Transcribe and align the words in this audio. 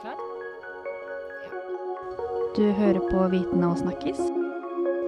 Klar? 0.00 0.16
Du 2.56 2.72
hører 2.72 3.00
på 3.10 3.28
Viten 3.28 3.64
og 3.64 3.76
snakkis, 3.78 4.20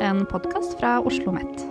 en 0.04 0.26
podkast 0.28 0.76
fra 0.80 0.98
Oslo 1.00 1.32
OsloMet. 1.32 1.64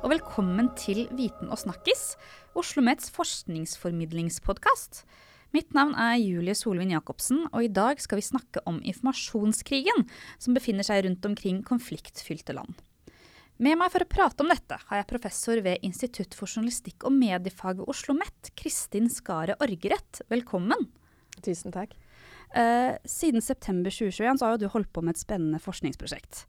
Og 0.00 0.14
velkommen 0.14 0.70
til 0.80 1.04
Viten 1.12 1.50
og 1.52 1.58
snakkis, 1.60 2.16
Oslo 2.54 2.80
OsloMets 2.80 3.10
forskningsformidlingspodkast. 3.12 5.04
Mitt 5.50 5.72
navn 5.74 5.96
er 5.98 6.14
Julie 6.20 6.54
Solvin 6.54 6.92
Jacobsen, 6.94 7.42
og 7.50 7.64
i 7.66 7.72
dag 7.74 7.98
skal 7.98 8.20
vi 8.20 8.26
snakke 8.28 8.62
om 8.70 8.78
informasjonskrigen 8.86 10.04
som 10.38 10.54
befinner 10.54 10.86
seg 10.86 11.02
rundt 11.06 11.26
omkring 11.26 11.64
konfliktfylte 11.66 12.54
land. 12.54 12.78
Med 13.60 13.76
meg 13.76 13.90
for 13.92 14.04
å 14.04 14.08
prate 14.08 14.44
om 14.44 14.48
dette 14.48 14.78
har 14.86 15.00
jeg 15.00 15.08
professor 15.10 15.60
ved 15.64 15.82
Institutt 15.84 16.36
for 16.38 16.48
journalistikk 16.48 17.04
og 17.04 17.12
mediefag 17.12 17.82
ved 17.82 17.90
Oslo 17.90 18.14
OsloMet, 18.14 18.54
Kristin 18.56 19.10
Skare 19.12 19.58
Orgerett. 19.60 20.22
Velkommen. 20.32 20.86
Tusen 21.42 21.74
takk. 21.74 21.98
Eh, 22.54 22.94
siden 23.04 23.42
september 23.44 23.92
2021 23.92 24.40
har 24.46 24.56
du 24.56 24.68
holdt 24.70 24.92
på 24.94 25.02
med 25.02 25.18
et 25.18 25.22
spennende 25.22 25.60
forskningsprosjekt 25.62 26.46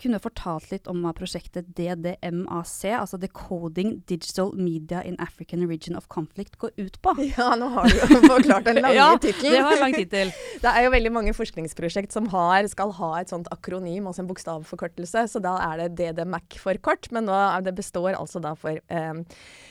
kunne 0.00 0.20
fortalt 0.22 0.70
litt 0.72 0.88
om 0.90 1.02
hva 1.04 1.12
prosjektet 1.16 1.68
DDMAC, 1.76 2.74
altså 2.96 3.18
Decoding 3.20 4.00
Digital 4.10 4.52
Media 4.56 5.02
in 5.06 5.18
African 5.22 5.66
Region 5.68 5.98
of 5.98 6.08
Conflict, 6.12 6.56
går 6.60 6.72
ut 6.76 7.00
på. 7.02 7.14
Ja, 7.30 7.52
nå 7.56 7.68
har 7.72 7.86
du 7.88 7.94
jo 7.96 8.20
forklart 8.34 8.66
den 8.66 8.80
lange 8.82 8.96
ja, 9.00 9.10
tittelen. 9.20 9.54
Det 9.54 9.76
en 9.76 9.84
lang 9.84 9.96
tittel. 9.96 10.32
det 10.62 10.72
er 10.72 10.86
jo 10.86 10.94
veldig 10.94 11.12
mange 11.14 11.34
forskningsprosjekt 11.36 12.14
som 12.16 12.26
har, 12.32 12.66
skal 12.72 12.94
ha 12.98 13.12
et 13.20 13.32
sånt 13.32 13.50
akronym, 13.54 14.08
altså 14.10 14.24
en 14.24 14.30
bokstavforkortelse, 14.30 15.26
så 15.30 15.42
da 15.44 15.56
er 15.68 15.84
det 15.84 15.92
DDMAC 16.00 16.58
for 16.62 16.80
kort. 16.82 17.10
Men 17.14 17.28
nå 17.30 17.38
det 17.64 17.76
består 17.76 18.14
altså 18.16 18.42
da 18.42 18.54
for 18.58 18.80
eh, 18.80 19.22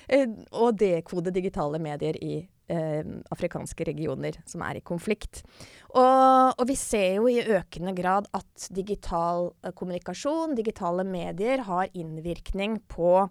eh, 0.07 0.39
å 0.51 0.71
dekode 0.75 1.33
digitale 1.35 1.81
medier 1.81 2.17
i 2.23 2.41
eh, 2.71 3.03
afrikanske 3.33 3.87
regioner 3.89 4.39
som 4.49 4.63
er 4.65 4.79
i 4.79 4.85
konflikt. 4.85 5.43
Og, 5.91 6.53
og, 6.55 6.65
vi 6.69 6.77
ser 6.79 7.19
jo 7.19 7.29
i 7.31 7.41
økende 7.41 7.95
grad 7.97 8.29
at 8.37 8.69
digital 8.75 9.51
eh, 9.63 9.73
kommunikasjon, 9.75 10.55
digitale 10.57 11.05
medier, 11.07 11.65
har 11.67 11.91
innvirkning 11.93 12.79
på 12.91 13.27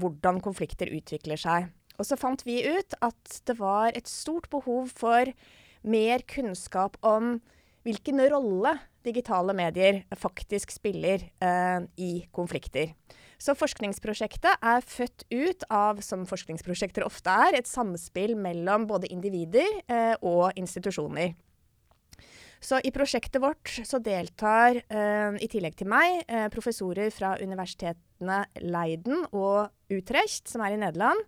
hvordan 0.00 0.40
konflikter 0.44 0.92
utvikler 0.92 1.40
seg. 1.40 1.72
Og 2.00 2.08
så 2.08 2.16
fant 2.18 2.40
vi 2.46 2.62
ut 2.64 2.96
at 3.04 3.40
det 3.48 3.58
var 3.58 3.92
et 3.96 4.08
stort 4.08 4.48
behov 4.52 4.92
for 4.96 5.28
mer 5.82 6.24
kunnskap 6.30 6.96
om 7.04 7.36
hvilken 7.86 8.22
rolle 8.30 8.76
digitale 9.02 9.54
medier 9.56 10.02
faktisk 10.18 10.70
spiller 10.74 11.26
eh, 11.42 11.80
i 11.98 12.12
konflikter. 12.34 12.94
Så 13.42 13.56
forskningsprosjektet 13.58 14.60
er 14.62 14.84
født 14.86 15.24
ut 15.32 15.64
av, 15.72 15.98
som 16.04 16.22
forskningsprosjekter 16.30 17.02
ofte 17.02 17.32
er, 17.48 17.56
et 17.58 17.66
samspill 17.66 18.36
mellom 18.38 18.84
både 18.86 19.10
individer 19.10 19.80
eh, 19.90 20.14
og 20.22 20.52
institusjoner. 20.60 21.32
Så 22.62 22.78
i 22.86 22.92
prosjektet 22.94 23.42
vårt 23.42 23.72
så 23.88 23.98
deltar, 23.98 24.78
eh, 24.78 25.38
i 25.42 25.48
tillegg 25.50 25.74
til 25.80 25.90
meg, 25.90 26.20
eh, 26.28 26.46
professorer 26.54 27.10
fra 27.10 27.34
universitetene 27.42 28.44
Leiden 28.62 29.26
og 29.32 29.72
Utrecht, 29.90 30.46
som 30.46 30.62
er 30.62 30.76
i 30.76 30.78
Nederland. 30.78 31.26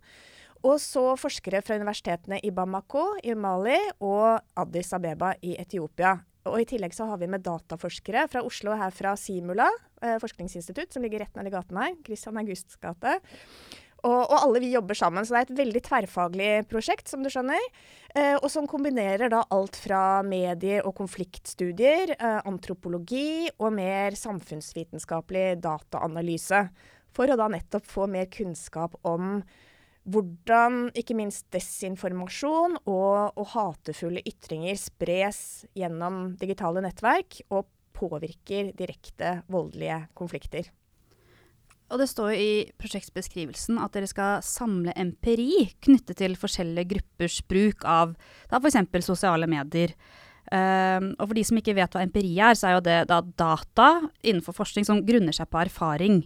Og 0.63 0.79
så 0.79 1.03
forskere 1.19 1.59
fra 1.65 1.75
universitetene 1.75 2.39
i 2.39 2.53
Bamako 2.55 3.09
i 3.27 3.35
Mali 3.35 3.75
og 3.99 4.39
Addis 4.55 4.95
Abeba 4.95 5.33
i 5.43 5.57
Etiopia. 5.59 6.15
Og 6.45 6.59
I 6.61 6.67
tillegg 6.69 6.93
så 6.93 7.07
har 7.09 7.17
vi 7.21 7.29
med 7.31 7.43
dataforskere 7.45 8.27
fra 8.29 8.43
Oslo 8.45 8.75
her 8.77 8.93
fra 8.93 9.15
Simula 9.17 9.67
eh, 10.01 10.19
forskningsinstitutt, 10.21 10.93
som 10.93 11.05
ligger 11.05 11.25
rett 11.25 11.37
nedi 11.37 11.53
gaten 11.53 11.79
her. 11.81 11.95
Christian 12.05 12.37
Augusts 12.41 12.77
gate. 12.81 13.17
Og, 14.05 14.19
og, 14.19 14.35
alle 14.37 14.61
vi 14.61 14.69
jobber 14.75 14.97
sammen, 14.97 15.25
så 15.25 15.33
det 15.33 15.39
er 15.39 15.47
et 15.47 15.59
veldig 15.63 15.81
tverrfaglig 15.87 16.49
prosjekt, 16.69 17.09
som 17.09 17.23
du 17.25 17.31
skjønner. 17.33 17.61
Eh, 18.13 18.35
og 18.35 18.45
som 18.53 18.67
kombinerer 18.69 19.31
da 19.33 19.41
alt 19.55 19.79
fra 19.81 20.21
medier 20.25 20.85
og 20.85 20.93
konfliktstudier, 20.99 22.13
eh, 22.13 22.41
antropologi 22.45 23.49
og 23.57 23.73
mer 23.79 24.17
samfunnsvitenskapelig 24.19 25.55
dataanalyse. 25.65 26.67
For 27.15 27.31
å 27.31 27.39
da 27.39 27.49
nettopp 27.49 27.87
få 27.89 28.05
mer 28.11 28.29
kunnskap 28.29 28.99
om 29.07 29.39
hvordan 30.05 30.89
ikke 30.97 31.17
minst 31.17 31.47
desinformasjon 31.53 32.77
og, 32.83 33.33
og, 33.33 33.45
hatefulle 33.55 34.23
ytringer 34.27 34.77
spres 34.79 35.39
gjennom 35.77 36.35
digitale 36.41 36.83
nettverk 36.85 37.41
og 37.49 37.67
påvirker 37.95 38.73
direkte 38.77 39.39
voldelige 39.51 40.03
konflikter. 40.17 40.69
Og 41.93 42.01
det 42.01 42.07
står 42.09 42.31
i 42.33 42.51
prosjektbeskrivelsen 42.81 43.77
at 43.81 43.93
dere 43.93 44.09
skal 44.09 44.45
samle 44.45 44.93
empiri 44.97 45.67
knyttet 45.85 46.17
til 46.21 46.37
forskjellige 46.39 46.95
gruppers 46.95 47.41
bruk 47.45 47.85
av 47.85 48.15
f.eks. 48.49 48.79
sosiale 49.05 49.49
medier. 49.49 49.93
Um, 50.45 51.13
og 51.17 51.29
for 51.29 51.37
de 51.37 51.43
som 51.45 51.57
ikke 51.57 51.73
vet 51.77 51.95
hva 51.95 52.03
empiri 52.05 52.35
er, 52.37 52.57
så 52.57 52.69
er 52.69 52.75
jo 52.75 52.85
det 52.85 52.97
da 53.09 53.21
data 53.25 53.87
innenfor 54.21 54.53
forskning 54.57 54.85
som 54.85 55.01
grunner 55.05 55.33
seg 55.33 55.49
på 55.49 55.61
erfaring. 55.61 56.19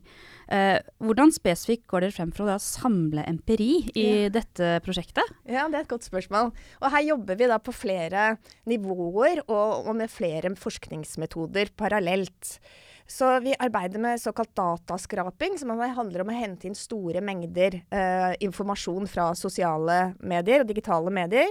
Uh, 0.49 0.81
hvordan 1.05 1.29
spesifikt 1.29 1.85
går 1.91 2.07
dere 2.07 2.15
frem 2.15 2.33
for 2.33 2.49
å 2.49 2.57
samle 2.63 3.21
empiri 3.29 3.83
i 3.93 4.05
ja. 4.07 4.33
dette 4.33 4.79
prosjektet? 4.85 5.29
Ja, 5.45 5.67
Det 5.69 5.77
er 5.77 5.85
et 5.85 5.91
godt 5.91 6.07
spørsmål. 6.07 6.49
Og 6.81 6.93
Her 6.93 7.05
jobber 7.05 7.37
vi 7.37 7.49
da 7.51 7.59
på 7.61 7.75
flere 7.75 8.31
nivåer 8.69 9.43
og, 9.45 9.85
og 9.85 9.93
med 9.99 10.09
flere 10.09 10.49
forskningsmetoder 10.57 11.75
parallelt. 11.77 12.57
Så 13.09 13.25
vi 13.41 13.55
arbeider 13.57 14.01
med 14.01 14.21
såkalt 14.21 14.51
dataskraping, 14.57 15.57
som 15.57 15.71
handler 15.73 16.21
om 16.21 16.29
å 16.29 16.37
hente 16.37 16.67
inn 16.69 16.77
store 16.77 17.23
mengder 17.25 17.79
eh, 17.89 18.33
informasjon 18.45 19.09
fra 19.09 19.31
sosiale 19.37 20.11
medier 20.21 20.61
og 20.61 20.69
digitale 20.69 21.13
medier. 21.13 21.49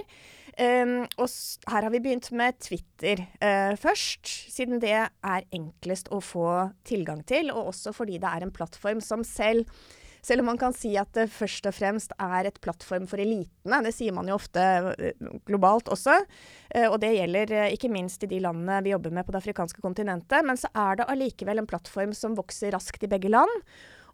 Um, 0.57 1.05
og 1.21 1.29
her 1.69 1.85
har 1.85 1.93
vi 1.93 2.01
begynt 2.03 2.31
med 2.35 2.57
Twitter 2.63 3.21
uh, 3.43 3.75
først, 3.79 4.27
siden 4.51 4.81
det 4.81 4.95
er 4.95 5.47
enklest 5.55 6.09
å 6.13 6.21
få 6.23 6.49
tilgang 6.87 7.21
til, 7.27 7.51
og 7.53 7.73
også 7.73 7.93
fordi 7.95 8.17
det 8.21 8.29
er 8.29 8.45
en 8.45 8.53
plattform 8.55 9.03
som 9.03 9.25
selv 9.27 9.69
selv 10.19 10.43
om 10.43 10.49
man 10.49 10.57
kan 10.59 10.73
si 10.75 10.89
at 10.99 11.13
det 11.15 11.29
først 11.31 11.69
og 11.69 11.75
fremst 11.77 12.11
er 12.19 12.49
et 12.49 12.57
plattform 12.59 13.05
for 13.07 13.21
elitene, 13.23 13.77
det 13.85 13.93
sier 13.95 14.11
man 14.11 14.27
jo 14.27 14.35
ofte 14.35 14.65
uh, 14.89 15.29
globalt 15.47 15.91
også, 15.93 16.17
uh, 16.75 16.87
og 16.89 16.97
det 17.03 17.13
gjelder 17.15 17.55
ikke 17.69 17.91
minst 17.93 18.25
i 18.25 18.31
de 18.31 18.41
landene 18.43 18.81
vi 18.83 18.91
jobber 18.95 19.15
med 19.15 19.27
på 19.27 19.35
det 19.35 19.43
afrikanske 19.43 19.85
kontinentet, 19.85 20.43
men 20.43 20.59
så 20.59 20.71
er 20.75 20.99
det 20.99 21.07
allikevel 21.13 21.63
en 21.63 21.69
plattform 21.69 22.11
som 22.17 22.35
vokser 22.39 22.75
raskt 22.75 23.07
i 23.07 23.11
begge 23.11 23.31
land. 23.31 23.63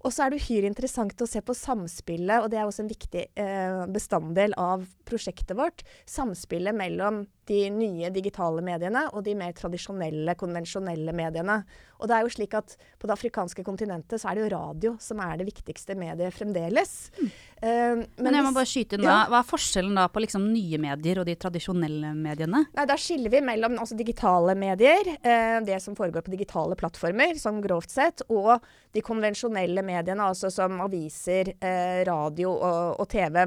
Og 0.05 0.13
så 0.13 0.25
er 0.25 0.31
det 0.31 0.43
uhyre 0.43 0.69
interessant 0.69 1.21
å 1.21 1.27
se 1.29 1.41
på 1.41 1.55
samspillet, 1.57 2.43
og 2.43 2.51
det 2.53 2.59
er 2.61 2.67
også 2.69 2.83
en 2.83 2.91
viktig 2.91 3.23
eh, 3.41 3.85
bestanddel 3.89 4.53
av 4.61 4.85
prosjektet 5.09 5.57
vårt. 5.57 5.81
Samspillet 6.05 6.77
mellom 6.77 7.23
de 7.49 7.65
nye 7.73 8.09
digitale 8.13 8.63
mediene 8.65 9.05
og 9.13 9.23
de 9.25 9.35
mer 9.37 9.53
tradisjonelle, 9.57 10.33
konvensjonelle 10.39 11.13
mediene. 11.15 11.59
Og 12.01 12.09
det 12.09 12.17
er 12.17 12.25
jo 12.25 12.31
slik 12.33 12.55
at 12.57 12.75
på 12.99 13.07
det 13.07 13.15
afrikanske 13.15 13.63
kontinentet 13.65 14.21
så 14.21 14.31
er 14.31 14.37
det 14.37 14.45
jo 14.45 14.53
radio 14.55 14.93
som 15.01 15.21
er 15.23 15.37
det 15.39 15.47
viktigste 15.47 15.95
mediet 15.99 16.33
fremdeles. 16.35 16.95
Mm. 17.19 17.29
Uh, 17.55 17.69
men, 17.69 18.07
men, 18.19 18.37
jeg 18.37 18.45
må 18.47 18.53
bare 18.55 18.69
skyte 18.69 18.97
inn 18.97 19.05
da. 19.05 19.19
Hva 19.31 19.39
er 19.39 19.47
forskjellen 19.47 19.99
da 19.99 20.07
på 20.11 20.23
liksom 20.25 20.49
nye 20.49 20.79
medier 20.81 21.21
og 21.21 21.29
de 21.29 21.37
tradisjonelle 21.39 22.11
mediene? 22.17 22.65
Nei, 22.75 22.87
Da 22.89 22.97
skiller 22.99 23.33
vi 23.33 23.43
mellom 23.45 23.77
altså, 23.79 23.97
digitale 23.99 24.57
medier, 24.59 25.13
uh, 25.21 25.59
det 25.65 25.79
som 25.83 25.95
foregår 25.97 26.25
på 26.25 26.33
digitale 26.35 26.77
plattformer, 26.79 27.37
som 27.41 27.61
grovt 27.63 27.93
sett, 27.93 28.25
og 28.27 28.57
de 28.95 29.03
konvensjonelle 29.05 29.85
mediene, 29.85 30.27
altså 30.33 30.51
som 30.53 30.81
aviser, 30.83 31.55
uh, 31.61 32.01
radio 32.07 32.51
og, 32.57 32.99
og 33.01 33.09
TV. 33.11 33.41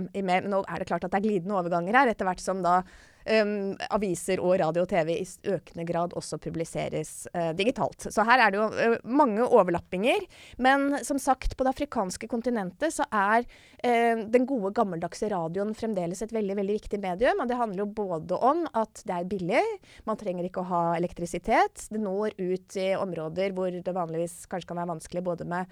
Nå 0.48 0.64
er 0.64 0.80
det 0.80 0.88
klart 0.88 1.04
at 1.04 1.12
det 1.12 1.20
er 1.20 1.28
glidende 1.28 1.60
overganger 1.60 2.02
her, 2.02 2.14
etter 2.14 2.28
hvert 2.28 2.42
som 2.42 2.64
da 2.64 2.80
um, 3.28 3.76
aviser 3.94 4.40
og 4.42 4.56
radio 4.60 4.84
og 4.84 4.90
TV 4.90 5.12
i 5.16 5.26
økende 5.52 5.86
grad 5.88 6.14
også 6.18 6.38
publiseres 6.42 7.26
uh, 7.34 7.52
digitalt. 7.56 8.08
Så 8.12 8.24
her 8.26 8.44
er 8.44 8.52
det 8.52 8.60
jo 8.60 8.68
uh, 8.72 8.96
mange 9.04 9.44
overlappinger. 9.44 10.26
Men 10.62 10.98
som 11.06 11.20
sagt, 11.22 11.56
på 11.56 11.66
det 11.66 11.74
afrikanske 11.74 12.28
kontinentet 12.30 12.94
så 12.96 13.06
er 13.08 13.44
uh, 13.44 14.24
den 14.28 14.46
gode, 14.48 14.72
gammeldagse 14.76 15.30
radioen 15.32 15.74
fremdeles 15.78 16.22
et 16.24 16.34
veldig, 16.34 16.58
veldig 16.60 16.78
viktig 16.80 17.02
medium. 17.02 17.42
Og 17.42 17.50
det 17.50 17.60
handler 17.60 17.84
jo 17.84 17.90
både 18.00 18.40
om 18.50 18.64
at 18.78 19.04
det 19.08 19.18
er 19.18 19.28
billig, 19.30 19.64
man 20.08 20.20
trenger 20.20 20.48
ikke 20.48 20.64
å 20.64 20.70
ha 20.72 20.84
elektrisitet. 20.98 21.88
Det 21.92 22.02
når 22.02 22.36
ut 22.38 22.78
i 22.80 22.90
områder 22.98 23.54
hvor 23.56 23.72
det 23.72 23.94
vanligvis 23.96 24.40
kanskje 24.50 24.72
kan 24.72 24.80
være 24.80 24.94
vanskelig 24.94 25.22
både 25.24 25.46
med, 25.48 25.70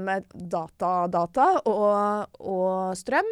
med 0.00 0.26
data, 0.32 0.92
data 1.12 1.46
og, 1.68 2.40
og 2.40 2.98
strøm. 2.98 3.30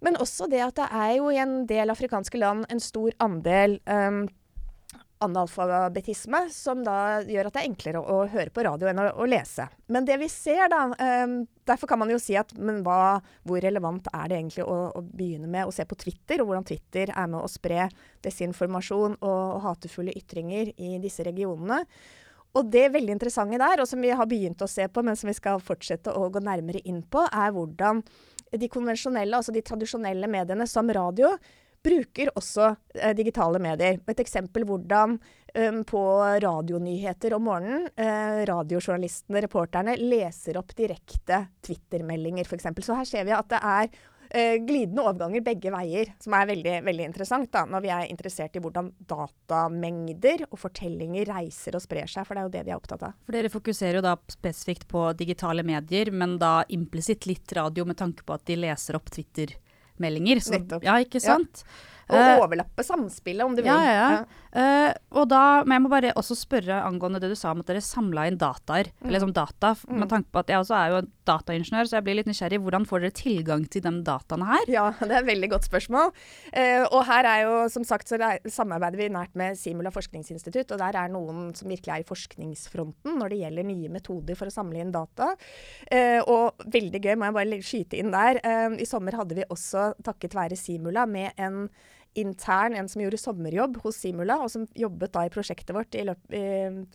Men 0.00 0.18
også 0.20 0.48
det 0.50 0.62
at 0.64 0.76
det 0.80 0.88
er 0.96 1.14
jo 1.18 1.30
i 1.32 1.40
en 1.40 1.64
del 1.68 1.92
afrikanske 1.92 2.40
land 2.40 2.66
en 2.72 2.80
stor 2.82 3.12
andel 3.20 3.78
um, 3.84 4.24
analfabetisme, 5.20 6.46
som 6.52 6.80
da 6.84 7.20
gjør 7.28 7.50
at 7.50 7.56
det 7.56 7.62
er 7.62 7.68
enklere 7.68 8.00
å, 8.00 8.22
å 8.22 8.28
høre 8.32 8.52
på 8.54 8.64
radio 8.64 8.88
enn 8.88 9.02
å, 9.02 9.08
å, 9.20 9.26
lese. 9.28 9.66
Men 9.92 10.06
det 10.08 10.16
vi 10.22 10.30
ser, 10.32 10.66
da 10.72 10.86
um, 10.90 11.42
Derfor 11.70 11.86
kan 11.86 12.00
man 12.00 12.10
jo 12.10 12.16
si 12.18 12.34
at 12.34 12.50
men 12.58 12.80
hva, 12.82 13.20
hvor 13.46 13.60
relevant 13.62 14.08
er 14.10 14.24
det 14.26 14.38
egentlig 14.40 14.64
å, 14.64 14.78
å, 14.96 15.02
begynne 15.06 15.46
med 15.46 15.68
å 15.68 15.74
se 15.74 15.84
på 15.86 15.94
Twitter, 16.00 16.40
og 16.40 16.48
hvordan 16.48 16.66
Twitter 16.66 17.12
er 17.12 17.28
med 17.30 17.44
å 17.44 17.50
spre 17.52 17.84
desinformasjon 18.24 19.14
og, 19.20 19.28
og 19.28 19.60
hatefulle 19.68 20.16
ytringer 20.18 20.72
i 20.74 20.96
disse 20.98 21.22
regionene. 21.22 21.84
Og 22.58 22.66
det 22.72 22.88
veldig 22.90 23.14
interessante 23.14 23.60
der, 23.62 23.84
og 23.84 23.86
som 23.86 24.02
vi 24.02 24.10
har 24.10 24.26
begynt 24.26 24.64
å 24.64 24.70
se 24.70 24.88
på, 24.90 25.04
men 25.06 25.14
som 25.14 25.30
vi 25.30 25.36
skal 25.38 25.62
fortsette 25.62 26.10
å 26.10 26.26
gå 26.34 26.42
nærmere 26.42 26.82
inn 26.82 27.04
på, 27.06 27.22
er 27.22 27.54
hvordan 27.54 28.02
de 28.58 28.68
konvensjonelle, 28.72 29.36
altså 29.36 29.54
de 29.54 29.62
tradisjonelle 29.64 30.30
mediene 30.30 30.66
som 30.68 30.90
radio, 30.90 31.32
bruker 31.84 32.30
også 32.36 32.66
eh, 32.94 33.14
digitale 33.16 33.60
medier. 33.62 34.00
Et 34.10 34.22
eksempel 34.22 34.66
hvordan 34.68 35.16
um, 35.16 35.80
på 35.88 36.02
radionyheter 36.44 37.34
om 37.36 37.46
morgenen 37.48 37.88
eh, 37.96 38.42
radiojournalistene, 38.50 39.40
reporterne, 39.46 39.96
leser 39.96 40.60
opp 40.60 40.74
direkte 40.76 41.46
Twitter-meldinger, 41.64 42.44
f.eks. 42.44 42.68
Så 42.84 42.98
her 42.98 43.08
ser 43.08 43.28
vi 43.28 43.36
at 43.36 43.48
det 43.52 43.62
er 43.62 43.88
eh, 43.88 44.00
glidende 44.30 45.02
overganger 45.02 45.42
begge 45.42 45.72
veier, 45.74 46.12
som 46.22 46.34
er 46.38 46.48
veldig, 46.52 46.74
veldig 46.86 47.06
interessant 47.08 47.50
da, 47.52 47.64
når 47.66 47.82
vi 47.82 47.90
er 47.94 48.10
interessert 48.12 48.54
i 48.54 48.62
hvordan 48.62 48.92
datamengder 49.10 50.44
og 50.50 50.58
fortellinger 50.62 51.26
reiser 51.32 51.74
og 51.74 51.82
sprer 51.82 52.06
seg, 52.10 52.26
for 52.28 52.36
det 52.36 52.42
er 52.42 52.46
jo 52.46 52.54
det 52.54 52.64
vi 52.68 52.74
er 52.74 52.78
opptatt 52.78 53.02
av. 53.08 53.16
For 53.26 53.34
Dere 53.34 53.50
fokuserer 53.50 53.98
jo 53.98 54.04
da 54.06 54.14
spesifikt 54.30 54.86
på 54.90 55.08
digitale 55.18 55.64
medier, 55.66 56.12
men 56.14 56.38
da 56.38 56.60
implisitt 56.70 57.26
litt 57.26 57.50
radio 57.58 57.86
med 57.88 57.98
tanke 57.98 58.22
på 58.26 58.36
at 58.36 58.46
de 58.46 58.58
leser 58.62 58.98
opp 59.00 59.10
Twitter-meldinger. 59.10 60.44
Ja, 60.86 61.00
ikke 61.02 61.22
sant? 61.22 61.64
Ja. 61.66 61.89
Og 62.10 62.18
uh, 62.18 62.44
overlappe 62.44 62.84
samspillet, 62.86 63.44
om 63.46 63.56
du 63.56 63.62
vil. 63.62 63.70
Ja, 63.70 63.80
ja. 63.86 64.08
ja. 64.18 64.40
Uh, 64.50 64.90
og 65.20 65.28
da, 65.30 65.62
men 65.62 65.76
jeg 65.76 65.82
må 65.84 65.90
bare 65.92 66.10
også 66.18 66.34
spørre 66.34 66.80
angående 66.82 67.20
det 67.22 67.28
du 67.30 67.36
sa 67.38 67.52
om 67.54 67.60
at 67.62 67.68
dere 67.70 67.82
samla 67.84 68.24
inn 68.26 68.38
dataer, 68.40 68.88
mm. 68.98 69.06
eller 69.06 69.22
som 69.22 69.34
data, 69.34 69.76
mm. 69.78 69.98
med 70.02 70.10
tanke 70.10 70.30
på 70.34 70.42
at 70.42 70.50
jeg 70.50 70.62
også 70.62 70.74
er 70.74 70.90
jo 70.90 71.00
en 71.04 71.10
dataingeniør, 71.30 71.86
så 71.86 71.98
jeg 71.98 72.06
blir 72.08 72.18
litt 72.18 72.30
nysgjerrig. 72.30 72.58
Hvordan 72.64 72.86
får 72.90 73.04
dere 73.04 73.16
tilgang 73.20 73.66
til 73.70 73.84
de 73.84 73.92
dataene 74.06 74.48
her? 74.48 74.72
Ja, 74.72 74.86
det 75.04 75.12
er 75.12 75.20
et 75.20 75.28
veldig 75.28 75.52
godt 75.54 75.68
spørsmål. 75.70 76.10
Uh, 76.50 76.82
og 76.88 77.04
her 77.10 77.28
er 77.30 77.44
jo, 77.44 77.54
som 77.76 77.86
sagt, 77.86 78.10
så 78.10 78.18
samarbeider 78.50 78.98
vi 78.98 79.10
nært 79.14 79.38
med 79.38 79.58
Simula 79.60 79.94
forskningsinstitutt, 79.94 80.74
og 80.74 80.82
der 80.82 80.98
er 80.98 81.14
noen 81.14 81.52
som 81.58 81.70
virkelig 81.70 81.94
er 81.94 82.02
i 82.02 82.08
forskningsfronten 82.08 83.20
når 83.20 83.32
det 83.32 83.40
gjelder 83.44 83.68
nye 83.70 83.92
metoder 83.92 84.38
for 84.38 84.50
å 84.50 84.54
samle 84.54 84.82
inn 84.82 84.92
data. 84.94 85.30
og 86.30 86.66
veldig 86.72 87.00
gøy, 87.02 87.14
må 87.18 87.28
jeg 87.28 87.36
bare 87.36 87.62
skyte 87.64 87.98
inn 88.00 88.12
der. 88.14 88.40
I 88.80 88.86
sommer 88.88 89.16
hadde 89.18 89.36
vi 89.38 89.46
også, 89.50 89.90
takket 90.06 90.36
være 90.36 90.58
Simula, 90.58 91.06
med 91.10 91.38
en 91.40 91.66
intern, 92.18 92.74
en 92.74 92.88
som 92.90 93.02
gjorde 93.02 93.20
sommerjobb 93.20 93.78
hos 93.84 94.00
Simula, 94.02 94.40
og 94.42 94.50
som 94.52 94.66
jobbet 94.78 95.12
da 95.14 95.26
i 95.26 95.32
prosjektet 95.32 95.74
vårt 95.76 95.94
i, 95.94 96.02
i 96.02 96.44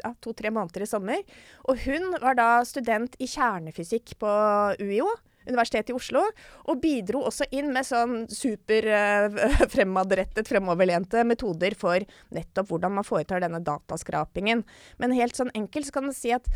ja, 0.02 0.12
to-tre 0.24 0.52
måneder 0.54 0.84
i 0.84 0.90
sommer. 0.90 1.22
Og 1.70 1.80
hun 1.86 2.18
var 2.24 2.38
da 2.40 2.50
student 2.68 3.16
i 3.20 3.30
kjernefysikk 3.32 4.18
på 4.22 4.36
UiO. 4.82 5.08
Universitetet 5.46 5.92
i 5.92 5.94
Oslo, 5.94 6.24
og 6.66 6.80
bidro 6.82 7.20
også 7.28 7.46
inn 7.54 7.68
med 7.70 7.86
sånn 7.86 8.24
super 8.34 8.88
uh, 8.90 9.36
fremadrettet, 9.74 10.48
fremoverlente 10.50 11.22
metoder 11.22 11.76
for 11.78 12.02
nettopp 12.34 12.72
hvordan 12.72 12.96
man 12.98 13.06
foretar 13.06 13.44
denne 13.44 13.62
dataskrapingen. 13.62 14.64
Men 14.98 15.14
helt 15.14 15.38
sånn 15.38 15.54
enkelt 15.54 15.86
så 15.86 16.00
kan 16.00 16.08
man 16.08 16.18
si 16.18 16.34
at 16.34 16.50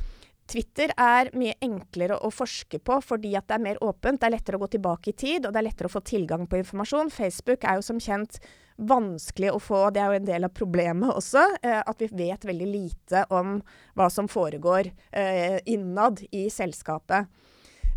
Twitter 0.49 0.91
er 0.97 1.29
mye 1.37 1.53
enklere 1.61 2.17
å 2.25 2.31
forske 2.33 2.79
på 2.81 2.97
fordi 3.05 3.35
at 3.37 3.47
det 3.49 3.57
er 3.59 3.65
mer 3.67 3.81
åpent. 3.85 4.19
Det 4.21 4.29
er 4.29 4.33
lettere 4.33 4.57
å 4.57 4.63
gå 4.63 4.71
tilbake 4.75 5.11
i 5.11 5.17
tid, 5.17 5.45
og 5.45 5.53
det 5.53 5.61
er 5.61 5.67
lettere 5.67 5.89
å 5.89 5.93
få 5.93 6.01
tilgang 6.05 6.47
på 6.49 6.59
informasjon. 6.59 7.13
Facebook 7.13 7.67
er 7.67 7.77
jo 7.77 7.85
som 7.85 8.01
kjent 8.01 8.39
vanskelig 8.79 9.51
å 9.51 9.59
få, 9.61 9.81
det 9.91 10.01
er 10.01 10.13
jo 10.13 10.19
en 10.21 10.29
del 10.29 10.47
av 10.47 10.53
problemet 10.55 11.11
også, 11.11 11.41
eh, 11.67 11.81
at 11.83 11.99
vi 11.99 12.07
vet 12.15 12.45
veldig 12.47 12.69
lite 12.69 13.25
om 13.35 13.57
hva 13.99 14.07
som 14.13 14.29
foregår 14.31 14.87
eh, 15.11 15.59
innad 15.67 16.23
i 16.31 16.47
selskapet. 16.53 17.27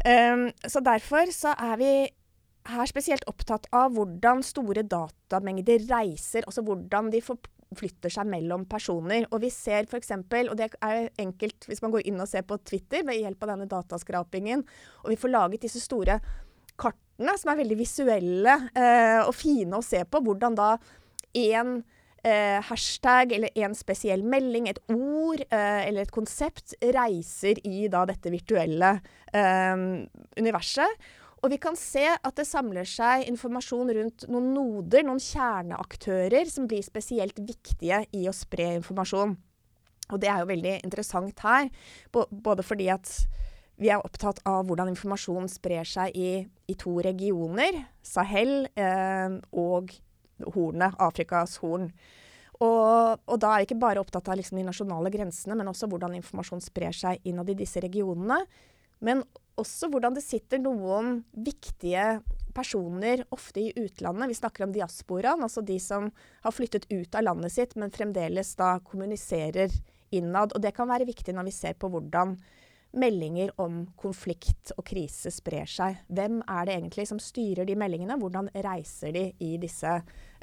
Um, 0.03 0.49
så 0.67 0.83
derfor 0.83 1.31
så 1.31 1.53
er 1.55 1.77
vi 1.79 1.93
her 2.73 2.91
spesielt 2.91 3.27
opptatt 3.31 3.69
av 3.75 3.95
hvordan 3.95 4.43
store 4.47 4.83
datamengder 4.83 5.85
reiser, 5.87 6.47
altså 6.47 6.65
hvordan 6.67 7.11
de 7.15 7.23
får 7.23 7.39
flytter 7.79 8.13
seg 8.13 8.29
mellom 8.31 8.67
personer. 8.71 9.27
Og 9.31 9.43
vi 9.45 9.51
ser 9.53 9.89
f.eks., 9.89 10.15
og 10.17 10.57
det 10.59 10.73
er 10.83 11.09
enkelt 11.23 11.69
hvis 11.69 11.83
man 11.85 11.95
går 11.95 12.07
inn 12.09 12.21
og 12.23 12.31
ser 12.31 12.47
på 12.49 12.59
Twitter 12.67 13.07
ved 13.07 13.21
hjelp 13.21 13.47
av 13.47 13.55
denne 13.55 13.71
dataskrapingen, 13.71 14.65
og 15.05 15.13
vi 15.13 15.21
får 15.21 15.35
laget 15.35 15.67
disse 15.67 15.83
store 15.83 16.19
kartene 16.81 17.37
som 17.39 17.53
er 17.53 17.61
veldig 17.63 17.79
visuelle 17.79 18.59
eh, 18.75 19.21
og 19.23 19.35
fine 19.37 19.79
å 19.79 19.85
se 19.85 20.03
på, 20.09 20.23
hvordan 20.25 20.57
da 20.59 20.75
én 21.39 21.81
eh, 22.25 22.59
hashtag 22.69 23.35
eller 23.37 23.63
en 23.65 23.75
spesiell 23.77 24.25
melding, 24.27 24.69
et 24.69 24.81
ord 24.93 25.43
eh, 25.49 25.83
eller 25.89 26.07
et 26.07 26.15
konsept 26.15 26.77
reiser 26.95 27.61
i 27.67 27.89
da 27.93 28.05
dette 28.09 28.33
virtuelle 28.33 28.95
eh, 29.33 29.75
universet. 30.39 31.11
Og 31.43 31.51
vi 31.51 31.59
kan 31.59 31.75
se 31.79 32.05
at 32.15 32.37
det 32.39 32.47
samler 32.47 32.87
seg 32.87 33.27
informasjon 33.27 33.91
rundt 33.97 34.27
noen 34.31 34.53
noder, 34.55 35.03
noen 35.03 35.23
kjerneaktører, 35.23 36.47
som 36.47 36.69
blir 36.71 36.85
spesielt 36.87 37.41
viktige 37.43 38.05
i 38.15 38.29
å 38.31 38.35
spre 38.37 38.77
informasjon. 38.77 39.35
Og 40.13 40.21
det 40.23 40.31
er 40.31 40.43
jo 40.43 40.51
veldig 40.53 40.77
interessant 40.87 41.43
her, 41.43 41.71
både 42.15 42.63
fordi 42.67 42.89
at 42.95 43.11
vi 43.83 43.91
er 43.91 44.03
opptatt 44.05 44.39
av 44.47 44.69
hvordan 44.69 44.93
informasjon 44.93 45.49
sprer 45.51 45.89
seg 45.89 46.15
i, 46.15 46.31
i 46.71 46.79
to 46.79 46.95
regioner, 47.03 47.81
Sahel 48.07 48.69
eh, 48.79 49.39
og 49.59 49.91
hornet, 50.55 50.95
Afrikas 51.03 51.57
horn. 51.63 51.89
Og, 52.63 53.19
og, 53.27 53.37
da 53.43 53.57
er 53.57 53.63
vi 53.63 53.73
ikke 53.73 53.83
bare 53.83 54.03
opptatt 54.03 54.29
av 54.31 54.39
liksom 54.39 54.61
de 54.61 54.69
nasjonale 54.69 55.11
grensene, 55.11 55.57
men 55.59 55.71
også 55.73 55.89
hvordan 55.91 56.15
informasjon 56.21 56.63
sprer 56.63 56.95
seg 56.95 57.25
innad 57.27 57.51
i 57.51 57.59
disse 57.59 57.83
regionene. 57.83 58.39
Men 59.03 59.25
også 59.61 59.91
hvordan 59.93 60.17
det 60.17 60.25
sitter 60.25 60.61
noen 60.63 61.23
viktige 61.33 62.21
personer, 62.55 63.25
ofte 63.33 63.61
i 63.61 63.73
utlandet. 63.77 64.29
Vi 64.29 64.39
snakker 64.39 64.67
om 64.67 64.73
diasporaen, 64.75 65.45
altså 65.45 65.63
de 65.65 65.79
som 65.81 66.11
har 66.45 66.55
flyttet 66.55 66.89
ut 66.93 67.15
av 67.15 67.25
landet 67.27 67.55
sitt, 67.55 67.77
men 67.81 67.93
fremdeles 67.93 68.55
da 68.59 68.75
kommuniserer 68.85 69.73
innad. 70.13 70.53
Og 70.53 70.63
det 70.63 70.75
kan 70.77 70.91
være 70.91 71.09
viktig 71.09 71.35
når 71.35 71.49
vi 71.49 71.57
ser 71.57 71.79
på 71.81 71.91
hvordan 71.93 72.37
meldinger 72.93 73.55
om 73.61 73.87
konflikt 73.97 74.75
og 74.77 74.85
krise 74.91 75.33
sprer 75.33 75.69
seg. 75.69 76.03
Hvem 76.13 76.43
er 76.45 76.69
det 76.69 76.77
egentlig 76.77 77.07
som 77.09 77.21
styrer 77.23 77.69
de 77.69 77.77
meldingene? 77.79 78.19
Hvordan 78.21 78.51
reiser 78.53 79.15
de 79.17 79.31
i 79.41 79.55
disse 79.61 79.95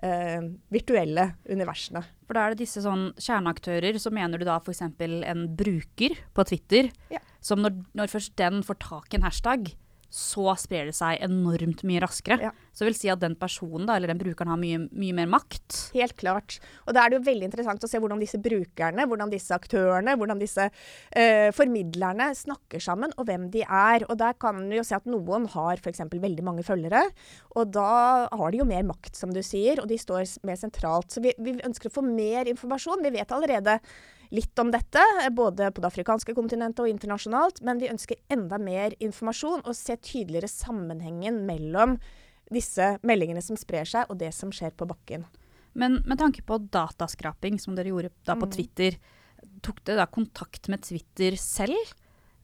uh, 0.03 0.47
virtuelle 0.73 1.31
universene? 1.49 2.03
For 2.27 2.37
da 2.37 2.45
er 2.45 2.55
det 2.55 2.65
disse 2.65 2.83
sånn 2.85 3.09
kjerneaktører, 3.17 3.97
så 4.01 4.13
mener 4.13 4.39
du 4.39 4.47
da 4.47 4.59
f.eks. 4.61 4.83
en 4.85 5.45
bruker 5.59 6.17
på 6.35 6.47
Twitter, 6.51 6.91
ja. 7.13 7.21
som 7.41 7.63
når, 7.63 7.77
når 7.97 8.11
først 8.11 8.35
den 8.39 8.63
får 8.65 8.81
tak 8.85 9.13
i 9.13 9.19
en 9.19 9.27
hashtag, 9.27 9.71
så 10.09 10.55
sprer 10.57 10.89
det 10.89 10.95
seg 10.97 11.21
enormt 11.25 11.83
mye 11.87 12.01
raskere. 12.01 12.49
Ja. 12.49 12.51
Så 12.73 12.83
det 12.83 12.89
vil 12.89 12.97
si 12.97 13.11
at 13.13 13.21
den 13.21 13.35
personen 13.37 13.85
da, 13.85 13.95
eller 13.97 14.09
den 14.11 14.21
brukeren 14.21 14.49
har 14.49 14.59
mye, 14.59 14.81
mye, 14.89 15.15
mer 15.17 15.29
makt. 15.29 15.77
Helt 15.93 16.15
klart. 16.17 16.57
Og 16.87 16.95
da 16.95 17.03
er 17.03 17.11
det 17.11 17.19
jo 17.19 17.27
veldig 17.27 17.49
interessant 17.49 17.85
å 17.85 17.89
se 17.91 18.01
hvordan 18.01 18.21
disse 18.21 18.41
brukerne, 18.41 19.05
hvordan 19.09 19.33
disse 19.33 19.53
aktørene, 19.53 20.15
hvordan 20.17 20.41
disse 20.41 20.69
eh, 20.69 21.49
formidlerne 21.55 22.31
snakker 22.37 22.81
sammen, 22.83 23.13
og 23.17 23.29
hvem 23.29 23.49
de 23.53 23.63
er. 23.65 24.07
Og 24.09 24.17
der 24.21 24.37
kan 24.41 24.63
vi 24.71 24.79
jo 24.79 24.85
se 24.87 24.97
at 24.97 25.09
noen 25.09 25.45
har 25.53 25.81
f.eks. 25.81 26.05
veldig 26.09 26.45
mange 26.45 26.65
følgere, 26.65 27.05
og 27.53 27.73
da 27.75 27.89
har 28.33 28.53
de 28.53 28.63
jo 28.63 28.69
mer 28.69 28.85
makt, 28.89 29.13
som 29.19 29.33
du 29.35 29.43
sier, 29.45 29.83
og 29.83 29.89
de 29.91 29.99
står 30.01 30.25
mer 30.47 30.57
sentralt. 30.59 31.13
Så 31.13 31.21
vi, 31.23 31.35
vi 31.37 31.59
ønsker 31.65 31.91
å 31.91 31.99
få 31.99 32.05
mer 32.05 32.49
informasjon. 32.49 33.05
Vi 33.05 33.13
vet 33.19 33.35
allerede 33.35 33.77
litt 34.35 34.61
om 34.61 34.71
dette, 34.73 35.01
både 35.33 35.71
på 35.73 35.81
det 35.81 35.89
afrikanske 35.89 36.35
kontinentet 36.37 36.83
og 36.83 36.91
internasjonalt. 36.91 37.61
Men 37.65 37.81
vi 37.81 37.89
ønsker 37.91 38.21
enda 38.31 38.59
mer 38.61 38.95
informasjon 39.01 39.65
og 39.65 39.77
se 39.77 39.97
tydeligere 39.97 40.51
sammenhengen 40.51 41.43
mellom 41.47 41.97
disse 42.53 42.95
meldingene 43.05 43.43
som 43.45 43.57
sprer 43.59 43.87
seg, 43.89 44.09
og 44.09 44.19
det 44.21 44.31
som 44.35 44.53
skjer 44.53 44.73
på 44.77 44.87
bakken. 44.89 45.25
Men 45.77 45.99
med 46.09 46.17
tanke 46.21 46.43
på 46.45 46.57
dataskraping, 46.73 47.59
som 47.61 47.75
dere 47.77 47.91
gjorde 47.93 48.13
da 48.25 48.35
på 48.37 48.49
mm. 48.49 48.53
Twitter, 48.55 48.97
tok 49.65 49.83
dere 49.85 50.03
da 50.03 50.09
kontakt 50.09 50.69
med 50.71 50.83
Twitter 50.85 51.37
selv? 51.39 51.77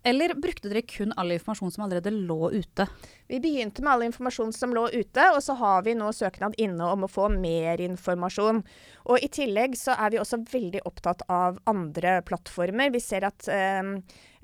Eller 0.06 0.34
brukte 0.38 0.70
dere 0.70 0.84
kun 0.86 1.14
all 1.18 1.32
informasjon 1.34 1.72
som 1.74 1.84
allerede 1.84 2.12
lå 2.14 2.52
ute? 2.54 2.86
Vi 3.28 3.40
begynte 3.42 3.82
med 3.82 3.94
all 3.94 4.04
informasjon 4.06 4.54
som 4.54 4.76
lå 4.76 4.84
ute, 4.94 5.24
og 5.34 5.42
så 5.42 5.56
har 5.58 5.82
vi 5.88 5.96
nå 5.98 6.12
søknad 6.14 6.54
inne 6.62 6.92
om 6.94 7.08
å 7.08 7.10
få 7.10 7.26
mer 7.34 7.82
informasjon. 7.82 8.62
Og 9.10 9.26
I 9.26 9.32
tillegg 9.34 9.74
så 9.80 9.98
er 9.98 10.14
vi 10.14 10.22
også 10.22 10.44
veldig 10.52 10.84
opptatt 10.86 11.26
av 11.26 11.58
andre 11.66 12.20
plattformer. 12.28 12.94
Vi 12.94 13.02
ser 13.02 13.26
at 13.26 13.50
eh, 13.50 13.82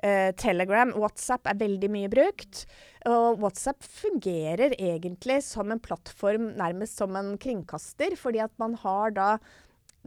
eh, 0.01 0.33
Telegram, 0.41 0.95
WhatsApp 0.97 1.45
er 1.53 1.61
veldig 1.61 1.93
mye 1.93 2.09
brukt. 2.09 2.65
Og 3.05 3.45
WhatsApp 3.45 3.85
fungerer 3.85 4.73
egentlig 4.79 5.43
som 5.45 5.69
en 5.69 5.81
plattform, 5.81 6.55
nærmest 6.57 6.97
som 6.97 7.13
en 7.21 7.35
kringkaster, 7.41 8.17
fordi 8.17 8.41
at 8.41 8.57
man 8.57 8.79
har 8.81 9.13
da 9.13 9.35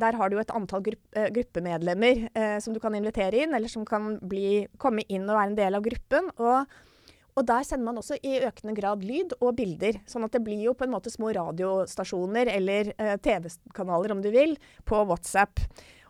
der 0.01 0.17
har 0.19 0.31
du 0.31 0.39
et 0.41 0.55
antall 0.55 0.83
grupp, 0.85 1.03
uh, 1.17 1.29
gruppemedlemmer 1.35 2.25
eh, 2.35 2.57
som 2.63 2.75
du 2.75 2.81
kan 2.83 2.95
invitere 2.97 3.45
inn, 3.45 3.55
eller 3.55 3.71
som 3.71 3.87
kan 3.87 4.17
bli, 4.23 4.65
komme 4.81 5.05
inn 5.07 5.29
og 5.29 5.37
være 5.37 5.53
en 5.53 5.59
del 5.59 5.79
av 5.79 5.85
gruppen. 5.85 6.31
Og, 6.43 6.75
og, 7.35 7.43
der 7.47 7.67
sender 7.67 7.87
man 7.87 8.01
også 8.01 8.19
i 8.23 8.41
økende 8.47 8.75
grad 8.79 9.05
lyd 9.07 9.37
og 9.41 9.55
bilder. 9.59 10.01
Sånn 10.11 10.27
at 10.27 10.35
det 10.35 10.43
blir 10.47 10.65
jo 10.67 10.75
på 10.79 10.89
en 10.89 10.95
måte 10.95 11.13
små 11.15 11.31
radiostasjoner 11.37 12.51
eller 12.57 12.95
eh, 12.97 13.15
TV-kanaler, 13.23 14.17
om 14.17 14.25
du 14.25 14.31
vil, 14.35 14.57
på 14.89 15.05
WhatsApp. 15.07 15.63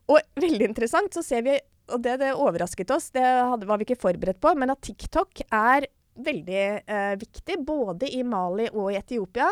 Og 0.09 0.21
veldig 0.41 0.71
interessant 0.73 1.17
så 1.17 1.25
ser 1.25 1.45
vi, 1.47 1.59
og 1.93 2.01
det, 2.05 2.19
det 2.23 2.33
overrasket 2.37 2.93
oss, 2.95 3.11
det 3.13 3.25
hadde, 3.25 3.69
var 3.69 3.81
vi 3.81 3.89
ikke 3.89 4.01
forberedt 4.01 4.41
på, 4.41 4.55
men 4.57 4.73
at 4.73 4.85
TikTok 4.85 5.45
er 5.51 5.89
veldig 6.15 6.61
eh, 6.87 7.15
viktig 7.21 7.59
både 7.67 8.11
i 8.13 8.23
Mali 8.27 8.69
og 8.73 8.93
i 8.93 8.99
Etiopia. 8.99 9.49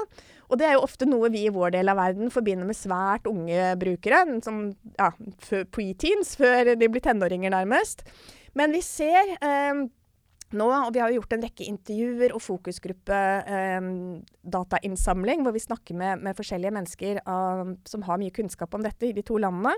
Og 0.50 0.61
det 0.61 0.69
er 0.69 0.76
jo 0.76 0.85
ofte 0.85 1.09
noe 1.09 1.31
vi 1.33 1.47
i 1.47 1.54
vår 1.54 1.75
del 1.76 1.90
av 1.90 1.99
verden 1.99 2.33
forbinder 2.33 2.69
med 2.69 2.78
svært 2.78 3.26
unge 3.31 3.73
brukere, 3.81 4.25
som 4.45 4.69
ja, 4.99 5.11
preteens, 5.75 6.37
før 6.38 6.75
de 6.76 6.90
blir 6.92 7.04
tenåringer 7.04 7.54
nærmest. 7.54 8.04
Men 8.59 8.75
vi 8.76 8.83
ser 8.85 9.35
eh, 9.40 9.83
nå, 10.52 10.69
og 10.69 10.90
vi 10.92 11.00
har 11.00 11.11
jo 11.11 11.21
gjort 11.21 11.37
en 11.37 11.45
rekke 11.47 11.66
intervjuer 11.69 12.35
og 12.37 12.45
fokusgruppe 12.45 13.21
eh, 13.49 13.78
hvor 14.52 15.54
vi 15.57 15.66
snakker 15.66 15.97
med, 15.97 16.25
med 16.26 16.37
forskjellige 16.37 16.76
mennesker 16.76 17.23
av, 17.25 17.76
som 17.88 18.04
har 18.09 18.21
mye 18.21 18.35
kunnskap 18.35 18.75
om 18.76 18.85
dette 18.85 19.09
i 19.09 19.14
de 19.16 19.25
to 19.25 19.40
landene. 19.40 19.75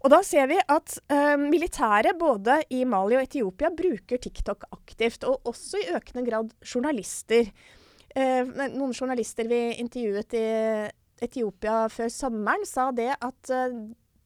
Og 0.00 0.08
da 0.08 0.22
ser 0.24 0.46
vi 0.48 0.56
at 0.56 0.94
eh, 1.12 1.36
militæret 1.40 2.16
både 2.20 2.56
i 2.72 2.84
Mali 2.88 3.18
og 3.18 3.26
Etiopia 3.26 3.68
bruker 3.76 4.20
TikTok 4.22 4.64
aktivt, 4.72 5.26
og 5.28 5.50
også 5.50 5.82
i 5.82 5.90
økende 5.96 6.24
grad 6.24 6.54
journalister. 6.64 7.50
Eh, 8.16 8.54
noen 8.72 8.96
journalister 8.96 9.48
vi 9.50 9.60
intervjuet 9.82 10.38
i 10.38 10.46
Etiopia 11.20 11.84
før 11.92 12.08
sommeren, 12.08 12.64
sa 12.64 12.88
det 12.96 13.10
at 13.12 13.52
uh, 13.52 13.74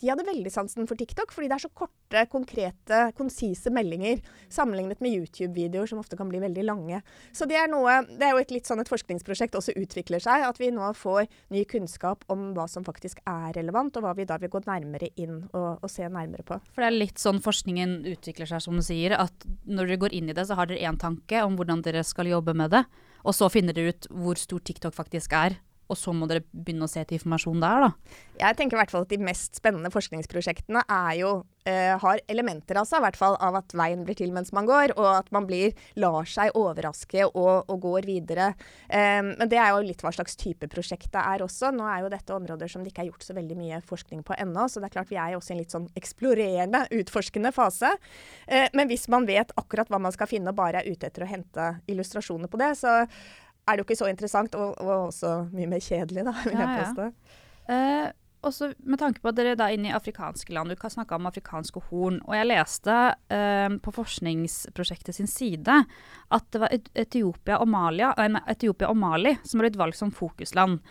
de 0.00 0.10
hadde 0.10 0.26
veldig 0.26 0.50
sansen 0.52 0.88
for 0.90 0.98
TikTok, 0.98 1.32
fordi 1.34 1.48
det 1.50 1.56
er 1.56 1.64
så 1.64 1.70
korte, 1.76 2.24
konkrete, 2.32 3.00
konsise 3.18 3.70
meldinger 3.74 4.22
sammenlignet 4.52 5.02
med 5.04 5.14
YouTube-videoer 5.18 5.90
som 5.90 6.00
ofte 6.02 6.18
kan 6.18 6.30
bli 6.30 6.40
veldig 6.42 6.64
lange. 6.66 7.00
Så 7.36 7.48
det 7.50 7.58
er, 7.60 7.70
noe, 7.70 8.00
det 8.08 8.26
er 8.26 8.34
jo 8.34 8.42
et 8.42 8.54
litt 8.54 8.70
sånn 8.70 8.82
et 8.82 8.90
forskningsprosjekt 8.90 9.58
også 9.58 9.76
utvikler 9.80 10.22
seg, 10.22 10.46
at 10.48 10.60
vi 10.60 10.70
nå 10.74 10.90
får 10.98 11.28
ny 11.54 11.64
kunnskap 11.70 12.24
om 12.32 12.52
hva 12.56 12.66
som 12.70 12.86
faktisk 12.86 13.22
er 13.30 13.54
relevant, 13.58 13.96
og 13.98 14.06
hva 14.06 14.14
vi 14.18 14.28
da 14.28 14.38
vil 14.42 14.52
gå 14.52 14.64
nærmere 14.66 15.10
inn 15.20 15.42
og, 15.52 15.84
og 15.84 15.90
se 15.90 16.08
nærmere 16.08 16.46
på. 16.46 16.58
For 16.74 16.84
det 16.84 16.90
er 16.90 16.98
litt 16.98 17.22
sånn 17.22 17.42
forskningen 17.44 18.00
utvikler 18.14 18.50
seg, 18.50 18.64
som 18.64 18.78
du 18.78 18.84
sier, 18.84 19.16
at 19.18 19.46
når 19.64 19.92
dere 19.92 20.02
går 20.06 20.16
inn 20.18 20.30
i 20.30 20.36
det, 20.36 20.46
så 20.48 20.58
har 20.58 20.70
dere 20.70 20.84
én 20.84 21.00
tanke 21.00 21.44
om 21.44 21.58
hvordan 21.58 21.84
dere 21.84 22.04
skal 22.06 22.30
jobbe 22.30 22.56
med 22.56 22.74
det, 22.74 22.84
og 23.24 23.36
så 23.36 23.48
finner 23.52 23.76
dere 23.76 23.94
ut 23.94 24.10
hvor 24.12 24.40
stor 24.40 24.60
TikTok 24.64 24.94
faktisk 24.96 25.32
er 25.38 25.56
og 25.88 25.98
så 25.98 26.14
må 26.16 26.28
dere 26.30 26.44
begynne 26.50 26.86
å 26.86 26.90
se 26.90 27.02
til 27.04 27.18
informasjon 27.18 27.60
der, 27.62 27.86
da? 27.86 28.20
Jeg 28.40 28.56
tenker 28.58 28.76
i 28.76 28.80
hvert 28.80 28.90
fall 28.90 29.04
at 29.04 29.12
de 29.12 29.18
mest 29.22 29.60
spennende 29.60 29.92
forskningsprosjektene 29.94 30.82
er 30.90 31.10
jo, 31.20 31.32
uh, 31.68 31.94
har 32.02 32.22
elementer 32.30 32.80
av 32.80 32.88
i 32.88 33.02
hvert 33.04 33.18
fall 33.18 33.36
av 33.42 33.60
at 33.60 33.74
veien 33.76 34.02
blir 34.06 34.18
til 34.18 34.32
mens 34.34 34.50
man 34.56 34.66
går, 34.66 34.96
og 34.96 35.08
at 35.12 35.30
man 35.34 35.46
blir, 35.46 35.76
lar 36.00 36.26
seg 36.28 36.54
overraske 36.58 37.28
og, 37.28 37.70
og 37.70 37.76
går 37.84 38.08
videre. 38.08 38.48
Um, 38.88 39.34
men 39.38 39.50
det 39.52 39.60
er 39.60 39.70
jo 39.70 39.84
litt 39.86 40.02
hva 40.02 40.12
slags 40.14 40.38
type 40.40 40.68
prosjekt 40.72 41.12
det 41.14 41.22
er 41.22 41.44
også. 41.44 41.70
Nå 41.74 41.86
er 41.90 42.02
jo 42.02 42.12
dette 42.14 42.34
områder 42.34 42.70
som 42.70 42.82
det 42.82 42.90
ikke 42.94 43.04
er 43.04 43.12
gjort 43.12 43.28
så 43.28 43.36
veldig 43.36 43.60
mye 43.60 43.80
forskning 43.86 44.24
på 44.26 44.38
ennå, 44.40 44.66
så 44.68 44.82
det 44.82 44.90
er 44.90 44.96
klart 44.96 45.12
vi 45.12 45.20
er 45.20 45.34
jo 45.34 45.42
også 45.42 45.54
i 45.54 45.56
en 45.56 45.62
litt 45.62 45.76
sånn 45.76 45.88
eksplorerende, 46.00 46.84
utforskende 46.98 47.54
fase. 47.54 47.92
Uh, 48.48 48.66
men 48.74 48.90
hvis 48.90 49.06
man 49.12 49.28
vet 49.30 49.54
akkurat 49.60 49.92
hva 49.92 50.02
man 50.02 50.14
skal 50.14 50.30
finne 50.30 50.50
og 50.50 50.58
bare 50.58 50.82
er 50.82 50.90
ute 50.90 51.10
etter 51.10 51.26
å 51.26 51.30
hente 51.30 51.70
illustrasjoner 51.90 52.50
på 52.50 52.60
det, 52.60 52.74
så 52.82 53.02
er 53.64 53.76
det 53.76 53.82
jo 53.82 53.88
ikke 53.88 54.02
så 54.02 54.10
interessant, 54.10 54.58
og, 54.58 54.76
og 54.82 55.08
også 55.08 55.32
mye 55.54 55.70
mer 55.70 55.82
kjedelig, 55.84 56.26
da, 56.26 56.36
vil 56.44 56.60
jeg 56.60 56.82
påstå. 56.82 57.08
Ja. 57.08 57.40
Eh, 57.74 58.12
også 58.44 58.70
med 58.84 59.00
tanke 59.00 59.22
på 59.24 59.30
at 59.30 59.38
dere 59.38 59.54
er 59.56 59.74
inne 59.74 59.88
i 59.88 59.96
afrikanske 59.96 60.52
land, 60.52 60.68
du 60.68 60.76
kan 60.76 60.92
snakke 60.92 61.16
om 61.16 61.28
afrikanske 61.30 61.80
horn. 61.88 62.20
Og 62.28 62.36
jeg 62.36 62.50
leste 62.50 62.96
eh, 63.32 63.76
på 63.80 63.94
forskningsprosjektet 63.96 65.16
sin 65.16 65.30
side 65.30 65.80
at 66.34 66.48
det 66.52 66.60
var 66.62 66.74
Etiopia 66.74 67.60
og, 67.62 67.70
Malia, 67.72 68.12
eh, 68.20 68.40
Etiopia 68.52 68.90
og 68.92 69.00
Mali 69.00 69.36
som 69.44 69.62
ble 69.62 69.72
valgt 69.80 70.00
som 70.00 70.12
fokusland. 70.14 70.82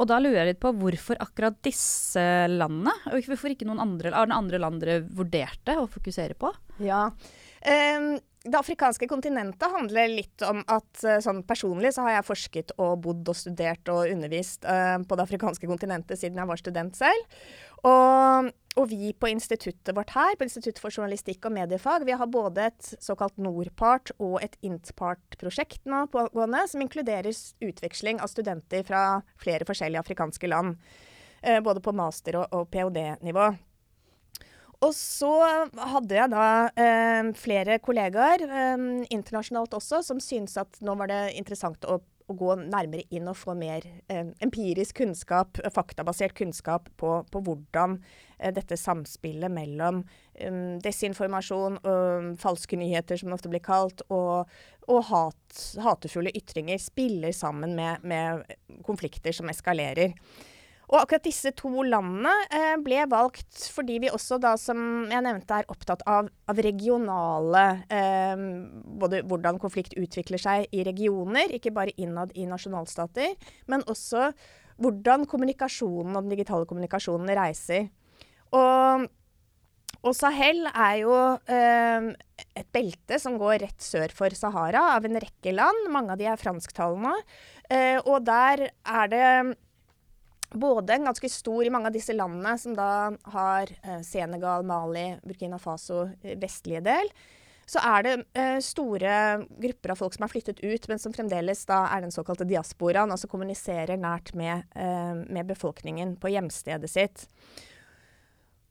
Og 0.00 0.06
da 0.08 0.20
lurer 0.22 0.40
jeg 0.40 0.52
litt 0.52 0.62
på 0.62 0.72
hvorfor 0.80 1.18
akkurat 1.20 1.56
disse 1.66 2.22
landene? 2.50 2.92
Og 3.10 3.26
hvorfor 3.26 3.52
ikke 3.52 3.66
noen 3.68 3.82
andre, 3.82 4.12
andre 4.14 4.60
land 4.62 4.82
dere 4.82 5.02
vurderte 5.04 5.76
å 5.78 5.88
fokusere 5.90 6.38
på? 6.38 6.52
Ja, 6.86 7.08
um 7.66 8.12
det 8.44 8.56
afrikanske 8.56 9.04
kontinentet 9.08 9.72
handler 9.72 10.08
litt 10.08 10.42
om 10.48 10.62
at 10.72 11.02
eh, 11.04 11.18
sånn 11.20 11.42
personlig 11.44 11.92
så 11.92 12.06
har 12.06 12.14
jeg 12.14 12.28
forsket 12.30 12.72
og 12.80 13.02
bodd 13.04 13.28
og 13.28 13.36
studert 13.36 13.90
og 13.92 14.08
undervist 14.08 14.64
uh, 14.64 14.96
på 15.04 15.18
det 15.18 15.26
afrikanske 15.26 15.68
kontinentet 15.68 16.16
siden 16.16 16.40
jeg 16.40 16.48
var 16.48 16.60
student 16.60 16.96
selv. 16.96 17.36
Og, 17.84 18.48
og, 18.78 18.82
vi 18.88 19.12
på 19.12 19.28
instituttet 19.28 19.92
vårt 19.96 20.14
her, 20.16 20.32
på 20.40 20.48
Institutt 20.48 20.80
for 20.80 20.92
journalistikk 20.92 21.44
og 21.48 21.56
mediefag, 21.58 22.04
vi 22.08 22.16
har 22.16 22.32
både 22.32 22.70
et 22.70 22.90
såkalt 23.00 23.36
Nordpart 23.40 24.14
og 24.16 24.38
et 24.44 24.56
Intpart-prosjekt 24.64 25.84
nå 25.88 26.06
pågående, 26.12 26.64
som 26.68 26.84
inkluderer 26.84 27.36
utveksling 27.68 28.24
av 28.24 28.32
studenter 28.32 28.84
fra 28.88 29.04
flere 29.40 29.68
forskjellige 29.68 30.00
afrikanske 30.00 30.48
land. 30.48 30.80
Uh, 31.44 31.60
både 31.64 31.84
på 31.84 31.92
master- 31.92 32.40
og, 32.40 32.48
og 32.56 32.72
ph.d.-nivå. 32.72 33.52
Og 34.80 34.94
så 34.96 35.30
hadde 35.92 36.16
jeg 36.16 36.32
da 36.32 36.44
eh, 36.72 37.26
flere 37.36 37.76
kollegaer, 37.84 38.46
eh, 38.48 38.86
internasjonalt 39.12 39.76
også, 39.76 40.00
som 40.06 40.22
syntes 40.24 40.56
at 40.60 40.80
nå 40.84 40.94
var 40.96 41.10
det 41.10 41.20
interessant 41.36 41.84
å, 41.84 41.98
å 42.00 42.36
gå 42.38 42.54
nærmere 42.62 43.04
inn 43.12 43.28
og 43.28 43.36
få 43.36 43.52
mer 43.58 43.84
eh, 44.08 44.30
empirisk 44.40 45.02
kunnskap, 45.02 45.60
faktabasert 45.74 46.32
kunnskap 46.38 46.88
på, 47.00 47.12
på 47.28 47.42
hvordan 47.44 47.98
eh, 48.38 48.54
dette 48.56 48.78
samspillet 48.80 49.52
mellom 49.52 50.00
eh, 50.32 50.60
desinformasjon, 50.84 51.80
og 51.84 52.30
falske 52.40 52.78
nyheter, 52.80 53.20
som 53.20 53.28
det 53.28 53.36
ofte 53.36 53.52
blir 53.52 53.64
kalt, 53.66 54.00
og, 54.08 54.48
og 54.88 55.02
hat, 55.10 55.60
hatefulle 55.84 56.32
ytringer 56.40 56.80
spiller 56.80 57.36
sammen 57.36 57.76
med, 57.76 58.00
med 58.00 58.80
konflikter 58.86 59.36
som 59.36 59.52
eskalerer. 59.52 60.16
Og 60.90 60.96
akkurat 60.98 61.22
disse 61.22 61.52
to 61.54 61.84
landene 61.86 62.32
eh, 62.50 62.74
ble 62.82 63.04
valgt 63.10 63.68
fordi 63.70 64.00
vi 64.02 64.10
også 64.10 64.40
da, 64.42 64.56
som 64.58 65.06
jeg 65.10 65.22
nevnte, 65.22 65.60
er 65.60 65.70
opptatt 65.70 66.02
av, 66.10 66.30
av 66.50 66.62
regionale 66.66 67.64
eh, 67.86 68.42
Både 69.00 69.22
hvordan 69.30 69.60
konflikt 69.62 69.94
utvikler 70.00 70.42
seg 70.42 70.66
i 70.74 70.82
regioner, 70.86 71.54
ikke 71.54 71.74
bare 71.74 71.94
innad 72.00 72.34
i 72.34 72.48
nasjonalstater, 72.50 73.36
men 73.70 73.86
også 73.86 74.32
hvordan 74.80 75.26
kommunikasjonen 75.30 76.16
og 76.16 76.24
den 76.24 76.34
digitale 76.34 76.66
kommunikasjonen 76.66 77.30
reiser. 77.36 77.88
Og, 78.56 79.06
og 80.00 80.14
Sahel 80.16 80.64
er 80.72 80.94
jo 81.02 81.16
eh, 81.44 82.10
et 82.56 82.70
belte 82.74 83.20
som 83.22 83.36
går 83.40 83.60
rett 83.66 83.84
sør 83.84 84.12
for 84.16 84.34
Sahara, 84.34 84.96
av 84.96 85.06
en 85.06 85.20
rekke 85.22 85.54
land. 85.54 85.90
Mange 85.92 86.16
av 86.16 86.20
de 86.20 86.30
er 86.32 86.40
fransktalende. 86.40 87.12
Eh, 87.70 87.98
og 88.00 88.24
der 88.26 88.70
er 88.72 89.12
det 89.12 89.26
både 90.50 90.98
ganske 90.98 91.28
stor 91.30 91.66
i 91.66 91.70
mange 91.70 91.90
av 91.90 91.94
disse 91.94 92.14
landene, 92.16 92.56
som 92.58 92.74
da 92.74 93.10
har 93.34 93.70
eh, 93.82 94.00
Senegal, 94.06 94.64
Mali, 94.66 95.12
Burkina 95.22 95.58
Faso, 95.62 96.08
eh, 96.22 96.38
vestlige 96.40 96.82
del, 96.86 97.12
så 97.70 97.78
er 97.86 98.02
det 98.02 98.14
eh, 98.34 98.58
store 98.64 99.14
grupper 99.62 99.92
av 99.94 100.00
folk 100.00 100.16
som 100.16 100.26
er 100.26 100.32
flyttet 100.32 100.62
ut, 100.64 100.88
men 100.90 100.98
som 100.98 101.14
fremdeles 101.14 101.62
da 101.70 101.84
er 101.94 102.02
den 102.02 102.14
såkalte 102.14 102.48
diasporaen, 102.48 103.12
altså 103.14 103.30
kommuniserer 103.30 104.00
nært 104.00 104.32
med, 104.38 104.66
eh, 104.74 105.14
med 105.22 105.50
befolkningen 105.52 106.16
på 106.18 106.32
hjemstedet 106.34 106.90
sitt. 106.90 107.28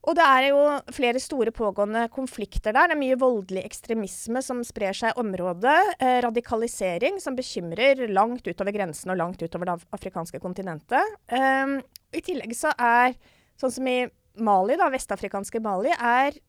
Og 0.08 0.16
det 0.16 0.24
er 0.24 0.46
jo 0.48 0.60
flere 0.96 1.20
store 1.20 1.52
pågående 1.52 2.06
konflikter 2.14 2.72
der. 2.72 2.88
Det 2.88 2.96
er 2.96 3.02
mye 3.02 3.18
voldelig 3.20 3.66
ekstremisme 3.68 4.42
som 4.46 4.62
sprer 4.66 4.96
seg 4.96 5.12
i 5.12 5.20
området. 5.20 5.78
Eh, 6.00 6.20
radikalisering 6.24 7.20
som 7.20 7.36
bekymrer 7.36 8.06
langt 8.08 8.48
utover 8.48 8.74
grensen 8.76 9.12
og 9.12 9.20
langt 9.20 9.44
utover 9.44 9.74
det 9.74 9.90
afrikanske 9.98 10.40
kontinentet. 10.40 11.18
Eh, 11.28 11.76
I 12.16 12.24
tillegg 12.26 12.56
så 12.58 12.72
er, 12.80 13.18
sånn 13.60 13.76
som 13.76 13.92
i 13.92 14.00
Mali, 14.40 14.78
da, 14.80 14.88
vestafrikanske 14.94 15.60
Mali, 15.60 15.92
er 15.92 16.40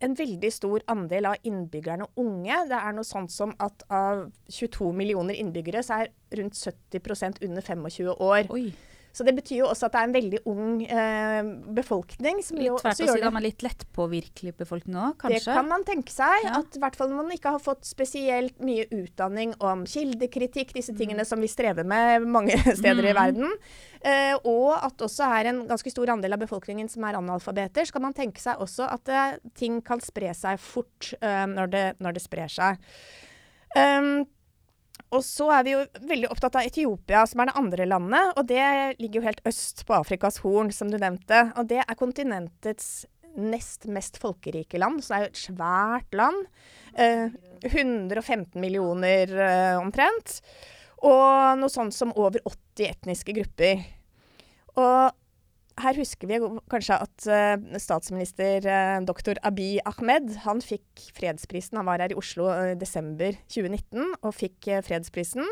en 0.00 0.14
veldig 0.16 0.50
stor 0.54 0.82
andel 0.88 1.26
av 1.28 1.46
innbyggerne 1.46 2.06
unge. 2.22 2.58
Det 2.70 2.78
er 2.78 2.94
noe 2.96 3.06
sånt 3.06 3.34
som 3.34 3.52
at 3.60 3.82
av 3.92 4.28
22 4.48 4.92
millioner 4.96 5.36
innbyggere, 5.36 5.82
så 5.84 6.04
er 6.04 6.12
rundt 6.38 6.56
70% 6.56 7.42
under 7.44 7.66
25 7.66 8.14
år. 8.14 8.48
Oi. 8.54 8.70
Så 9.12 9.24
det 9.26 9.34
betyr 9.34 9.62
jo 9.62 9.68
også 9.70 9.88
at 9.88 9.94
det 9.94 10.00
er 10.00 10.08
en 10.08 10.14
veldig 10.14 10.40
ung 10.50 10.82
eh, 10.84 11.48
befolkning. 11.74 12.42
Som 12.44 12.60
litt 12.60 12.76
tvert 12.82 12.92
å 12.92 13.08
si 13.14 13.22
det. 13.24 13.42
Litt 13.48 13.64
lettpåvirkelig 13.64 14.54
befolkning 14.60 14.98
òg, 15.00 15.16
kanskje? 15.22 15.40
Det 15.48 15.56
kan 15.58 15.68
man 15.70 15.86
tenke 15.88 16.12
seg. 16.12 16.44
Ja. 16.44 16.60
At 16.60 16.76
i 16.76 16.82
hvert 16.82 16.98
fall 16.98 17.10
når 17.10 17.22
man 17.22 17.34
ikke 17.34 17.54
har 17.56 17.62
fått 17.62 17.88
spesielt 17.88 18.58
mye 18.62 18.86
utdanning 18.94 19.56
om 19.64 19.84
kildekritikk, 19.88 20.74
disse 20.76 20.94
mm. 20.94 21.00
tingene 21.00 21.26
mm. 21.26 21.30
som 21.30 21.42
vi 21.42 21.50
strever 21.50 21.88
med 21.88 22.28
mange 22.28 22.58
steder 22.80 23.02
mm. 23.02 23.10
i 23.10 23.16
verden. 23.18 23.58
Eh, 23.98 24.34
og 24.46 24.76
at 24.76 25.06
også 25.08 25.26
er 25.38 25.50
en 25.50 25.64
ganske 25.68 25.90
stor 25.90 26.14
andel 26.14 26.36
av 26.36 26.42
befolkningen 26.44 26.90
som 26.92 27.06
er 27.08 27.18
analfabeter, 27.18 27.88
så 27.88 27.96
kan 27.96 28.06
man 28.06 28.16
tenke 28.16 28.42
seg 28.42 28.60
også 28.62 28.86
at 28.86 29.10
eh, 29.10 29.38
ting 29.58 29.80
kan 29.84 30.02
spre 30.04 30.30
seg 30.36 30.60
fort 30.62 31.12
eh, 31.18 31.44
når 31.50 31.72
det, 31.74 31.86
når, 31.98 32.18
det, 32.18 32.22
sprer 32.28 32.52
seg. 32.52 32.78
Um, 33.74 34.26
og 35.14 35.22
så 35.24 35.48
er 35.56 35.64
vi 35.64 35.72
jo 35.72 35.84
veldig 36.08 36.28
opptatt 36.32 36.58
av 36.60 36.66
Etiopia, 36.68 37.22
som 37.28 37.40
er 37.40 37.48
det 37.48 37.58
andre 37.60 37.86
landet. 37.88 38.32
Og 38.36 38.48
det 38.50 38.64
ligger 39.00 39.20
jo 39.20 39.26
helt 39.28 39.44
øst 39.48 39.86
på 39.88 39.96
Afrikas 39.96 40.40
Horn, 40.44 40.72
som 40.74 40.90
du 40.92 40.98
nevnte. 41.00 41.46
Og 41.56 41.70
det 41.70 41.80
er 41.84 41.98
kontinentets 41.98 43.06
nest 43.38 43.86
mest 43.86 44.18
folkerike 44.18 44.80
land, 44.80 45.02
så 45.04 45.12
det 45.12 45.18
er 45.18 45.22
jo 45.22 45.30
et 45.30 45.42
svært 45.44 46.16
land. 46.18 46.48
Eh, 46.98 47.28
115 47.68 48.58
millioner 48.60 49.32
eh, 49.32 49.76
omtrent. 49.78 50.40
Og 51.06 51.60
noe 51.60 51.72
sånt 51.72 51.94
som 51.94 52.12
over 52.18 52.42
80 52.42 52.90
etniske 52.90 53.36
grupper. 53.36 53.84
Og 54.78 55.14
her 55.82 55.98
husker 55.98 56.30
vi 56.30 56.38
kanskje 56.70 56.96
at 57.04 57.28
uh, 57.30 57.78
statsminister 57.80 58.64
uh, 58.66 58.98
doktor 59.06 59.38
Abiy 59.46 59.78
Ahmed 59.88 60.34
han 60.44 60.62
fikk 60.64 61.08
fredsprisen. 61.16 61.78
Han 61.80 61.88
var 61.88 62.02
her 62.02 62.14
i 62.14 62.18
Oslo 62.18 62.48
i 62.50 62.72
uh, 62.72 62.78
desember 62.78 63.36
2019 63.46 64.18
og 64.18 64.34
fikk 64.36 64.70
fredsprisen. 64.86 65.46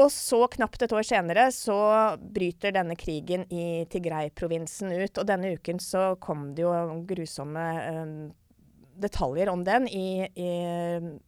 Og 0.00 0.06
så, 0.14 0.38
knapt 0.54 0.84
et 0.84 0.92
år 0.94 1.04
senere, 1.04 1.48
så 1.52 1.76
bryter 2.16 2.72
denne 2.72 2.94
krigen 2.96 3.42
i 3.52 3.84
Tigray-provinsen 3.90 4.94
ut. 4.94 5.18
Og 5.18 5.26
denne 5.28 5.50
uken 5.58 5.82
så 5.82 6.14
kom 6.22 6.52
det 6.56 6.62
jo 6.64 6.72
grusomme 7.10 7.64
detaljer 9.00 9.50
om 9.50 9.64
den 9.66 9.88
i, 9.90 10.22
i 10.24 10.52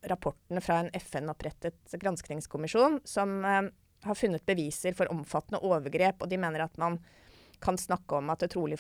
rapportene 0.09 0.63
fra 0.65 0.79
en 0.85 0.93
FN-opprettet 0.95 1.97
granskningskommisjon 2.01 3.01
som 3.09 3.43
har 3.43 4.19
funnet 4.19 4.47
beviser 4.47 4.97
for 4.97 5.11
omfattende 5.13 5.61
overgrep, 5.67 6.23
og 6.23 6.31
de 6.31 6.41
mener 6.41 6.65
at 6.65 6.79
man 6.81 7.01
kan 7.63 7.79
snakke 7.81 8.19
om 8.19 8.31
at 8.33 8.43
det 8.43 8.53
trolig 8.53 8.79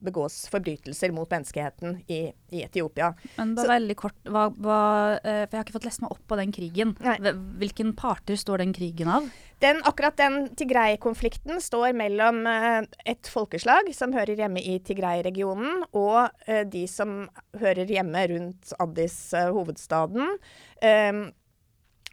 begås 0.00 0.42
forbrytelser 0.52 1.12
mot 1.14 1.30
menneskeheten 1.30 1.98
i, 2.10 2.20
i 2.54 2.62
Etiopia. 2.64 3.12
Men 3.36 3.54
bare 3.58 3.76
veldig 3.76 3.96
kort, 3.98 4.18
hva, 4.26 4.48
hva, 4.54 4.80
eh, 5.18 5.44
for 5.44 5.56
Jeg 5.56 5.60
har 5.60 5.66
ikke 5.66 5.78
fått 5.78 5.88
lest 5.88 6.04
meg 6.04 6.14
opp 6.14 6.24
på 6.30 6.38
den 6.40 6.54
krigen. 6.54 6.94
Nei. 7.04 7.16
Hvilken 7.62 7.94
parter 7.98 8.38
står 8.40 8.64
den 8.64 8.74
krigen 8.76 9.10
av? 9.12 9.26
Den, 9.60 9.82
akkurat 9.84 10.16
den 10.16 10.46
Tigray-konflikten 10.56 11.60
står 11.60 11.92
mellom 11.92 12.46
uh, 12.48 12.80
et 13.04 13.28
folkeslag 13.28 13.90
som 13.92 14.14
hører 14.16 14.40
hjemme 14.40 14.62
i 14.64 14.78
Tigray-regionen, 14.80 15.82
og 15.92 16.30
uh, 16.48 16.62
de 16.64 16.86
som 16.88 17.26
hører 17.60 17.90
hjemme 17.90 18.24
rundt 18.32 18.72
Addis, 18.80 19.18
hovedstaden. 19.52 20.38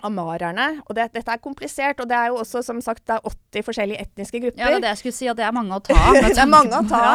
Amarerne. 0.06 0.68
Og 0.86 0.94
det, 0.98 1.08
dette 1.16 1.34
er 1.34 1.42
komplisert, 1.42 2.02
og 2.04 2.10
det 2.10 2.18
er 2.18 2.30
jo 2.30 2.42
også 2.44 2.62
som 2.66 2.80
sagt 2.86 3.08
det 3.10 3.16
er 3.18 3.26
80 3.26 3.66
forskjellige 3.66 4.04
etniske 4.06 4.42
grupper. 4.44 4.62
Ja, 4.62 4.70
det 4.70 4.78
er 4.78 4.84
det 4.86 4.92
jeg 4.92 5.02
skulle 5.02 5.18
si, 5.18 5.30
at 5.32 5.40
det 5.40 5.46
er 5.48 5.56
mange 5.56 5.80
å 5.80 5.82
ta. 5.82 5.98
det 6.14 6.34
er 6.38 6.52
mange 6.52 6.78
å 6.78 6.84
ta. 6.90 7.08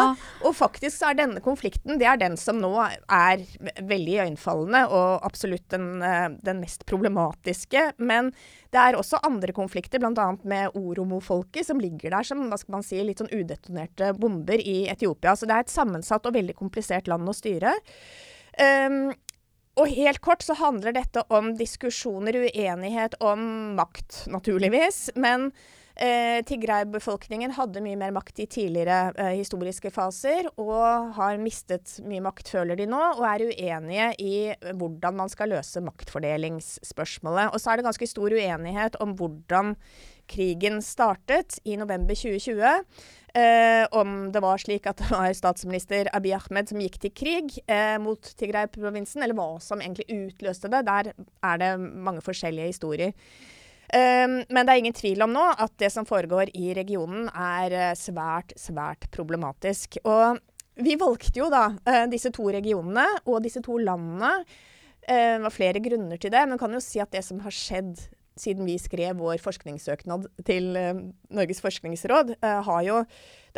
Og 0.43 0.57
faktisk 0.59 0.97
så 0.97 1.13
er 1.13 1.21
denne 1.21 1.43
konflikten 1.45 2.01
det 2.01 2.09
er 2.11 2.19
den 2.19 2.35
som 2.41 2.59
nå 2.63 2.73
er 2.83 3.45
veldig 3.79 4.19
iøynefallende, 4.19 4.83
og 4.91 5.27
absolutt 5.29 5.69
den, 5.75 5.89
eh, 6.03 6.29
den, 6.43 6.63
mest 6.63 6.87
problematiske. 6.91 7.89
Men 8.03 8.33
det 8.75 8.83
er 8.83 8.99
også 8.99 9.23
andre 9.27 9.55
konflikter, 9.55 10.03
bl.a. 10.03 10.29
med 10.49 10.75
oromo-folket, 10.79 11.69
som 11.69 11.81
ligger 11.83 12.17
der 12.17 12.27
som 12.27 12.47
hva 12.51 12.59
skal 12.59 12.81
man 12.81 12.87
si, 12.87 12.99
litt 13.03 13.23
sånn 13.23 13.33
udetonerte 13.33 14.13
bomber 14.19 14.59
i 14.59 14.89
Etiopia. 14.91 15.37
Så 15.39 15.47
det 15.47 15.57
er 15.59 15.67
et 15.67 15.73
sammensatt 15.75 16.27
og 16.27 16.35
veldig 16.35 16.59
komplisert 16.59 17.11
land 17.11 17.31
å 17.31 17.37
styre. 17.37 17.77
Um, 18.59 19.13
og 19.81 19.89
helt 19.89 20.21
kort 20.21 20.45
så 20.45 20.57
handler 20.59 20.93
dette 20.93 21.23
om 21.33 21.55
diskusjoner, 21.57 22.37
uenighet 22.45 23.17
om 23.25 23.73
makt, 23.79 24.27
naturligvis. 24.29 25.07
Men 25.17 25.49
eh, 25.97 26.43
Tigray-befolkningen 26.45 27.55
hadde 27.57 27.81
mye 27.85 27.97
mer 27.97 28.13
makt 28.13 28.43
i 28.45 28.49
tidligere 28.53 29.15
eh, 29.17 29.33
historiske 29.39 29.93
faser, 29.95 30.51
og 30.61 31.15
har 31.17 31.41
mistet 31.41 31.97
mye 32.05 32.21
makt, 32.25 32.53
føler 32.53 32.77
de 32.77 32.89
nå, 32.91 33.01
og 33.17 33.25
er 33.31 33.47
uenige 33.49 34.11
i 34.21 34.35
hvordan 34.77 35.17
man 35.23 35.33
skal 35.33 35.55
løse 35.55 35.81
maktfordelingsspørsmålet. 35.89 37.55
Og 37.55 37.63
så 37.63 37.73
er 37.73 37.81
det 37.81 37.89
ganske 37.89 38.11
stor 38.13 38.37
uenighet 38.37 39.01
om 39.01 39.17
hvordan 39.17 39.77
krigen 40.33 40.83
startet 40.85 41.59
i 41.65 41.79
november 41.81 42.17
2020. 42.17 42.85
Eh, 43.33 43.87
om 43.97 44.29
det 44.33 44.43
var 44.45 44.61
slik 44.61 44.85
at 44.91 44.99
det 45.01 45.09
var 45.09 45.33
statsminister 45.33 46.11
Abiy 46.13 46.35
Ahmed 46.37 46.69
som 46.69 46.81
gikk 46.83 46.99
til 47.01 47.15
krig 47.17 47.55
eh, 47.65 47.97
mot 48.03 48.21
Tigray-provinsen, 48.21 49.25
eller 49.25 49.37
hva 49.39 49.57
som 49.65 49.81
egentlig 49.81 50.05
utløste 50.13 50.69
det. 50.73 50.83
Der 50.89 51.13
er 51.17 51.63
det 51.63 51.73
mange 51.81 52.21
forskjellige 52.25 52.75
historier. 52.75 53.17
Um, 53.93 54.39
men 54.49 54.65
det 54.65 54.73
er 54.73 54.81
ingen 54.81 54.97
tvil 54.97 55.21
om 55.21 55.35
nå 55.35 55.43
at 55.61 55.73
det 55.81 55.91
som 55.93 56.07
foregår 56.09 56.49
i 56.57 56.71
regionen 56.77 57.27
er 57.29 57.75
uh, 57.77 57.89
svært, 57.99 58.55
svært 58.57 59.05
problematisk. 59.13 59.99
Og 60.09 60.39
vi 60.81 60.97
valgte 61.01 61.43
jo 61.43 61.51
da 61.53 61.67
uh, 61.75 62.07
disse 62.09 62.33
to 62.33 62.47
regionene 62.55 63.05
og 63.27 63.43
disse 63.45 63.61
to 63.65 63.77
landene. 63.77 64.31
Uh, 65.05 65.37
det 65.37 65.45
var 65.45 65.53
flere 65.53 65.85
grunner 65.85 66.21
til 66.21 66.33
det, 66.33 66.45
men 66.49 66.61
kan 66.61 66.73
jo 66.73 66.81
si 66.81 67.05
at 67.05 67.13
det 67.13 67.21
som 67.27 67.43
har 67.45 67.53
skjedd 67.53 68.01
siden 68.39 68.67
vi 68.69 68.79
skrev 68.81 69.19
vår 69.21 69.43
forskningssøknad 69.43 70.29
til 70.49 70.73
uh, 70.79 71.03
Norges 71.35 71.63
forskningsråd, 71.65 72.37
uh, 72.43 72.59
har 72.69 72.83
jo 72.87 73.03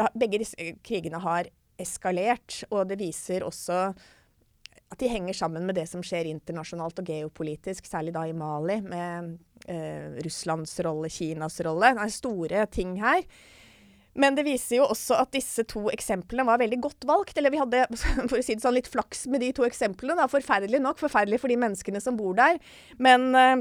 har, 0.00 0.12
Begge 0.18 0.42
disse 0.42 0.74
krigene 0.86 1.20
har 1.22 1.50
eskalert, 1.80 2.62
og 2.70 2.88
det 2.90 3.00
viser 3.00 3.46
også 3.46 3.88
at 4.94 5.00
de 5.00 5.10
henger 5.10 5.34
sammen 5.34 5.64
med 5.66 5.78
det 5.78 5.88
som 5.90 6.04
skjer 6.06 6.28
internasjonalt 6.30 7.00
og 7.02 7.08
geopolitisk, 7.08 7.86
særlig 7.88 8.14
da 8.14 8.26
i 8.28 8.36
Mali, 8.36 8.78
med 8.84 9.34
uh, 9.66 10.22
Russlands 10.22 10.76
rolle, 10.86 11.10
Kinas 11.10 11.58
rolle. 11.66 11.94
Det 11.96 12.06
er 12.06 12.14
store 12.14 12.64
ting 12.70 12.98
her. 13.02 13.24
Men 14.14 14.36
det 14.38 14.44
viser 14.46 14.78
jo 14.78 14.84
også 14.86 15.16
at 15.18 15.32
disse 15.34 15.64
to 15.66 15.88
eksemplene 15.90 16.46
var 16.46 16.60
veldig 16.62 16.78
godt 16.84 17.06
valgt. 17.08 17.38
Eller 17.38 17.50
vi 17.50 17.58
hadde 17.58 17.80
for 18.30 18.38
å 18.38 18.44
si 18.44 18.54
det 18.54 18.62
sånn, 18.62 18.76
litt 18.76 18.90
flaks 18.90 19.26
med 19.30 19.42
de 19.42 19.50
to 19.56 19.66
eksemplene. 19.66 20.14
Da. 20.20 20.30
Forferdelig 20.30 20.78
nok. 20.84 21.00
Forferdelig 21.02 21.40
for 21.42 21.50
de 21.50 21.58
menneskene 21.58 22.02
som 22.02 22.18
bor 22.18 22.36
der. 22.38 22.60
Men 23.02 23.32
Eh, 23.34 23.56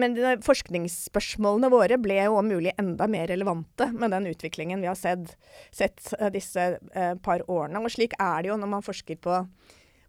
men 0.00 0.16
forskningsspørsmålene 0.44 1.70
våre 1.72 1.98
ble 2.00 2.16
jo 2.22 2.38
om 2.40 2.48
mulig 2.48 2.72
enda 2.80 3.08
mer 3.10 3.28
relevante 3.28 3.90
med 3.92 4.14
den 4.14 4.30
utviklingen 4.30 4.80
vi 4.80 4.88
har 4.88 4.98
sett, 4.98 5.34
sett 5.74 6.12
eh, 6.18 6.30
disse 6.32 6.66
uh, 6.96 7.14
par 7.20 7.44
årene. 7.44 7.82
Og 7.84 7.92
slik 7.92 8.16
er 8.18 8.42
det 8.42 8.52
jo 8.52 8.58
når 8.60 8.72
man 8.78 8.86
forsker 8.86 9.20
på, 9.20 9.40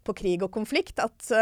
på 0.08 0.16
krig 0.18 0.44
og 0.44 0.52
konflikt, 0.54 1.02
at 1.02 1.32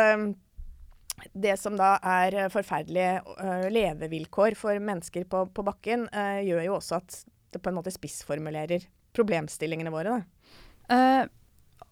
det 1.37 1.55
som 1.61 1.75
da 1.77 1.99
er 2.07 2.49
forferdelige 2.53 3.69
levevilkår 3.73 4.55
for 4.57 4.79
mennesker 4.81 5.27
på, 5.29 5.43
på 5.53 5.65
bakken, 5.67 6.07
gjør 6.47 6.63
jo 6.65 6.77
også 6.79 6.97
at 6.97 7.19
det 7.53 7.61
på 7.61 7.69
en 7.69 7.77
måte 7.77 7.93
spissformulerer 7.93 8.87
problemstillingene 9.17 9.93
våre. 9.93 10.23
Uh, 10.91 11.27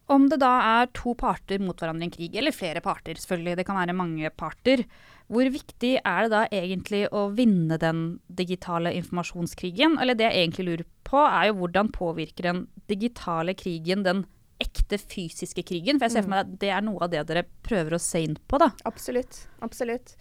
om 0.09 0.24
det 0.31 0.40
da 0.40 0.54
er 0.81 0.90
to 0.96 1.12
parter 1.18 1.61
mot 1.61 1.76
hverandre 1.76 2.07
i 2.07 2.09
en 2.09 2.14
krig, 2.14 2.37
eller 2.40 2.54
flere 2.57 2.81
parter, 2.85 3.18
selvfølgelig, 3.20 3.59
det 3.61 3.66
kan 3.68 3.76
være 3.76 3.96
mange 3.96 4.31
parter, 4.33 4.85
hvor 5.29 5.51
viktig 5.53 5.93
er 6.01 6.25
det 6.25 6.33
da 6.33 6.43
egentlig 6.57 7.03
å 7.12 7.27
vinne 7.37 7.77
den 7.81 8.03
digitale 8.33 8.95
informasjonskrigen? 8.97 9.99
Eller 10.01 10.17
det 10.17 10.25
jeg 10.31 10.47
egentlig 10.47 10.67
lurer 10.71 10.88
på, 11.09 11.21
er 11.21 11.51
jo 11.51 11.59
hvordan 11.61 11.93
påvirker 11.93 12.49
den 12.49 12.64
digitale 12.88 13.53
krigen 13.59 14.07
den 14.07 14.25
ekte 14.59 14.99
fysiske 14.99 15.62
krigen? 15.69 16.01
For 16.01 16.09
jeg 16.09 16.17
ser 16.17 16.25
for 16.25 16.33
meg 16.33 16.47
at 16.47 16.55
det 16.64 16.73
er 16.73 16.85
noe 16.87 17.05
av 17.05 17.12
det 17.12 17.27
dere 17.29 17.45
prøver 17.67 17.99
å 17.99 18.03
se 18.03 18.25
inn 18.25 18.38
på, 18.41 18.61
da. 18.62 18.71
Absolutt. 18.88 19.43
Absolutt. 19.64 20.17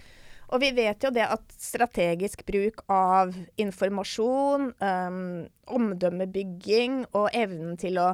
Og 0.52 0.62
vi 0.63 0.74
vet 0.76 1.04
jo 1.04 1.12
det 1.12 1.26
at 1.28 1.56
strategisk 1.60 2.43
bruk 2.48 2.84
av 2.91 3.34
informasjon, 3.60 4.70
um, 4.80 5.48
omdømmebygging 5.76 7.02
og 7.13 7.32
evnen 7.36 7.80
til 7.80 8.00
å 8.00 8.12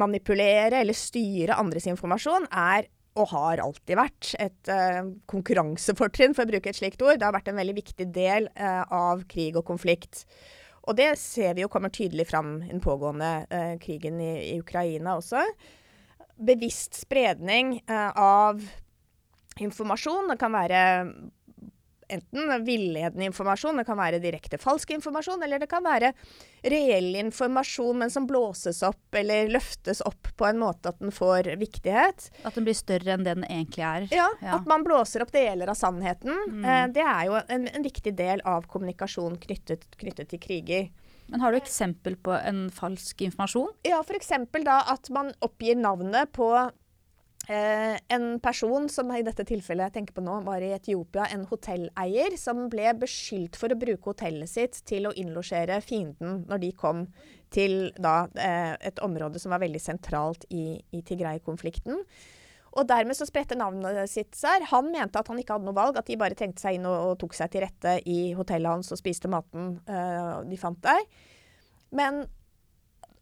manipulere 0.00 0.80
eller 0.80 0.96
styre 0.96 1.56
andres 1.60 1.86
informasjon 1.88 2.48
er 2.48 2.88
og 3.18 3.28
har 3.34 3.60
alltid 3.60 3.98
vært 3.98 4.32
et 4.40 4.72
uh, 4.72 5.12
konkurransefortrinn, 5.30 6.36
for 6.36 6.46
å 6.46 6.52
bruke 6.52 6.72
et 6.72 6.78
slikt 6.78 7.02
ord. 7.04 7.18
Det 7.20 7.28
har 7.28 7.36
vært 7.36 7.50
en 7.52 7.60
veldig 7.60 7.76
viktig 7.76 8.08
del 8.14 8.48
uh, 8.56 8.82
av 8.88 9.26
krig 9.30 9.58
og 9.60 9.66
konflikt. 9.68 10.24
Og 10.88 10.96
det 10.98 11.12
ser 11.20 11.54
vi 11.54 11.62
jo 11.62 11.70
kommer 11.70 11.92
tydelig 11.94 12.26
fram 12.32 12.56
i 12.64 12.70
den 12.72 12.82
pågående 12.82 13.32
uh, 13.52 13.74
krigen 13.82 14.20
i, 14.22 14.32
i, 14.54 14.56
Ukraina 14.62 15.18
også. 15.20 15.44
Bevisst 16.42 16.96
spredning 16.98 17.76
av 17.86 18.62
informasjon. 19.62 20.32
Det 20.32 20.38
kan 20.40 20.54
være 20.56 20.80
enten 22.12 22.64
villedende 22.66 23.26
informasjon, 23.30 23.80
det 23.80 23.86
kan 23.88 23.98
være 23.98 24.20
direkte 24.22 24.60
falsk 24.60 24.92
informasjon, 24.96 25.42
eller 25.42 25.62
det 25.62 25.68
kan 25.70 25.84
være 25.84 26.12
reell 26.62 27.16
informasjon, 27.18 27.98
men 27.98 28.12
som 28.12 28.26
blåses 28.28 28.82
opp 28.86 29.18
eller 29.18 29.50
løftes 29.50 30.02
opp 30.06 30.30
på 30.38 30.46
en 30.46 30.60
måte 30.62 30.92
at 30.92 31.00
den 31.02 31.14
får 31.14 31.50
viktighet. 31.60 32.28
At 32.46 32.58
den 32.58 32.68
blir 32.68 32.78
større 32.78 33.16
enn 33.16 33.26
det 33.26 33.36
den 33.40 33.46
egentlig 33.48 33.86
er. 33.88 34.08
Ja, 34.14 34.28
ja. 34.40 34.58
at 34.58 34.68
man 34.70 34.86
blåser 34.86 35.24
opp 35.24 35.32
deler 35.34 35.72
av 35.72 35.78
sannheten. 35.78 36.36
Mm. 36.50 36.64
Eh, 36.64 36.84
det 36.98 37.06
er 37.06 37.24
jo 37.28 37.38
en, 37.42 37.66
en, 37.68 37.86
viktig 37.86 38.14
del 38.18 38.44
av 38.48 38.68
kommunikasjon 38.70 39.40
knyttet, 39.42 39.88
knyttet 39.98 40.30
til 40.30 40.42
kriger. 40.42 40.90
Men 41.32 41.40
Har 41.40 41.52
du 41.52 41.58
eksempel 41.58 42.16
på 42.20 42.34
en 42.36 42.66
falsk 42.74 43.22
informasjon? 43.24 43.70
Ja, 43.88 44.02
f.eks. 44.04 44.32
at 44.34 45.10
man 45.14 45.32
oppgir 45.40 45.78
navnet 45.80 46.32
på 46.36 46.50
Eh, 47.48 47.98
en 48.08 48.40
person 48.40 48.84
som 48.88 49.08
i 49.10 49.22
dette 49.26 49.42
tilfellet 49.48 49.88
jeg 49.88 49.94
tenker 49.96 50.14
på 50.14 50.22
nå, 50.22 50.36
var 50.46 50.62
i 50.62 50.70
Etiopia, 50.76 51.24
en 51.34 51.42
hotelleier 51.50 52.36
som 52.38 52.68
ble 52.70 52.92
beskyldt 53.00 53.58
for 53.58 53.74
å 53.74 53.78
bruke 53.78 54.12
hotellet 54.12 54.50
sitt 54.50 54.78
til 54.86 55.08
å 55.08 55.14
innlosjere 55.18 55.80
fienden 55.82 56.44
når 56.46 56.62
de 56.62 56.70
kom 56.78 57.08
til 57.52 57.90
da, 57.98 58.28
eh, 58.38 58.76
et 58.78 59.02
område 59.02 59.42
som 59.42 59.50
var 59.50 59.64
veldig 59.64 59.82
sentralt 59.82 60.46
i, 60.54 60.78
i 60.94 61.02
Tigray-konflikten. 61.02 61.98
Og 62.72 62.86
dermed 62.88 63.18
så 63.18 63.26
spredte 63.28 63.58
navnet 63.58 64.06
sitt 64.08 64.38
seg. 64.38 64.62
Han 64.70 64.92
mente 64.94 65.18
at 65.18 65.28
han 65.28 65.40
ikke 65.42 65.58
hadde 65.58 65.66
noe 65.66 65.76
valg, 65.76 65.98
at 65.98 66.06
de 66.08 66.16
bare 66.16 66.38
trengte 66.38 66.62
seg 66.62 66.78
inn 66.78 66.86
og, 66.88 67.10
og 67.10 67.18
tok 67.20 67.34
seg 67.36 67.50
til 67.52 67.66
rette 67.66 67.98
i 68.08 68.20
hotellet 68.38 68.70
hans 68.70 68.94
og 68.94 69.00
spiste 69.02 69.28
maten 69.28 69.74
uh, 69.90 70.40
de 70.48 70.56
fant 70.56 70.78
der. 70.80 71.04
Men 71.92 72.22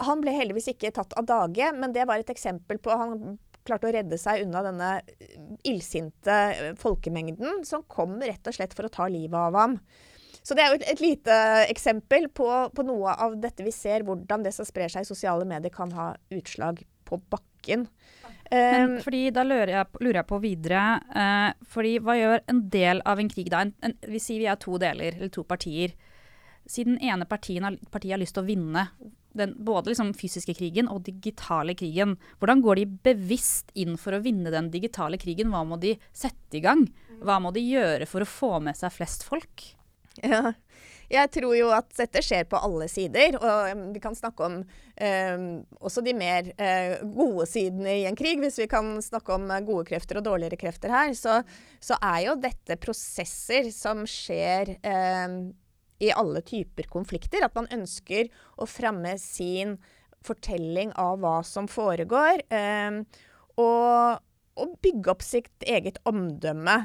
han 0.06 0.22
ble 0.22 0.36
heldigvis 0.36 0.70
ikke 0.70 0.92
tatt 0.94 1.16
av 1.18 1.26
dage, 1.26 1.72
men 1.74 1.90
det 1.96 2.06
var 2.06 2.22
et 2.22 2.30
eksempel 2.30 2.78
på 2.78 2.94
Han 2.94 3.40
klarte 3.70 3.88
å 3.88 3.94
redde 3.94 4.18
seg 4.20 4.44
unna 4.44 4.62
denne 4.66 4.92
illsinte 5.66 6.36
folkemengden 6.80 7.64
som 7.68 7.86
kom 7.88 8.18
rett 8.20 8.46
og 8.46 8.56
slett 8.56 8.76
for 8.76 8.88
å 8.88 8.92
ta 8.92 9.08
livet 9.10 9.38
av 9.38 9.58
ham. 9.58 9.78
så 10.42 10.56
det 10.56 10.64
er 10.64 10.72
jo 10.72 10.80
et, 10.80 10.86
et 10.94 11.02
lite 11.04 11.36
eksempel 11.70 12.28
på, 12.34 12.48
på, 12.74 12.86
noe 12.86 13.14
av 13.14 13.38
dette 13.40 13.64
vi 13.66 13.72
ser, 13.74 14.04
hvordan 14.06 14.46
det 14.46 14.54
som 14.56 14.68
sprer 14.68 14.92
seg 14.92 15.06
i 15.06 15.10
sosiale 15.10 15.46
medier, 15.48 15.72
kan 15.72 15.92
ha 15.96 16.12
utslag 16.34 16.82
på 17.08 17.20
bakken. 17.30 17.88
Men 18.50 18.96
fordi 19.04 19.28
Da 19.30 19.44
lurer 19.46 19.70
jeg, 19.70 19.86
lurer 20.02 20.20
jeg 20.20 20.26
på 20.26 20.38
videre 20.42 20.80
eh, 21.14 21.52
fordi 21.70 21.92
Hva 22.02 22.16
gjør 22.18 22.40
en 22.50 22.64
del 22.72 23.02
av 23.06 23.20
en 23.22 23.28
krig 23.30 23.50
da? 23.52 23.60
En, 23.62 23.70
en, 23.86 23.94
vi 24.10 24.18
sier 24.22 24.42
vi 24.42 24.48
er 24.50 24.58
to 24.58 24.74
deler, 24.82 25.14
eller 25.14 25.30
to 25.30 25.44
partier. 25.46 25.94
Siden 26.66 26.98
ene 26.98 27.28
partiet 27.30 27.62
har, 27.62 27.78
partiet 27.92 28.16
har 28.16 28.22
lyst 28.22 28.34
til 28.34 28.42
å 28.42 28.50
vinne 28.50 28.88
den, 29.40 29.56
både 29.58 29.92
liksom 29.92 30.12
fysiske 30.16 30.54
krigen 30.58 30.90
og 30.92 31.02
digitale 31.08 31.74
krigen. 31.78 32.16
Hvordan 32.40 32.62
går 32.64 32.80
de 32.80 32.86
bevisst 33.10 33.74
inn 33.74 33.96
for 34.00 34.16
å 34.16 34.22
vinne 34.24 34.52
den 34.52 34.70
digitale 34.72 35.18
krigen? 35.20 35.52
Hva 35.52 35.64
må 35.66 35.80
de 35.82 35.96
sette 36.12 36.60
i 36.60 36.64
gang? 36.64 36.86
Hva 37.20 37.40
må 37.42 37.52
de 37.56 37.64
gjøre 37.64 38.08
for 38.08 38.24
å 38.24 38.28
få 38.28 38.56
med 38.64 38.78
seg 38.78 38.94
flest 38.96 39.26
folk? 39.28 39.68
Ja. 40.20 40.52
Jeg 41.10 41.30
tror 41.34 41.56
jo 41.58 41.72
at 41.74 41.88
dette 41.98 42.22
skjer 42.22 42.44
på 42.46 42.58
alle 42.60 42.86
sider. 42.90 43.34
Og 43.40 43.86
vi 43.96 44.02
kan 44.02 44.14
snakke 44.14 44.46
om 44.46 44.58
eh, 44.94 45.42
også 45.82 46.04
de 46.06 46.14
mer 46.14 46.52
eh, 46.54 47.00
gode 47.02 47.48
sidene 47.50 47.96
i 47.98 48.04
en 48.06 48.18
krig. 48.18 48.38
Hvis 48.42 48.60
vi 48.62 48.68
kan 48.70 48.92
snakke 49.02 49.34
om 49.34 49.48
uh, 49.50 49.58
gode 49.66 49.88
krefter 49.90 50.20
og 50.20 50.28
dårligere 50.28 50.60
krefter 50.60 50.94
her, 50.94 51.10
så, 51.18 51.40
så 51.82 51.98
er 51.98 52.28
jo 52.28 52.36
dette 52.38 52.78
prosesser 52.82 53.72
som 53.74 54.04
skjer 54.06 54.76
um, 55.26 55.40
i 56.00 56.12
alle 56.16 56.42
typer 56.46 56.88
konflikter. 56.90 57.44
At 57.44 57.56
man 57.58 57.70
ønsker 57.72 58.30
å 58.60 58.68
fremme 58.68 59.16
sin 59.20 59.76
fortelling 60.26 60.92
av 61.00 61.20
hva 61.22 61.40
som 61.46 61.68
foregår. 61.70 62.44
og, 63.60 64.20
og 64.60 64.74
bygge 64.84 65.12
opp 65.12 65.22
sitt 65.24 65.64
eget 65.64 66.00
omdømme. 66.08 66.76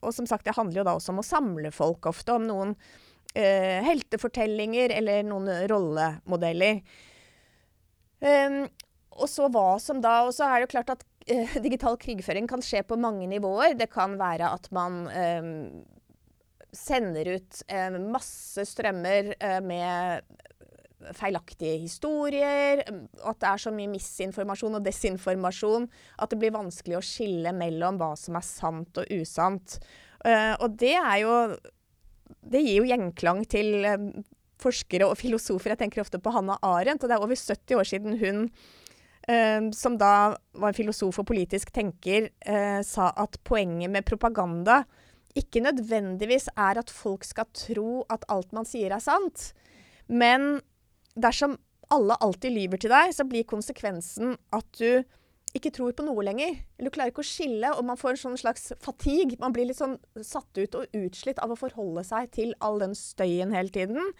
og 0.00 0.14
som 0.14 0.26
sagt, 0.26 0.44
det 0.44 0.56
handler 0.56 0.82
jo 0.82 0.88
da 0.88 0.96
også 0.98 1.14
om 1.14 1.22
å 1.22 1.26
samle 1.26 1.72
folk 1.72 2.06
ofte. 2.10 2.36
Om 2.36 2.48
noen 2.48 2.74
uh, 3.36 3.78
heltefortellinger 3.88 4.94
eller 4.98 5.26
noen 5.26 5.50
rollemodeller. 5.70 6.82
Um, 8.22 8.64
og 9.18 9.30
så 9.30 9.46
hva 9.50 9.76
som 9.78 10.00
da 10.02 10.24
Og 10.26 10.32
så 10.34 10.46
er 10.46 10.56
det 10.56 10.64
jo 10.66 10.72
klart 10.72 10.90
at 10.96 11.04
uh, 11.30 11.58
digital 11.66 11.98
krigføring 12.00 12.48
kan 12.50 12.62
skje 12.64 12.84
på 12.86 12.98
mange 13.00 13.28
nivåer. 13.30 13.76
Det 13.78 13.90
kan 13.92 14.18
være 14.20 14.52
at 14.56 14.68
man 14.74 15.04
sender 16.74 17.34
ut 17.38 17.62
eh, 17.68 17.96
masse 17.98 18.64
strømmer 18.68 19.32
eh, 19.38 19.58
med 19.64 20.26
feilaktige 21.14 21.78
historier. 21.82 22.82
At 23.22 23.40
det 23.40 23.50
er 23.50 23.62
så 23.62 23.72
mye 23.74 23.90
misinformasjon 23.92 24.78
og 24.78 24.86
desinformasjon 24.86 25.88
at 26.18 26.32
det 26.32 26.40
blir 26.40 26.54
vanskelig 26.56 26.98
å 26.98 27.04
skille 27.04 27.52
mellom 27.56 28.00
hva 28.00 28.12
som 28.18 28.38
er 28.38 28.46
sant 28.46 29.00
og 29.00 29.12
usant. 29.14 29.78
Uh, 30.24 30.54
og 30.58 30.74
det 30.80 30.96
er 30.98 31.20
jo 31.22 31.34
det 32.48 32.60
gir 32.64 32.80
jo 32.80 32.88
gjenklang 32.88 33.44
til 33.48 33.86
eh, 33.86 34.10
forskere 34.60 35.06
og 35.08 35.18
filosofer. 35.20 35.72
Jeg 35.74 35.82
tenker 35.84 36.02
ofte 36.02 36.20
på 36.20 36.32
Hanna 36.34 36.58
Arendt, 36.64 37.04
og 37.04 37.10
det 37.10 37.16
er 37.16 37.24
over 37.24 37.38
70 37.38 37.80
år 37.80 37.88
siden 37.94 38.20
hun, 38.24 38.44
Uh, 39.28 39.66
som 39.76 39.98
da 40.00 40.38
var 40.56 40.72
filosof 40.72 41.18
og 41.20 41.26
politisk 41.28 41.68
tenker, 41.76 42.30
uh, 42.48 42.78
sa 42.80 43.10
at 43.12 43.34
poenget 43.44 43.92
med 43.92 44.06
propaganda 44.08 44.78
ikke 45.38 45.62
nødvendigvis 45.64 46.48
er 46.56 46.80
at 46.82 46.90
folk 46.92 47.26
skal 47.26 47.48
tro 47.56 48.02
at 48.12 48.26
alt 48.32 48.52
man 48.56 48.66
sier 48.68 48.94
er 48.94 49.02
sant, 49.04 49.52
men 50.08 50.58
dersom 51.18 51.56
alle 51.94 52.16
alltid 52.20 52.52
lyver 52.52 52.80
til 52.82 52.92
deg, 52.92 53.14
så 53.16 53.24
blir 53.28 53.48
konsekvensen 53.48 54.36
at 54.54 54.66
du 54.80 55.04
ikke 55.56 55.72
tror 55.72 55.94
på 55.96 56.04
noe 56.04 56.24
lenger. 56.26 56.58
Du 56.76 56.90
klarer 56.92 57.12
ikke 57.12 57.24
å 57.24 57.26
skille, 57.26 57.70
og 57.72 57.86
man 57.88 57.98
får 57.98 58.14
en 58.14 58.22
sånn 58.22 58.40
slags 58.40 58.68
fatigue. 58.84 59.38
Man 59.40 59.54
blir 59.56 59.70
litt 59.70 59.80
sånn 59.80 59.96
satt 60.20 60.60
ut 60.60 60.76
og 60.76 60.96
utslitt 60.96 61.40
av 61.42 61.54
å 61.54 61.58
forholde 61.58 62.04
seg 62.06 62.28
til 62.36 62.52
all 62.64 62.76
den 62.82 62.94
støyen 62.98 63.54
hele 63.56 63.72
tiden. 63.72 64.12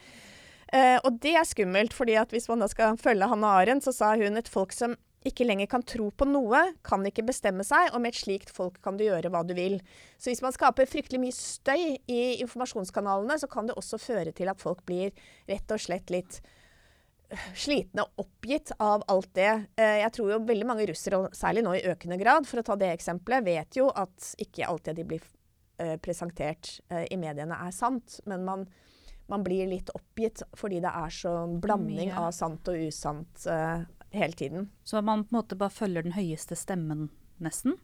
Eh, 0.73 0.97
og 1.03 1.19
det 1.21 1.35
er 1.37 1.47
skummelt, 1.47 1.93
fordi 1.97 2.17
at 2.19 2.33
hvis 2.33 2.49
man 2.49 2.63
da 2.63 2.69
skal 2.69 2.97
følge 3.01 3.29
Hanne 3.29 3.53
Arendt, 3.61 3.85
så 3.85 3.93
sa 3.95 4.15
hun 4.17 4.41
et 4.41 4.49
folk 4.49 4.73
som 4.75 4.97
ikke 5.29 5.47
lenger 5.47 5.69
kan 5.71 5.83
tro 5.87 6.09
på 6.11 6.27
noe, 6.27 6.61
kan 6.85 7.05
ikke 7.07 7.25
bestemme 7.29 7.65
seg, 7.67 7.93
og 7.93 8.03
med 8.03 8.13
et 8.13 8.21
slikt 8.21 8.53
folk 8.53 8.79
kan 8.83 8.99
du 8.99 9.05
gjøre 9.05 9.31
hva 9.33 9.45
du 9.47 9.55
vil. 9.57 9.79
Så 10.17 10.31
hvis 10.31 10.43
man 10.45 10.55
skaper 10.55 10.89
fryktelig 10.89 11.21
mye 11.23 11.35
støy 11.35 11.97
i 12.09 12.21
informasjonskanalene, 12.43 13.39
så 13.41 13.49
kan 13.51 13.69
det 13.69 13.77
også 13.79 14.01
føre 14.01 14.35
til 14.35 14.51
at 14.51 14.61
folk 14.61 14.85
blir 14.89 15.13
rett 15.49 15.75
og 15.75 15.81
slett 15.81 16.13
litt 16.13 16.41
slitne 17.53 18.05
og 18.05 18.23
oppgitt 18.25 18.71
av 18.81 19.03
alt 19.07 19.29
det. 19.37 19.51
Eh, 19.77 19.99
jeg 20.01 20.13
tror 20.15 20.33
jo 20.33 20.43
veldig 20.47 20.67
mange 20.67 20.87
russere, 20.89 21.21
særlig 21.35 21.63
nå 21.65 21.75
i 21.77 21.85
økende 21.91 22.17
grad, 22.21 22.47
for 22.49 22.61
å 22.61 22.65
ta 22.65 22.77
det 22.79 22.91
eksempelet, 22.95 23.45
vet 23.45 23.77
jo 23.77 23.89
at 23.93 24.31
ikke 24.41 24.67
alt 24.69 24.89
det 24.89 24.97
de 24.99 25.05
blir 25.11 25.25
eh, 25.81 25.95
presentert 26.01 26.79
eh, 26.89 27.05
i 27.13 27.19
mediene 27.21 27.59
er 27.67 27.75
sant. 27.75 28.19
Men 28.29 28.45
man, 28.47 28.65
man, 29.29 29.45
blir 29.45 29.69
litt 29.69 29.93
oppgitt 29.93 30.43
fordi 30.57 30.81
det 30.83 30.93
er 31.03 31.13
så 31.13 31.35
blanding 31.61 32.13
av 32.17 32.31
sant 32.35 32.71
og 32.71 32.89
usant 32.89 33.49
hele 34.15 34.33
tiden. 34.33 34.69
Så 34.83 35.01
man 35.01 35.25
på 35.25 35.33
en 35.33 35.39
måte 35.41 35.59
bare 35.59 35.73
følger 35.73 36.05
den 36.05 36.17
høyeste 36.17 36.57
stemmen, 36.57 37.09
nesten? 37.43 37.77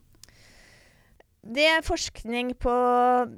Det 1.46 1.86
forskning 1.86 2.56
på 2.58 2.72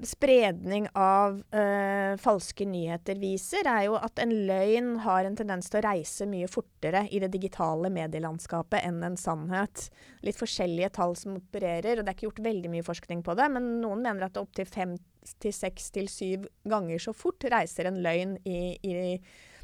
spredning 0.07 0.85
av 0.95 1.41
øh, 1.51 2.13
falske 2.23 2.63
nyheter 2.63 3.17
viser, 3.19 3.67
er 3.67 3.89
jo 3.89 3.97
at 3.99 4.21
en 4.23 4.31
løgn 4.47 4.93
har 5.03 5.27
en 5.27 5.35
tendens 5.35 5.67
til 5.67 5.81
å 5.81 5.89
reise 5.89 6.27
mye 6.31 6.47
fortere 6.47 7.01
i 7.11 7.19
det 7.19 7.27
digitale 7.33 7.91
medielandskapet 7.91 8.79
enn 8.87 9.01
en 9.03 9.19
sannhet. 9.19 9.89
Litt 10.23 10.39
forskjellige 10.39 10.93
tall 10.95 11.17
som 11.19 11.35
opererer, 11.35 11.99
og 11.99 12.07
det 12.07 12.13
er 12.13 12.15
ikke 12.15 12.29
gjort 12.29 12.41
veldig 12.47 12.71
mye 12.77 12.87
forskning 12.87 13.25
på 13.27 13.35
det, 13.35 13.49
men 13.57 13.67
noen 13.83 14.05
mener 14.07 14.29
at 14.29 14.37
det 14.37 14.45
opptil 14.45 14.71
fem 14.71 14.95
til 15.43 15.57
seks 15.59 15.91
til 15.91 16.07
syv 16.07 16.47
ganger 16.63 17.03
så 17.03 17.11
fort 17.11 17.43
reiser 17.51 17.91
en 17.91 17.99
løgn 18.07 18.37
i, 18.47 18.77
i 18.87 18.95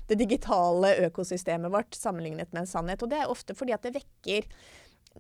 det 0.10 0.20
digitale 0.20 0.96
økosystemet 1.08 1.72
vårt 1.74 1.96
sammenlignet 1.96 2.52
med 2.52 2.64
en 2.64 2.70
sannhet. 2.70 3.04
Og 3.04 3.12
det 3.12 3.22
er 3.22 3.32
ofte 3.32 3.56
fordi 3.58 3.76
at 3.76 3.86
det 3.86 3.96
vekker 3.98 4.48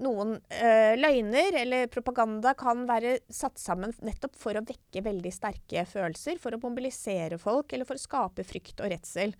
noen 0.03 0.35
øh, 0.39 0.93
løgner 0.97 1.59
eller 1.59 1.91
propaganda 1.93 2.55
kan 2.57 2.87
være 2.89 3.19
satt 3.29 3.59
sammen 3.61 3.93
nettopp 4.05 4.39
for 4.41 4.57
å 4.57 4.63
vekke 4.65 5.03
veldig 5.05 5.33
sterke 5.33 5.85
følelser, 5.85 6.39
for 6.41 6.55
å 6.55 6.61
mobilisere 6.63 7.37
folk 7.41 7.73
eller 7.73 7.87
for 7.89 7.99
å 7.99 8.05
skape 8.05 8.45
frykt 8.47 8.81
og 8.81 8.89
redsel. 8.93 9.35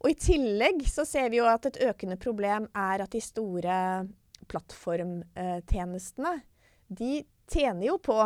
Og 0.00 0.12
I 0.12 0.18
tillegg 0.20 0.82
så 0.88 1.04
ser 1.08 1.30
vi 1.32 1.40
jo 1.40 1.48
at 1.48 1.68
et 1.68 1.80
økende 1.88 2.18
problem 2.20 2.68
er 2.76 3.04
at 3.04 3.12
de 3.12 3.22
store 3.24 3.76
plattformtjenestene 4.46 6.34
de 6.86 7.24
tjener 7.50 7.88
jo 7.88 7.96
på 7.98 8.16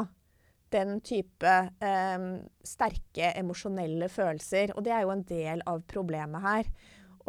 den 0.75 0.99
type 1.07 1.55
eh, 1.83 2.27
sterke 2.67 3.33
emosjonelle 3.39 4.11
følelser. 4.13 4.75
Og 4.77 4.85
det 4.87 4.95
er 4.95 5.05
jo 5.05 5.15
en 5.15 5.27
del 5.29 5.65
av 5.71 5.83
problemet 5.91 6.45
her. 6.45 6.71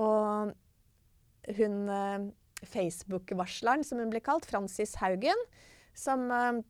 Og 0.02 0.54
hun 1.58 1.80
eh, 1.90 2.30
Facebook-varsleren, 2.62 3.86
som 3.88 4.02
hun 4.02 4.12
ble 4.14 4.22
kalt, 4.24 4.46
Francis 4.50 4.96
Haugen, 5.02 5.48
som 5.98 6.30
eh, 6.32 6.62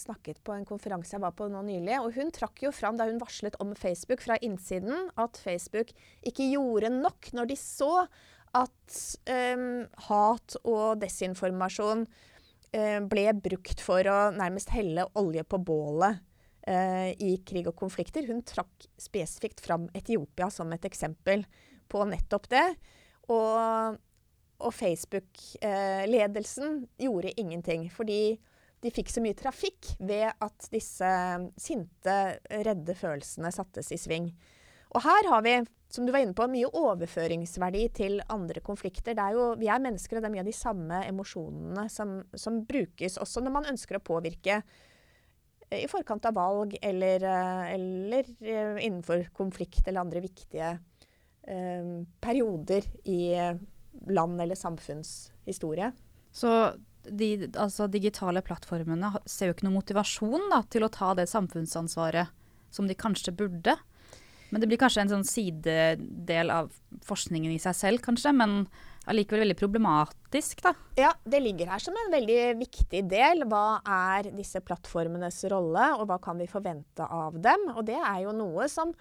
snakket 0.00 0.40
på 0.46 0.56
en 0.56 0.66
konferanse 0.68 1.14
jeg 1.16 1.22
var 1.22 1.36
på 1.36 1.50
nå 1.52 1.62
nylig. 1.66 1.98
og 2.00 2.16
Hun 2.16 2.32
trakk 2.34 2.64
jo 2.64 2.74
fram 2.74 2.98
da 2.98 3.08
hun 3.10 3.20
varslet 3.20 3.58
om 3.62 3.74
Facebook 3.78 4.24
fra 4.24 4.40
innsiden, 4.40 5.10
at 5.20 5.40
Facebook 5.40 5.92
ikke 6.26 6.50
gjorde 6.54 6.92
nok 6.96 7.32
når 7.36 7.52
de 7.52 7.60
så 7.60 7.92
at 8.56 8.96
um, 9.30 9.84
hat 10.08 10.56
og 10.66 10.98
desinformasjon 11.02 12.06
ble 12.70 13.24
brukt 13.42 13.80
for 13.82 14.06
å 14.06 14.18
nærmest 14.34 14.70
helle 14.70 15.02
olje 15.18 15.42
på 15.42 15.58
bålet 15.58 16.20
uh, 16.68 17.10
i 17.10 17.32
krig 17.46 17.66
og 17.66 17.74
konflikter. 17.80 18.28
Hun 18.30 18.44
trakk 18.46 18.86
spesifikt 19.00 19.64
fram 19.64 19.88
Etiopia 19.96 20.46
som 20.54 20.70
et 20.76 20.86
eksempel 20.86 21.42
på 21.90 22.04
nettopp 22.06 22.46
det. 22.52 22.66
Og 23.30 23.98
og 24.60 24.74
Facebook-ledelsen 24.74 26.84
gjorde 27.00 27.40
ingenting. 27.40 27.92
Fordi 27.92 28.40
de 28.80 28.90
fikk 28.92 29.10
så 29.12 29.20
mye 29.24 29.34
trafikk 29.36 29.86
ved 29.98 30.32
at 30.32 30.68
disse 30.72 31.38
sinte, 31.60 32.38
redde 32.50 32.94
følelsene 32.96 33.52
sattes 33.54 33.92
i 33.92 33.98
sving. 34.00 34.36
Og 34.94 35.02
her 35.04 35.28
har 35.32 35.42
vi, 35.46 35.54
som 35.90 36.06
du 36.06 36.12
var 36.14 36.22
inne 36.22 36.36
på, 36.36 36.46
mye 36.50 36.68
overføringsverdi 36.70 37.86
til 37.98 38.20
andre 38.30 38.62
konflikter. 38.62 39.18
Er 39.18 39.34
jo, 39.34 39.46
vi 39.58 39.70
er 39.70 39.82
mennesker, 39.82 40.16
og 40.18 40.22
det 40.22 40.28
er 40.30 40.34
mye 40.36 40.44
av 40.44 40.50
de 40.50 40.54
samme 40.54 41.00
emosjonene 41.08 41.86
som, 41.90 42.20
som 42.38 42.60
brukes 42.66 43.18
også 43.18 43.42
når 43.42 43.56
man 43.56 43.66
ønsker 43.72 43.98
å 43.98 44.04
påvirke 44.06 44.60
eh, 44.60 45.80
i 45.82 45.88
forkant 45.90 46.30
av 46.30 46.38
valg 46.38 46.76
eller, 46.78 47.26
eh, 47.26 47.64
eller 47.74 48.30
eh, 48.38 48.78
innenfor 48.86 49.26
konflikt 49.34 49.82
eller 49.86 50.04
andre 50.04 50.22
viktige 50.22 50.70
eh, 50.70 51.90
perioder 52.22 52.86
i 53.10 53.34
land- 54.14 54.46
eller 54.46 54.54
samfunnshistorie. 54.54 55.90
Så 56.30 56.54
de 57.02 57.30
altså, 57.58 57.88
digitale 57.90 58.42
plattformene 58.46 59.16
ser 59.26 59.50
jo 59.50 59.56
ikke 59.56 59.66
noe 59.66 59.80
motivasjon 59.80 60.50
da, 60.52 60.62
til 60.70 60.86
å 60.86 60.92
ta 60.92 61.16
det 61.18 61.26
samfunnsansvaret 61.30 62.30
som 62.70 62.86
de 62.86 62.94
kanskje 62.94 63.34
burde? 63.34 63.74
Men 64.50 64.62
det 64.62 64.68
blir 64.70 64.80
kanskje 64.80 65.04
en 65.04 65.12
sånn 65.12 65.26
sidedel 65.26 66.50
av 66.52 66.70
forskningen 67.06 67.52
i 67.54 67.60
seg 67.62 67.76
selv, 67.78 68.02
kanskje. 68.04 68.32
Men 68.36 68.64
allikevel 69.10 69.44
veldig 69.44 69.58
problematisk, 69.58 70.62
da. 70.66 70.74
Ja, 70.98 71.12
det 71.24 71.40
ligger 71.44 71.72
her 71.72 71.82
som 71.82 71.96
en 71.96 72.12
veldig 72.12 72.40
viktig 72.60 73.04
del. 73.10 73.46
Hva 73.50 73.80
er 73.86 74.30
disse 74.34 74.62
plattformenes 74.64 75.42
rolle, 75.52 75.92
og 75.96 76.10
hva 76.10 76.20
kan 76.22 76.40
vi 76.40 76.50
forvente 76.50 77.06
av 77.06 77.38
dem? 77.42 77.70
Og 77.76 77.84
det 77.88 77.98
er 77.98 78.22
jo 78.26 78.36
noe 78.36 78.68
som 78.70 78.94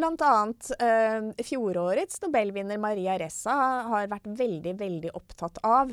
bl.a. 0.00 0.32
Eh, 0.80 1.44
fjorårets 1.44 2.22
nobelvinner 2.24 2.80
Maria 2.80 3.18
Ressa 3.20 3.56
har 3.90 4.10
vært 4.10 4.28
veldig, 4.38 4.74
veldig 4.80 5.14
opptatt 5.18 5.60
av 5.66 5.92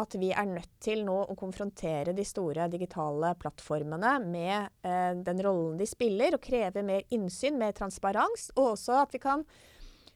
at 0.00 0.16
vi 0.18 0.30
er 0.34 0.48
nødt 0.48 0.72
til 0.82 1.04
nå 1.06 1.16
å 1.30 1.36
konfrontere 1.38 2.14
de 2.16 2.24
store 2.26 2.66
digitale 2.72 3.34
plattformene 3.40 4.16
med 4.24 4.86
eh, 4.86 5.12
den 5.26 5.42
rollen 5.44 5.78
de 5.78 5.86
spiller, 5.88 6.34
og 6.34 6.42
kreve 6.44 6.82
mer 6.86 7.06
innsyn, 7.14 7.58
mer 7.60 7.76
transparens, 7.76 8.50
og 8.56 8.74
også 8.74 8.98
at 9.04 9.14
vi 9.14 9.22
kan 9.22 9.46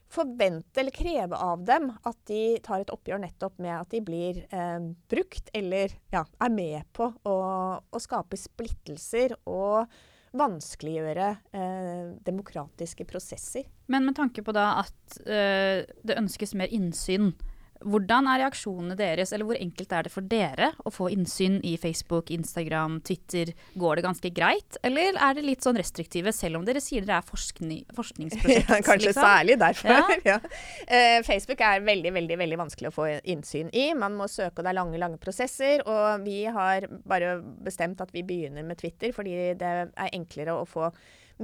forvente 0.08 0.80
eller 0.80 0.94
kreve 0.94 1.36
av 1.36 1.64
dem 1.68 1.90
at 2.08 2.20
de 2.30 2.42
tar 2.64 2.80
et 2.80 2.92
oppgjør 2.92 3.20
nettopp 3.22 3.58
med 3.60 3.74
at 3.76 3.90
de 3.92 4.00
blir 4.04 4.40
eh, 4.48 4.78
brukt, 5.10 5.50
eller 5.56 5.92
ja, 6.14 6.24
er 6.24 6.54
med 6.54 6.88
på 6.96 7.10
å, 7.28 7.36
å 7.78 8.00
skape 8.02 8.40
splittelser 8.40 9.36
og 9.44 9.90
vanskeliggjøre 10.38 11.28
eh, 11.56 12.08
demokratiske 12.24 13.06
prosesser. 13.08 13.68
Men 13.86 14.08
med 14.08 14.16
tanke 14.18 14.44
på 14.44 14.52
da 14.56 14.70
at 14.82 15.20
eh, 15.24 15.84
det 16.04 16.18
ønskes 16.18 16.56
mer 16.58 16.72
innsyn 16.74 17.32
hvordan 17.86 18.26
er 18.30 18.42
reaksjonene 18.42 18.96
deres, 18.98 19.32
eller 19.32 19.46
hvor 19.48 19.58
enkelt 19.58 19.92
er 19.94 20.06
det 20.06 20.12
for 20.12 20.26
dere 20.26 20.70
å 20.86 20.92
få 20.92 21.08
innsyn 21.14 21.58
i 21.66 21.76
Facebook, 21.80 22.32
Instagram, 22.34 22.98
Twitter? 23.06 23.52
Går 23.78 23.98
det 23.98 24.04
ganske 24.06 24.32
greit, 24.34 24.78
eller 24.86 25.18
er 25.18 25.36
det 25.38 25.44
litt 25.46 25.66
sånn 25.66 25.78
restriktive, 25.78 26.32
selv 26.34 26.58
om 26.58 26.66
dere 26.66 26.82
sier 26.82 27.06
dere 27.06 27.20
er 27.22 27.28
forskning, 27.28 27.84
forskningsprosjekt? 27.96 28.46
Ja, 28.68 28.80
kanskje 28.84 29.12
liksom? 29.12 29.24
særlig 29.24 29.58
derfor. 29.60 29.92
Ja. 29.92 30.16
ja. 30.32 30.38
Uh, 30.88 31.18
Facebook 31.26 31.62
er 31.64 31.84
veldig, 31.86 32.12
veldig, 32.16 32.38
veldig 32.40 32.58
vanskelig 32.60 32.90
å 32.90 32.96
få 32.96 33.06
innsyn 33.22 33.70
i. 33.72 33.90
Man 33.98 34.16
må 34.18 34.26
søke, 34.30 34.58
og 34.58 34.66
det 34.66 34.72
er 34.72 34.78
lange, 34.80 35.00
lange 35.00 35.20
prosesser. 35.22 35.84
Og 35.88 36.26
vi 36.26 36.42
har 36.52 36.88
bare 37.08 37.38
bestemt 37.64 38.02
at 38.04 38.12
vi 38.14 38.24
begynner 38.26 38.66
med 38.66 38.80
Twitter, 38.80 39.14
fordi 39.16 39.54
det 39.58 39.72
er 39.88 40.12
enklere 40.12 40.58
å 40.58 40.66
få 40.68 40.90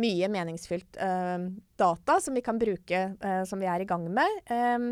mye 0.01 0.27
meningsfylt 0.33 0.99
uh, 0.99 1.47
data 1.79 2.19
som 2.21 2.35
vi 2.35 2.43
kan 2.43 2.59
bruke, 2.59 3.05
uh, 3.23 3.45
som 3.47 3.63
vi 3.63 3.71
er 3.71 3.85
i 3.85 3.89
gang 3.89 4.09
med. 4.11 4.43
Um, 4.51 4.91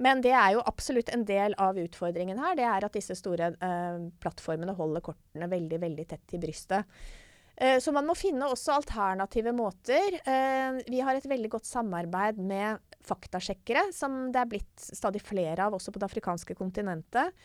men 0.00 0.22
det 0.24 0.32
er 0.32 0.54
jo 0.56 0.64
absolutt 0.64 1.10
en 1.12 1.26
del 1.28 1.54
av 1.60 1.78
utfordringen 1.80 2.38
her. 2.40 2.54
Det 2.56 2.64
er 2.64 2.86
at 2.86 2.94
disse 2.96 3.16
store 3.18 3.52
eh, 3.52 4.04
plattformene 4.22 4.74
holder 4.78 5.04
kortene 5.04 5.48
veldig, 5.50 5.80
veldig 5.82 6.06
tett 6.08 6.24
til 6.30 6.40
brystet. 6.40 6.88
Eh, 7.60 7.76
så 7.84 7.92
man 7.92 8.08
må 8.08 8.16
finne 8.16 8.48
også 8.48 8.78
alternative 8.78 9.52
måter. 9.52 10.16
Eh, 10.24 10.80
vi 10.88 11.02
har 11.04 11.18
et 11.18 11.28
veldig 11.28 11.50
godt 11.52 11.68
samarbeid 11.68 12.40
med 12.40 12.80
faktasjekkere, 13.04 13.90
som 13.92 14.30
det 14.32 14.40
er 14.40 14.48
blitt 14.48 14.86
stadig 14.86 15.20
flere 15.24 15.66
av 15.66 15.76
også 15.76 15.92
på 15.92 16.00
det 16.00 16.08
afrikanske 16.08 16.56
kontinentet. 16.56 17.36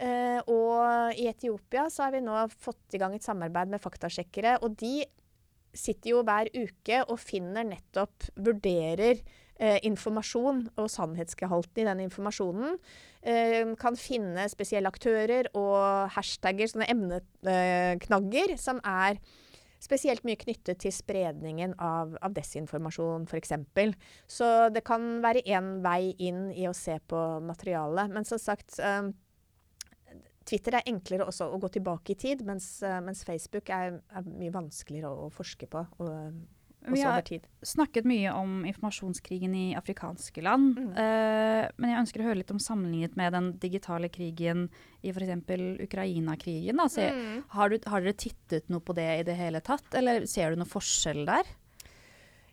Eh, 0.00 0.40
og 0.50 1.14
i 1.14 1.28
Etiopia 1.30 1.86
så 1.92 2.06
har 2.06 2.16
vi 2.16 2.24
nå 2.24 2.34
fått 2.58 2.96
i 2.96 3.00
gang 3.02 3.14
et 3.14 3.26
samarbeid 3.26 3.70
med 3.70 3.82
faktasjekkere. 3.84 4.56
Og 4.64 4.74
de 4.82 5.04
sitter 5.70 6.16
jo 6.16 6.24
hver 6.26 6.50
uke 6.56 7.04
og 7.06 7.20
finner 7.22 7.68
nettopp 7.68 8.32
Vurderer 8.42 9.22
eh, 9.60 9.78
informasjon 9.86 10.64
og 10.80 10.88
sannhetsgehalten 10.90 11.82
i 11.82 11.86
den 11.90 12.02
informasjonen. 12.06 12.80
Eh, 13.20 13.62
kan 13.80 13.98
finne 14.00 14.48
spesielle 14.52 14.90
aktører 14.90 15.50
og 15.54 16.10
hashtagger, 16.16 16.72
sånne 16.72 16.88
emneknagger, 16.94 18.56
som 18.60 18.82
er 18.86 19.20
spesielt 19.80 20.26
mye 20.28 20.36
knyttet 20.40 20.82
til 20.82 20.92
spredningen 20.92 21.72
av, 21.80 22.12
av 22.20 22.34
desinformasjon, 22.36 23.24
f.eks. 23.30 23.54
Så 24.28 24.68
det 24.74 24.84
kan 24.84 25.22
være 25.24 25.44
én 25.48 25.78
vei 25.84 26.12
inn 26.20 26.48
i 26.52 26.68
å 26.68 26.76
se 26.76 26.98
på 27.08 27.22
materialet. 27.44 28.12
Men 28.12 28.28
som 28.28 28.40
sagt 28.40 28.76
eh, 28.84 29.08
Twitter 30.48 30.78
er 30.78 30.88
enklere 30.90 31.28
å 31.28 31.60
gå 31.62 31.72
tilbake 31.76 32.14
i 32.14 32.18
tid, 32.18 32.44
mens, 32.46 32.82
eh, 32.82 33.00
mens 33.04 33.24
Facebook 33.26 33.72
er, 33.72 34.00
er, 34.10 34.26
mye 34.28 34.54
vanskeligere 34.54 35.12
å, 35.12 35.28
å 35.28 35.34
forske 35.34 35.68
på. 35.70 35.84
Og, 36.02 36.40
vi 36.88 37.02
har 37.04 37.22
snakket 37.62 38.06
mye 38.08 38.32
om 38.32 38.64
informasjonskrigen 38.64 39.54
i 39.54 39.64
afrikanske 39.76 40.42
land. 40.44 40.78
Mm. 40.78 40.90
Uh, 40.96 41.66
men 41.76 41.92
jeg 41.92 42.00
ønsker 42.04 42.22
å 42.22 42.28
høre 42.30 42.40
litt 42.40 42.54
om 42.54 42.62
sammenlignet 42.62 43.18
med 43.20 43.34
den 43.36 43.50
digitale 43.60 44.08
krigen 44.12 44.68
i 45.04 45.12
f.eks. 45.12 45.34
Ukraina-krigen. 45.84 46.80
Mm. 46.80 47.42
Har, 47.52 47.76
har, 47.92 48.04
dere 48.06 48.16
tittet 48.16 48.70
noe 48.72 48.84
på 48.84 48.96
det 48.96 49.08
i 49.18 49.26
det 49.28 49.36
hele 49.38 49.60
tatt, 49.64 49.88
eller 49.96 50.26
ser 50.30 50.52
du 50.52 50.62
noe 50.62 50.70
forskjell 50.70 51.26
der? 51.28 51.48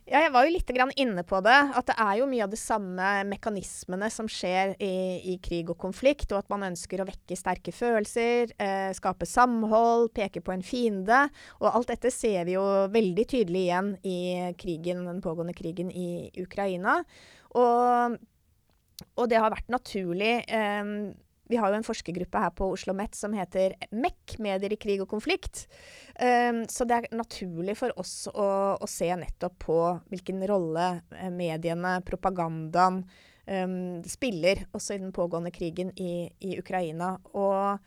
Ja, 0.08 0.22
jeg 0.24 0.30
var 0.32 0.46
jo 0.46 0.52
litt 0.54 0.70
inne 0.96 1.22
på 1.28 1.38
det. 1.44 1.56
At 1.76 1.90
det 1.90 1.94
er 2.00 2.14
jo 2.22 2.28
mye 2.30 2.46
av 2.46 2.52
de 2.52 2.56
samme 2.56 3.08
mekanismene 3.28 4.08
som 4.08 4.28
skjer 4.30 4.72
i, 4.80 4.94
i 5.20 5.34
krig 5.44 5.68
og 5.68 5.76
konflikt. 5.82 6.32
Og 6.32 6.40
at 6.40 6.48
man 6.48 6.64
ønsker 6.70 7.02
å 7.02 7.06
vekke 7.08 7.36
sterke 7.36 7.74
følelser, 7.76 8.54
eh, 8.56 8.88
skape 8.96 9.28
samhold, 9.28 10.08
peke 10.16 10.40
på 10.40 10.54
en 10.54 10.64
fiende. 10.64 11.26
Og 11.60 11.68
alt 11.74 11.92
dette 11.92 12.12
ser 12.14 12.48
vi 12.48 12.56
jo 12.56 12.64
veldig 12.94 13.28
tydelig 13.28 13.66
igjen 13.66 13.92
i 14.08 14.18
krigen, 14.56 15.04
den 15.10 15.20
pågående 15.24 15.56
krigen 15.58 15.92
i 15.92 16.30
Ukraina. 16.40 17.02
Og, 17.60 18.16
og 19.12 19.28
det 19.28 19.42
har 19.44 19.52
vært 19.52 19.68
naturlig. 19.76 20.38
Eh, 20.48 20.94
vi 21.48 21.56
har 21.56 21.72
jo 21.72 21.78
en 21.78 21.86
forskergruppe 21.86 22.40
her 22.42 22.52
på 22.56 22.68
Oslo 22.72 22.88
OsloMet 22.88 23.14
som 23.14 23.34
heter 23.36 23.74
MEC, 23.90 24.38
Medier 24.38 24.72
i 24.72 24.78
krig 24.80 25.02
og 25.02 25.08
konflikt. 25.10 25.66
Um, 26.20 26.64
så 26.68 26.84
det 26.84 26.96
er 26.96 27.16
naturlig 27.16 27.76
for 27.78 27.92
oss 28.00 28.28
å, 28.28 28.48
å, 28.80 28.86
se 28.88 29.08
nettopp 29.16 29.58
på 29.64 29.78
hvilken 30.10 30.42
rolle 30.48 30.88
eh, 31.16 31.30
mediene, 31.30 31.98
propagandaen, 32.06 33.02
um, 33.46 34.02
spiller 34.08 34.66
også 34.72 34.96
i 34.96 35.02
den 35.02 35.12
pågående 35.12 35.52
krigen 35.54 35.92
i, 35.96 36.28
i 36.40 36.58
Ukraina. 36.58 37.14
Og 37.32 37.78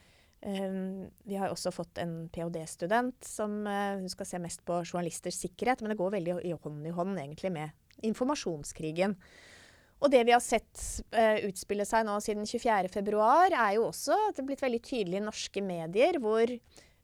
um, 0.45 1.06
vi 1.26 1.38
har 1.38 1.54
også 1.54 1.74
fått 1.76 2.02
en 2.02 2.28
ph.d.-student 2.34 3.26
som 3.26 3.62
uh, 3.67 4.02
skal 4.12 4.30
se 4.30 4.41
mest 4.41 4.65
på 4.65 4.82
journalisters 4.86 5.41
sikkerhet, 5.41 5.82
men 5.82 5.93
det 5.93 6.02
går 6.02 6.17
veldig 6.17 6.41
hånd 6.62 6.86
i 6.88 6.97
hånd 6.97 7.17
egentlig 7.19 7.54
med 7.58 8.06
informasjonskrigen. 8.06 9.17
Og 10.01 10.09
det 10.09 10.23
vi 10.25 10.33
har 10.33 10.41
sett 10.41 10.81
uh, 11.13 11.37
utspille 11.45 11.85
seg 11.85 12.07
nå 12.07 12.17
siden 12.25 12.47
24.2, 12.49 13.17
er 13.53 13.75
jo 13.77 13.87
også 13.91 14.17
at 14.29 14.37
det 14.37 14.43
er 14.43 14.47
blitt 14.49 14.63
veldig 14.63 14.81
tydelig 14.85 15.19
i 15.19 15.27
norske 15.27 15.63
medier 15.65 16.17
hvor 16.21 16.55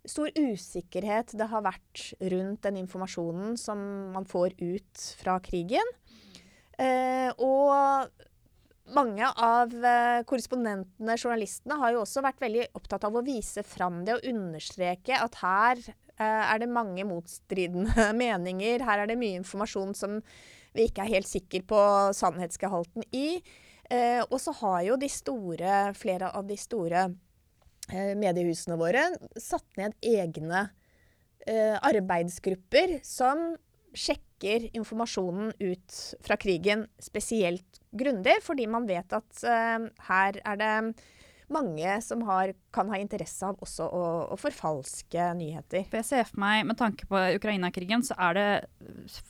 stor 0.08 0.32
usikkerhet 0.40 1.36
det 1.38 1.50
har 1.52 1.66
vært 1.66 2.08
rundt 2.32 2.64
den 2.64 2.80
informasjonen 2.82 3.58
som 3.60 3.82
man 4.16 4.26
får 4.30 4.56
ut 4.62 5.04
fra 5.20 5.38
krigen. 5.44 5.94
Uh, 6.78 7.30
og 7.38 8.26
mange 8.98 9.30
av 9.30 9.74
uh, 9.74 10.24
korrespondentene, 10.26 11.20
journalistene, 11.20 11.78
har 11.78 11.94
jo 11.94 12.02
også 12.02 12.26
vært 12.26 12.42
veldig 12.42 12.68
opptatt 12.80 13.06
av 13.06 13.20
å 13.20 13.26
vise 13.26 13.62
fram 13.68 14.02
det 14.08 14.18
og 14.18 14.30
understreke 14.32 15.22
at 15.22 15.42
her 15.44 15.88
er 16.18 16.58
det 16.58 16.66
mange 16.66 17.04
motstridende 17.06 18.08
meninger. 18.24 18.82
Her 18.82 19.04
er 19.04 19.12
det 19.12 19.20
mye 19.22 19.38
informasjon 19.38 19.92
som 19.94 20.16
vi 20.78 20.88
ikke 20.88 21.06
er 21.06 21.16
helt 21.18 21.30
sikre 21.30 21.64
på 21.68 21.82
sannhetsgehalten 22.16 23.06
i. 23.16 23.42
Eh, 23.90 24.22
og 24.28 24.40
så 24.44 24.54
har 24.62 24.82
jo 24.88 24.98
de 25.00 25.10
store, 25.12 25.94
flere 25.98 26.32
av 26.36 26.48
de 26.48 26.58
store 26.60 27.08
eh, 27.92 28.14
mediehusene 28.20 28.78
våre 28.80 29.06
satt 29.40 29.68
ned 29.80 29.96
egne 30.04 30.68
eh, 31.48 31.78
arbeidsgrupper 31.80 33.00
som 33.08 33.56
sjekker 33.98 34.68
informasjonen 34.78 35.54
ut 35.64 36.00
fra 36.26 36.38
krigen 36.38 36.86
spesielt 37.02 37.80
grundig, 37.96 38.38
fordi 38.44 38.68
man 38.70 38.88
vet 38.90 39.16
at 39.16 39.44
eh, 39.48 39.88
her 40.10 40.42
er 40.44 40.60
det 40.60 40.74
mange 41.54 41.92
som 42.04 42.22
har, 42.28 42.52
kan 42.76 42.90
ha 42.92 42.98
interesse 43.00 43.48
av 43.48 43.60
også 43.64 43.86
å, 43.88 44.06
å, 44.34 44.38
forfalske 44.40 45.30
nyheter. 45.40 45.86
For 45.88 46.02
jeg 46.02 46.08
ser 46.10 46.26
for 46.28 46.42
meg, 46.44 46.66
Med 46.68 46.78
tanke 46.80 47.08
på 47.08 47.22
Ukraina-krigen, 47.38 48.04
så 48.04 48.18
er 48.20 48.36
det 48.36 48.48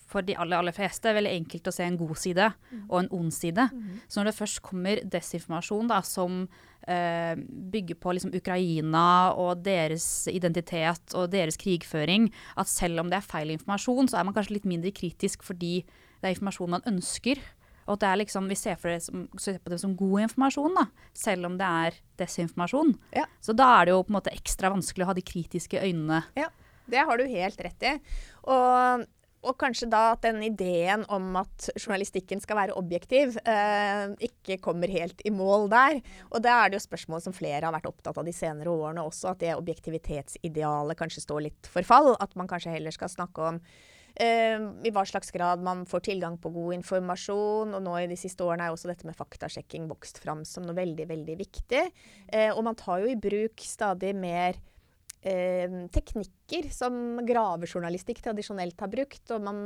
for 0.10 0.26
de 0.26 0.36
aller, 0.36 0.58
aller 0.58 0.76
fleste 0.76 1.14
veldig 1.14 1.36
enkelt 1.44 1.70
å 1.70 1.76
se 1.76 1.86
en 1.86 2.00
god 2.00 2.18
side 2.18 2.48
mm. 2.50 2.88
og 2.88 2.98
en 3.04 3.12
ond 3.20 3.34
side. 3.34 3.68
Mm. 3.70 4.00
Så 4.08 4.20
når 4.20 4.32
det 4.32 4.40
først 4.40 4.64
kommer 4.66 5.04
desinformasjon 5.06 5.94
da, 5.94 6.02
som 6.02 6.42
eh, 6.88 7.38
bygger 7.76 8.02
på 8.02 8.18
liksom, 8.18 8.34
Ukraina 8.38 9.06
og 9.38 9.62
deres 9.68 10.10
identitet 10.32 11.14
og 11.14 11.30
deres 11.36 11.60
krigføring, 11.62 12.32
at 12.58 12.72
selv 12.72 13.04
om 13.04 13.14
det 13.14 13.22
er 13.22 13.30
feil 13.30 13.54
informasjon, 13.54 14.10
så 14.10 14.20
er 14.20 14.28
man 14.28 14.38
kanskje 14.38 14.58
litt 14.58 14.70
mindre 14.70 14.96
kritisk 14.96 15.46
fordi 15.46 15.80
det 16.18 16.26
er 16.26 16.34
informasjon 16.34 16.74
man 16.80 16.90
ønsker. 16.90 17.38
Og 17.88 17.96
at 17.96 18.04
det 18.04 18.12
er 18.12 18.22
liksom, 18.24 18.48
vi 18.52 18.60
ser, 18.60 18.80
det 18.84 19.00
som, 19.06 19.26
ser 19.40 19.60
på 19.64 19.72
det 19.72 19.80
som 19.82 19.96
god 19.98 20.28
informasjon, 20.28 20.76
da, 20.76 20.88
selv 21.16 21.48
om 21.50 21.58
det 21.60 21.68
er 21.88 22.00
desinformasjon. 22.20 22.96
Ja. 23.16 23.28
Så 23.44 23.56
da 23.56 23.70
er 23.78 23.88
det 23.88 23.96
jo 23.96 24.02
på 24.04 24.12
en 24.12 24.20
måte 24.20 24.36
ekstra 24.36 24.72
vanskelig 24.74 25.06
å 25.06 25.12
ha 25.12 25.16
de 25.18 25.28
kritiske 25.28 25.80
øynene. 25.80 26.26
Ja, 26.38 26.50
det 26.92 27.06
har 27.08 27.20
du 27.20 27.30
helt 27.32 27.64
rett 27.64 27.88
i. 27.88 27.94
Og, 28.52 29.08
og 29.48 29.58
kanskje 29.60 29.88
da 29.92 30.04
at 30.18 30.28
den 30.28 30.42
ideen 30.44 31.06
om 31.14 31.30
at 31.40 31.70
journalistikken 31.78 32.44
skal 32.44 32.60
være 32.60 32.78
objektiv, 32.80 33.40
eh, 33.48 34.12
ikke 34.28 34.60
kommer 34.64 34.92
helt 34.92 35.24
i 35.24 35.32
mål 35.32 35.70
der. 35.72 36.02
Og 36.32 36.44
da 36.44 36.60
er 36.60 36.72
det 36.72 36.82
jo 36.82 36.88
spørsmål 36.90 37.24
som 37.24 37.36
flere 37.36 37.64
har 37.64 37.76
vært 37.76 37.88
opptatt 37.88 38.20
av 38.20 38.28
de 38.28 38.36
senere 38.36 38.74
årene 38.74 39.08
også, 39.08 39.32
at 39.32 39.44
det 39.44 39.56
objektivitetsidealet 39.56 41.00
kanskje 41.00 41.24
står 41.24 41.46
litt 41.48 41.72
for 41.72 41.88
fall. 41.88 42.18
At 42.20 42.36
man 42.40 42.52
kanskje 42.52 42.76
heller 42.76 42.96
skal 42.96 43.16
snakke 43.16 43.54
om 43.54 43.62
i 44.18 44.92
hva 44.94 45.04
slags 45.06 45.30
grad 45.34 45.62
man 45.62 45.84
får 45.86 46.08
tilgang 46.10 46.38
på 46.42 46.50
god 46.56 46.78
informasjon. 46.80 47.76
Og 47.78 47.84
nå 47.86 47.98
i 48.02 48.08
de 48.10 48.18
siste 48.20 48.46
årene 48.46 48.68
er 48.68 48.76
også 48.76 48.90
dette 48.90 49.08
med 49.08 49.18
faktasjekking 49.18 49.90
vokst 49.92 50.22
fram 50.24 50.42
som 50.48 50.66
noe 50.66 50.78
veldig, 50.78 51.06
veldig 51.10 51.38
viktig. 51.38 51.84
Eh, 52.28 52.50
og 52.54 52.64
man 52.66 52.80
tar 52.80 53.04
jo 53.04 53.12
i 53.12 53.20
bruk 53.20 53.62
stadig 53.62 54.16
mer 54.18 54.58
eh, 55.22 55.84
teknikker 55.94 56.72
som 56.74 57.20
gravejournalistikk 57.28 58.24
tradisjonelt 58.26 58.82
har 58.82 58.94
brukt. 58.94 59.24
og 59.36 59.46
man 59.46 59.62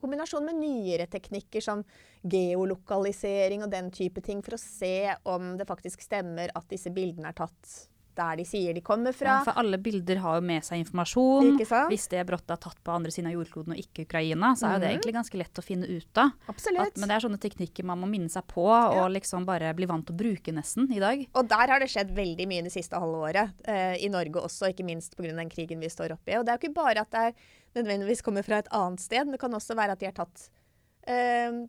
kombinasjon 0.00 0.46
med 0.48 0.60
nyere 0.60 1.06
teknikker 1.10 1.64
som 1.64 1.84
geolokalisering 2.24 3.64
og 3.64 3.72
den 3.72 3.90
type 3.94 4.22
ting, 4.24 4.42
for 4.44 4.56
å 4.56 4.62
se 4.62 5.12
om 5.28 5.54
det 5.60 5.68
faktisk 5.68 6.02
stemmer 6.04 6.52
at 6.56 6.68
disse 6.72 6.92
bildene 6.94 7.32
er 7.32 7.36
tatt 7.36 7.89
der 8.18 8.38
de 8.40 8.44
sier 8.48 8.74
de 8.76 8.82
kommer 8.84 9.14
fra. 9.16 9.38
Ja, 9.38 9.44
for 9.46 9.58
alle 9.60 9.78
bilder 9.82 10.20
har 10.24 10.38
jo 10.38 10.44
med 10.46 10.64
seg 10.66 10.82
informasjon. 10.82 11.54
Hvis 11.90 12.08
det 12.12 12.24
brått 12.28 12.50
er 12.50 12.60
tatt 12.60 12.78
på 12.84 12.94
andre 12.94 13.12
siden 13.14 13.30
av 13.30 13.36
jordkloden 13.36 13.74
og 13.74 13.80
ikke 13.82 14.06
Ukraina, 14.08 14.52
så 14.58 14.68
er 14.68 14.74
mm. 14.74 14.80
det 14.80 14.86
mhm. 14.86 14.94
egentlig 14.94 15.16
ganske 15.18 15.40
lett 15.40 15.62
å 15.62 15.64
finne 15.64 15.88
ut 15.90 16.22
av. 16.22 16.34
Absolutt. 16.52 16.92
At, 16.92 17.00
men 17.00 17.10
det 17.12 17.16
er 17.16 17.26
sånne 17.26 17.40
teknikker 17.42 17.88
man 17.90 18.02
må 18.02 18.10
minne 18.10 18.32
seg 18.32 18.46
på 18.50 18.66
og 18.70 19.02
liksom 19.14 19.46
bare 19.48 19.72
bli 19.76 19.88
vant 19.90 20.06
til 20.08 20.16
å 20.16 20.20
bruke 20.22 20.54
nesten 20.54 20.90
i 20.94 21.02
dag. 21.02 21.24
Og 21.34 21.50
der 21.50 21.74
har 21.74 21.82
det 21.82 21.90
skjedd 21.92 22.14
veldig 22.16 22.48
mye 22.50 22.66
det 22.66 22.74
siste 22.74 23.00
halve 23.00 23.24
året. 23.30 23.64
Eh, 23.64 23.96
I 24.04 24.12
Norge 24.12 24.44
også, 24.46 24.72
ikke 24.72 24.86
minst 24.86 25.16
pga. 25.18 25.34
den 25.36 25.52
krigen 25.52 25.82
vi 25.82 25.90
står 25.92 26.16
oppe 26.16 26.34
i. 26.34 26.38
Og 26.40 26.46
det 26.46 26.54
er 26.54 26.58
jo 26.58 26.64
ikke 26.64 26.80
bare 26.80 27.04
at 27.04 27.12
det 27.14 27.26
er 27.30 27.36
nødvendigvis 27.78 28.24
kommer 28.26 28.46
fra 28.46 28.60
et 28.60 28.72
annet 28.74 29.02
sted, 29.02 29.24
men 29.24 29.36
det 29.36 29.42
kan 29.42 29.54
også 29.54 29.76
være 29.78 29.94
at 29.94 30.02
de 30.02 30.08
er 30.08 30.16
tatt 30.16 30.48
eh, 31.06 31.62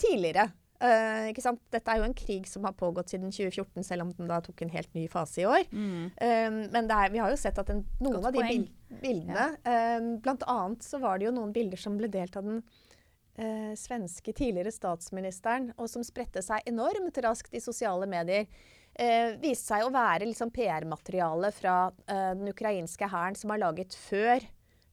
tidligere. 0.00 0.48
Uh, 0.82 1.54
Dette 1.70 1.92
er 1.92 2.00
jo 2.00 2.06
en 2.08 2.16
krig 2.16 2.46
som 2.50 2.64
har 2.66 2.74
pågått 2.74 3.12
siden 3.12 3.30
2014, 3.30 3.84
selv 3.86 4.02
om 4.06 4.12
den 4.16 4.30
da 4.30 4.40
tok 4.42 4.64
en 4.64 4.72
helt 4.72 4.90
ny 4.98 5.04
fase 5.10 5.44
i 5.44 5.46
år. 5.46 5.66
Mm. 5.70 6.08
Um, 6.10 6.56
men 6.74 6.90
er, 6.90 7.12
vi 7.14 7.20
har 7.22 7.30
jo 7.30 7.38
sett 7.38 7.60
at 7.62 7.70
en, 7.70 7.84
noen 8.02 8.18
Godt 8.18 8.32
av 8.32 8.38
de 8.38 8.46
bil 8.48 8.64
bildene 9.02 9.44
ja. 9.64 9.76
um, 9.96 10.08
Blant 10.20 10.42
annet 10.44 10.84
så 10.84 10.98
var 11.00 11.16
det 11.16 11.24
jo 11.24 11.32
noen 11.32 11.54
bilder 11.54 11.80
som 11.80 11.94
ble 11.96 12.10
delt 12.12 12.34
av 12.36 12.44
den 12.44 12.58
uh, 12.60 13.72
svenske 13.78 14.34
tidligere 14.34 14.74
statsministeren, 14.74 15.70
og 15.78 15.88
som 15.88 16.04
spredte 16.04 16.42
seg 16.44 16.66
enormt 16.68 17.22
raskt 17.24 17.54
i 17.54 17.62
sosiale 17.62 18.08
medier. 18.10 18.50
Uh, 18.98 19.38
viste 19.40 19.70
seg 19.70 19.86
å 19.86 19.94
være 19.94 20.26
liksom 20.28 20.50
PR-materiale 20.52 21.54
fra 21.56 21.76
den 22.10 22.50
ukrainske 22.50 23.06
hæren 23.08 23.38
som 23.38 23.54
har 23.54 23.62
laget 23.62 23.94
før 23.96 24.42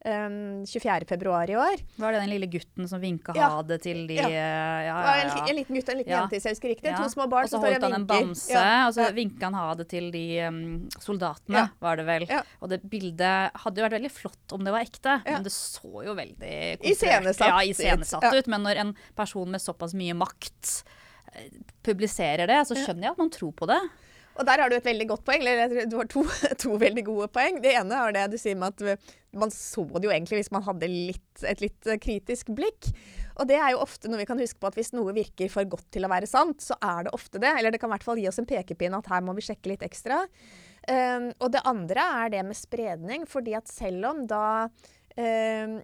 um, 0.05 0.11
ehm, 0.11 0.65
24.2 0.65 1.51
i 1.51 1.55
år. 1.55 1.81
Var 1.95 2.13
det 2.13 2.21
den 2.21 2.29
lille 2.29 2.47
gutten 2.51 2.87
som 2.87 3.01
vinka 3.01 3.33
ja. 3.35 3.49
ha 3.53 3.63
det 3.63 3.79
til 3.83 4.05
de 4.09 4.19
Ja, 4.19 4.29
ja, 4.29 4.47
ja, 4.49 4.81
ja. 4.87 5.15
En, 5.23 5.31
en, 5.49 5.55
liten 5.57 5.75
gutt 5.75 5.89
og 5.89 5.93
en 5.93 6.01
liten 6.01 6.13
jente, 6.13 6.35
hvis 6.37 6.47
jeg 6.47 6.57
husker 6.57 6.73
riktig. 6.73 6.93
To 6.95 7.09
små 7.11 7.27
barn 7.31 7.49
som 7.49 7.63
står 7.63 7.77
og 7.77 7.85
vinker. 7.85 7.85
Og 7.85 7.89
så 7.89 7.89
holdt 7.89 7.89
han 7.89 7.99
en 7.99 8.07
bamse, 8.09 8.65
og 8.87 8.95
så 8.97 9.09
vinka 9.15 9.49
han 9.49 9.59
ha 9.59 9.67
det 9.79 9.87
til 9.91 10.11
de 10.15 10.25
um, 10.47 10.61
soldatene, 10.99 11.65
var 11.83 11.99
det 11.99 12.07
vel. 12.09 12.27
Og 12.59 12.73
det 12.73 12.81
bildet 12.89 13.63
hadde 13.65 13.81
jo 13.81 13.87
vært 13.87 13.97
veldig 13.99 14.13
flott 14.13 14.55
om 14.57 14.65
det 14.65 14.75
var 14.75 14.87
ekte, 14.87 15.19
men 15.27 15.47
det 15.47 15.55
så 15.55 16.05
jo 16.05 16.15
veldig 16.17 16.55
Iscenesatt 16.89 17.51
ja, 17.51 17.63
iscenesatt 17.67 18.29
ut. 18.33 18.51
Men 18.51 18.65
når 18.65 18.83
en 18.83 18.93
person 19.17 19.49
med 19.51 19.61
såpass 19.63 19.95
mye 19.97 20.15
makt 20.17 20.75
eh, 21.33 21.49
publiserer 21.85 22.49
det, 22.49 22.61
så 22.69 22.77
skjønner 22.77 23.09
jeg 23.09 23.17
at 23.17 23.21
man 23.21 23.33
tror 23.33 23.53
på 23.57 23.67
det. 23.69 23.79
Og 24.39 24.47
der 24.47 24.61
har 24.63 24.71
du 24.71 24.77
et 24.77 24.87
veldig 24.87 25.07
godt 25.09 25.25
poeng. 25.27 25.43
Eller 25.43 25.87
du 25.89 25.97
har 25.99 26.09
to, 26.11 26.23
to, 26.63 26.75
veldig 26.79 27.05
gode 27.07 27.29
poeng. 27.35 27.59
Det 27.63 27.75
ene 27.75 27.97
er 27.99 28.15
det 28.15 28.27
du 28.33 28.37
sier 28.39 28.57
med 28.59 28.79
at 28.79 29.09
man 29.35 29.51
så 29.53 29.83
det 29.99 30.07
jo 30.07 30.13
egentlig 30.13 30.39
hvis 30.39 30.53
man 30.55 30.65
hadde 30.65 30.87
litt, 30.89 31.43
et 31.45 31.59
litt 31.61 31.89
eh, 31.89 31.99
kritisk 32.01 32.49
blikk. 32.57 32.89
Og 33.39 33.47
det 33.49 33.59
er 33.59 33.73
jo 33.75 33.83
ofte 33.83 34.09
noe 34.09 34.21
vi 34.21 34.27
kan 34.29 34.39
huske 34.41 34.59
på 34.59 34.71
at 34.71 34.79
hvis 34.79 34.93
noe 34.95 35.13
virker 35.15 35.51
for 35.51 35.67
godt 35.69 35.87
til 35.93 36.07
å 36.07 36.11
være 36.11 36.27
sant, 36.29 36.63
så 36.63 36.77
er 36.81 37.05
det 37.07 37.13
ofte 37.15 37.41
det. 37.41 37.51
Eller 37.51 37.75
det 37.75 37.81
kan 37.81 37.91
i 37.91 37.97
hvert 37.97 38.07
fall 38.07 38.19
gi 38.19 38.27
oss 38.31 38.39
en 38.41 38.49
pekepinn 38.49 38.97
at 38.97 39.11
her 39.11 39.23
må 39.25 39.35
vi 39.37 39.45
sjekke 39.45 39.73
litt 39.73 39.85
ekstra. 39.85 40.23
Um, 40.89 41.29
og 41.37 41.51
det 41.53 41.61
andre 41.69 42.03
er 42.23 42.33
det 42.33 42.43
med 42.47 42.57
spredning, 42.57 43.27
fordi 43.29 43.53
at 43.59 43.69
selv 43.69 44.07
om 44.09 44.23
da 44.27 44.43
um, 44.65 45.79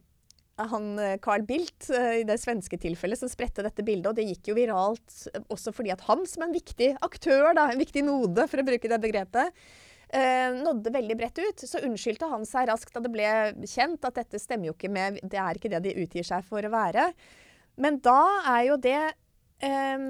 han 0.57 0.99
eh, 0.99 1.17
Carl 1.21 1.43
Bildt 1.47 1.89
eh, 1.89 2.21
i 2.21 2.27
det 2.27 2.37
svenske 2.39 2.77
tilfellet 2.79 3.19
som 3.19 3.31
spredte 3.31 3.65
dette 3.65 3.83
bildet. 3.85 4.11
Og 4.11 4.17
det 4.17 4.27
gikk 4.29 4.51
jo 4.51 4.57
viralt 4.57 5.17
eh, 5.33 5.43
også 5.51 5.73
fordi 5.75 5.91
at 5.95 6.05
han 6.07 6.23
som 6.29 6.45
en 6.45 6.55
viktig 6.55 6.93
aktør, 7.05 7.51
da, 7.57 7.67
en 7.71 7.81
viktig 7.81 8.05
node, 8.07 8.47
for 8.51 8.61
å 8.61 8.67
bruke 8.67 8.91
det 8.91 9.01
begrepet, 9.03 9.65
eh, 10.15 10.55
nådde 10.55 10.93
veldig 10.95 11.17
bredt 11.19 11.41
ut. 11.43 11.65
Så 11.67 11.83
unnskyldte 11.83 12.29
han 12.31 12.47
seg 12.47 12.69
raskt 12.71 12.95
da 12.95 13.03
det 13.03 13.11
ble 13.13 13.27
kjent 13.67 14.07
at 14.07 14.21
dette 14.21 14.41
stemmer 14.41 14.71
jo 14.71 14.77
ikke 14.77 14.93
med 14.93 15.19
Det 15.23 15.41
er 15.41 15.59
ikke 15.59 15.73
det 15.75 15.83
de 15.87 15.97
utgir 16.05 16.27
seg 16.27 16.45
for 16.47 16.63
å 16.63 16.73
være. 16.73 17.09
Men 17.81 17.99
da 18.03 18.21
er 18.55 18.63
jo 18.69 18.79
det 18.79 19.01
eh, 19.65 20.07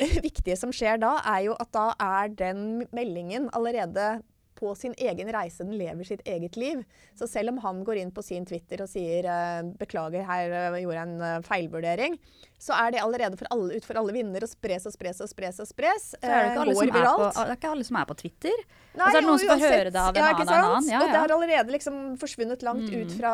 viktige 0.26 0.58
som 0.58 0.74
skjer 0.74 0.98
da, 1.02 1.18
er 1.36 1.46
jo 1.46 1.54
at 1.62 1.70
da 1.76 1.92
er 1.94 2.34
den 2.34 2.88
meldingen 2.96 3.48
allerede 3.54 4.18
på 4.60 4.74
sin 4.76 4.94
egen 4.98 5.32
reise. 5.32 5.64
Den 5.64 5.78
lever 5.80 6.06
sitt 6.06 6.22
eget 6.28 6.58
liv. 6.60 6.82
Så 7.18 7.28
selv 7.30 7.54
om 7.54 7.60
han 7.64 7.82
går 7.84 8.02
inn 8.02 8.12
på 8.14 8.24
sin 8.24 8.46
Twitter 8.48 8.84
og 8.84 8.90
sier 8.92 9.26
uh, 9.26 9.64
'beklager, 9.80 10.26
her 10.28 10.54
uh, 10.74 10.78
gjorde 10.80 10.98
jeg 10.98 11.08
en 11.08 11.24
uh, 11.24 11.40
feilvurdering', 11.46 12.18
så 12.60 12.76
er 12.76 12.92
det 12.92 13.00
allerede 13.00 13.38
for 13.40 13.48
alle, 13.54 13.78
ut 13.80 13.86
for 13.88 13.96
alle 13.96 14.12
vinder 14.12 14.44
og 14.44 14.50
spres 14.52 14.84
og 14.88 14.92
spres 14.92 15.22
og 15.24 15.30
spres. 15.32 15.60
og 15.64 15.68
spres. 15.70 16.10
Så 16.12 16.20
er 16.20 16.50
det, 16.50 16.50
ikke 16.52 16.64
alle 16.66 16.74
som 16.76 16.90
er 16.90 17.06
på, 17.06 17.28
det 17.30 17.46
er 17.46 17.54
ikke 17.56 17.72
alle 17.74 17.86
som 17.88 18.00
er 18.00 18.10
på 18.10 18.18
Twitter. 18.20 18.66
Og 18.90 19.00
så 19.00 19.06
er 19.06 19.16
det 19.16 19.28
noen 19.28 19.40
som 19.40 19.52
får 19.54 19.64
høre 19.64 19.94
det 19.94 20.02
av 20.02 20.10
en 20.10 20.20
ja, 20.20 20.34
annen. 20.34 20.52
annen. 20.58 20.90
Ja, 20.90 21.00
og 21.00 21.14
det 21.14 21.22
har 21.22 21.34
allerede 21.36 21.76
liksom 21.76 22.02
forsvunnet 22.20 22.66
langt 22.66 22.90
mm. 22.90 22.98
ut 23.00 23.16
fra, 23.16 23.32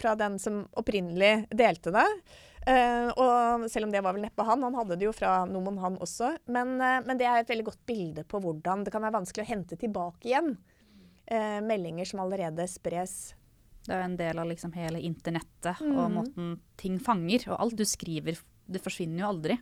fra 0.00 0.16
den 0.18 0.40
som 0.42 0.64
opprinnelig 0.80 1.36
delte 1.54 1.94
det. 1.94 2.08
Uh, 2.64 3.10
og 3.20 3.66
selv 3.68 3.84
om 3.84 3.92
det 3.92 4.00
var 4.00 4.14
vel 4.16 4.24
neppe 4.24 4.44
han, 4.48 4.62
han 4.64 4.76
hadde 4.78 4.96
det 4.96 5.04
jo 5.04 5.12
fra 5.12 5.42
Nomon 5.48 5.76
han 5.82 5.98
også. 6.00 6.30
Men, 6.48 6.78
uh, 6.80 7.02
men, 7.04 7.18
det 7.20 7.28
er 7.28 7.42
et 7.42 7.52
veldig 7.52 7.66
godt 7.68 7.82
bilde 7.88 8.24
på 8.28 8.40
hvordan 8.40 8.86
det 8.86 8.94
kan 8.94 9.04
være 9.04 9.18
vanskelig 9.18 9.44
å 9.44 9.50
hente 9.50 9.78
tilbake 9.80 10.30
igjen 10.30 10.54
uh, 10.56 11.60
meldinger 11.64 12.08
som 12.08 12.24
allerede 12.24 12.64
spres. 12.70 13.34
Det 13.84 13.92
er 13.92 14.06
en 14.06 14.16
del 14.16 14.40
av 14.40 14.48
liksom 14.48 14.72
hele 14.78 15.02
internettet 15.04 15.82
mm. 15.84 15.92
og 15.92 16.12
måten 16.14 16.52
ting 16.80 16.96
fanger. 17.04 17.50
Og 17.50 17.58
alt 17.66 17.76
du 17.76 17.84
skriver, 17.84 18.38
det 18.64 18.80
forsvinner 18.80 19.26
jo 19.26 19.32
aldri. 19.34 19.58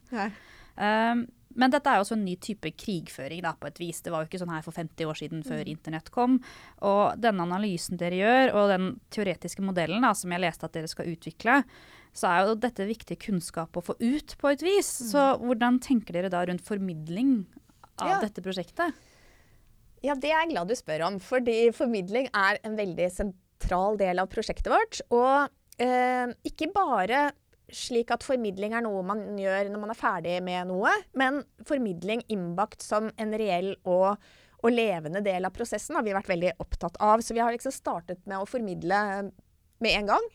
men 0.73 1.73
dette 1.75 1.91
er 1.91 1.99
jo 1.99 2.05
også 2.05 2.15
en 2.15 2.23
ny 2.25 2.37
type 2.41 2.71
krigføring 2.79 3.43
da, 3.43 3.51
på 3.59 3.67
et 3.67 3.81
vis. 3.83 3.99
Det 4.01 4.13
var 4.15 4.23
jo 4.23 4.31
ikke 4.31 4.39
sånn 4.45 4.55
her 4.55 4.63
for 4.63 4.79
50 4.79 5.11
år 5.11 5.19
siden 5.19 5.43
før 5.43 5.65
mm. 5.67 5.73
internett 5.75 6.13
kom. 6.15 6.39
Og 6.87 7.19
denne 7.19 7.49
analysen 7.49 7.99
dere 7.99 8.23
gjør, 8.23 8.55
og 8.61 8.71
den 8.71 8.87
teoretiske 9.11 9.67
modellen 9.67 10.07
da, 10.07 10.15
som 10.15 10.31
jeg 10.31 10.45
leste 10.47 10.71
at 10.71 10.79
dere 10.79 10.93
skal 10.93 11.11
utvikle, 11.11 11.59
så 12.13 12.29
er 12.29 12.45
jo 12.45 12.59
dette 12.61 12.87
viktig 12.89 13.17
kunnskap 13.25 13.77
å 13.77 13.85
få 13.85 13.97
ut 14.01 14.37
på 14.41 14.51
et 14.53 14.65
vis. 14.65 14.91
Mm. 15.01 15.09
Så 15.09 15.25
hvordan 15.41 15.81
tenker 15.85 16.19
dere 16.19 16.33
da 16.33 16.43
rundt 16.49 16.65
formidling 16.67 17.39
av 18.03 18.17
ja. 18.17 18.21
dette 18.21 18.45
prosjektet? 18.45 18.93
Ja, 20.03 20.17
det 20.19 20.33
er 20.33 20.43
jeg 20.43 20.53
glad 20.53 20.69
du 20.69 20.77
spør 20.77 21.07
om. 21.09 21.19
Fordi 21.23 21.71
formidling 21.77 22.29
er 22.35 22.61
en 22.67 22.77
veldig 22.79 23.09
sentral 23.15 23.97
del 24.01 24.21
av 24.21 24.29
prosjektet 24.33 24.69
vårt. 24.73 25.01
Og 25.15 25.49
eh, 25.83 26.35
ikke 26.49 26.73
bare 26.75 27.31
slik 27.73 28.13
at 28.13 28.25
formidling 28.27 28.75
er 28.77 28.85
noe 28.85 29.01
man 29.07 29.25
gjør 29.41 29.71
når 29.73 29.81
man 29.81 29.93
er 29.95 29.99
ferdig 29.99 30.37
med 30.45 30.69
noe, 30.69 30.93
men 31.17 31.41
formidling 31.69 32.21
innbakt 32.33 32.85
som 32.85 33.09
en 33.17 33.33
reell 33.41 33.73
og, 33.89 34.21
og 34.61 34.75
levende 34.75 35.23
del 35.25 35.49
av 35.49 35.55
prosessen 35.57 35.97
har 35.97 36.05
vi 36.05 36.13
vært 36.13 36.29
veldig 36.29 36.53
opptatt 36.63 36.99
av. 37.01 37.25
Så 37.25 37.33
vi 37.33 37.41
har 37.41 37.55
liksom 37.55 37.73
startet 37.73 38.21
med 38.29 38.43
å 38.43 38.49
formidle 38.49 38.99
med 39.83 39.99
en 39.99 40.13
gang. 40.13 40.29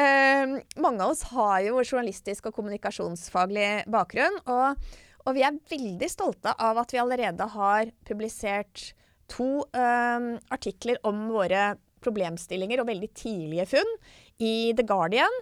uh, 0.00 0.56
mange 0.84 1.04
av 1.04 1.12
oss 1.12 1.26
har 1.32 1.60
jo 1.66 1.82
journalistisk 1.84 2.48
og 2.48 2.56
kommunikasjonsfaglig 2.56 3.68
bakgrunn. 3.90 4.40
Og, 4.46 4.80
og, 5.26 5.30
vi 5.36 5.44
er 5.46 5.60
veldig 5.70 6.10
stolte 6.10 6.54
av 6.56 6.80
at 6.82 6.94
vi 6.94 7.02
allerede 7.02 7.50
har 7.54 7.92
publisert 8.08 8.90
to 9.30 9.62
uh, 9.76 10.32
artikler 10.50 11.00
om 11.06 11.28
våre 11.30 11.74
problemstillinger 12.00 12.80
og 12.80 12.88
veldig 12.88 13.12
tidlige 13.12 13.68
funn 13.76 13.96
i 14.40 14.72
The 14.76 14.86
Guardian. 14.88 15.40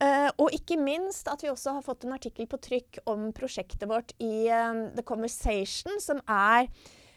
Uh, 0.00 0.30
og 0.40 0.54
ikke 0.56 0.78
minst 0.80 1.28
at 1.28 1.42
vi 1.44 1.50
også 1.50 1.74
har 1.76 1.84
fått 1.84 2.06
en 2.06 2.14
artikkel 2.16 2.46
på 2.48 2.60
trykk 2.62 3.02
om 3.10 3.28
prosjektet 3.36 3.84
vårt 3.90 4.14
i 4.22 4.48
The 4.48 5.04
Conversation, 5.04 5.98
som 6.00 6.22
er 6.24 6.70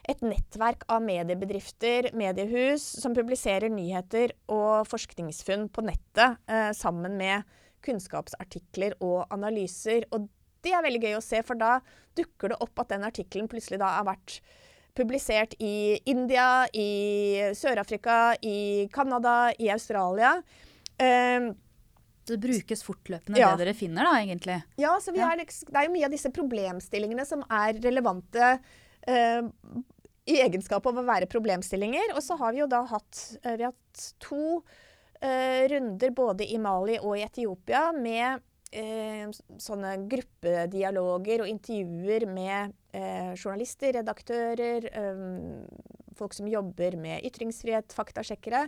et 0.10 0.24
nettverk 0.26 0.84
av 0.92 1.04
mediebedrifter, 1.04 2.10
mediehus, 2.18 2.84
som 3.00 3.16
publiserer 3.16 3.72
nyheter 3.72 4.34
og 4.52 4.88
forskningsfunn 4.89 5.70
på 5.72 5.86
nettet 5.88 6.42
eh, 6.52 6.72
sammen 6.76 7.16
med 7.20 7.48
kunnskapsartikler 7.84 8.98
og 9.04 9.32
analyser. 9.34 10.08
Og 10.16 10.28
det 10.63 10.76
er 10.76 10.84
veldig 10.84 11.04
gøy 11.06 11.18
å 11.20 11.24
se, 11.24 11.39
for 11.48 11.60
da 11.60 11.78
dukker 12.18 12.52
det 12.52 12.60
opp 12.63 12.84
at 12.84 12.92
den 12.96 13.08
artikkelen 13.08 13.50
plutselig 13.52 13.80
da 13.84 13.96
har 14.00 14.08
vært 14.12 14.42
publisert 14.94 15.56
i 15.63 15.98
India, 16.06 16.68
i 16.76 17.50
Sør-Afrika, 17.58 18.36
i 18.44 18.89
Canada, 18.94 19.54
i 19.56 19.72
Australia. 19.74 20.36
Eh, 21.00 21.52
det 22.24 22.39
brukes 22.39 22.84
fortløpende 22.86 23.39
ja. 23.39 23.50
det 23.52 23.66
dere 23.66 23.76
finner, 23.76 24.08
da, 24.08 24.20
egentlig? 24.20 24.62
Ja, 24.80 24.94
så. 25.04 25.12
Er, 25.16 25.39
det 25.44 25.76
er 25.76 25.88
jo 25.88 25.96
mye 25.96 26.08
av 26.08 26.13
disse 26.13 26.32
problemstillingene 26.32 27.26
som 27.28 27.44
er 27.52 27.80
relevante 27.84 28.58
Uh, 29.04 29.52
i 30.30 30.40
egenskap 30.44 30.86
av 30.88 31.00
å 31.00 31.06
være 31.08 31.30
problemstillinger. 31.32 32.14
Og 32.16 32.24
så 32.24 32.38
har 32.40 32.56
vi 32.56 32.64
jo 32.64 32.70
da 32.72 32.84
hatt, 32.90 33.22
uh, 33.44 33.54
vi 33.60 33.68
hatt 33.68 34.08
to 34.24 34.60
uh, 34.62 35.62
runder 35.74 36.15
både 36.15 36.48
i 36.48 36.60
Mali 36.62 36.98
og 37.02 37.17
i 37.19 37.26
Etiopia 37.26 37.90
med 37.96 38.44
uh, 38.78 39.34
sånne 39.62 39.98
gruppedialoger 40.12 41.46
og 41.46 41.52
intervjuer 41.52 42.30
med 42.30 42.80
journalister, 42.94 43.96
redaktører, 43.96 44.86
um, 45.02 45.63
folk 46.13 46.36
som 46.38 46.46
jobber 46.46 46.94
med 47.02 47.26
ytringsfrihet, 47.26 47.90
faktasjekkere. 47.98 48.67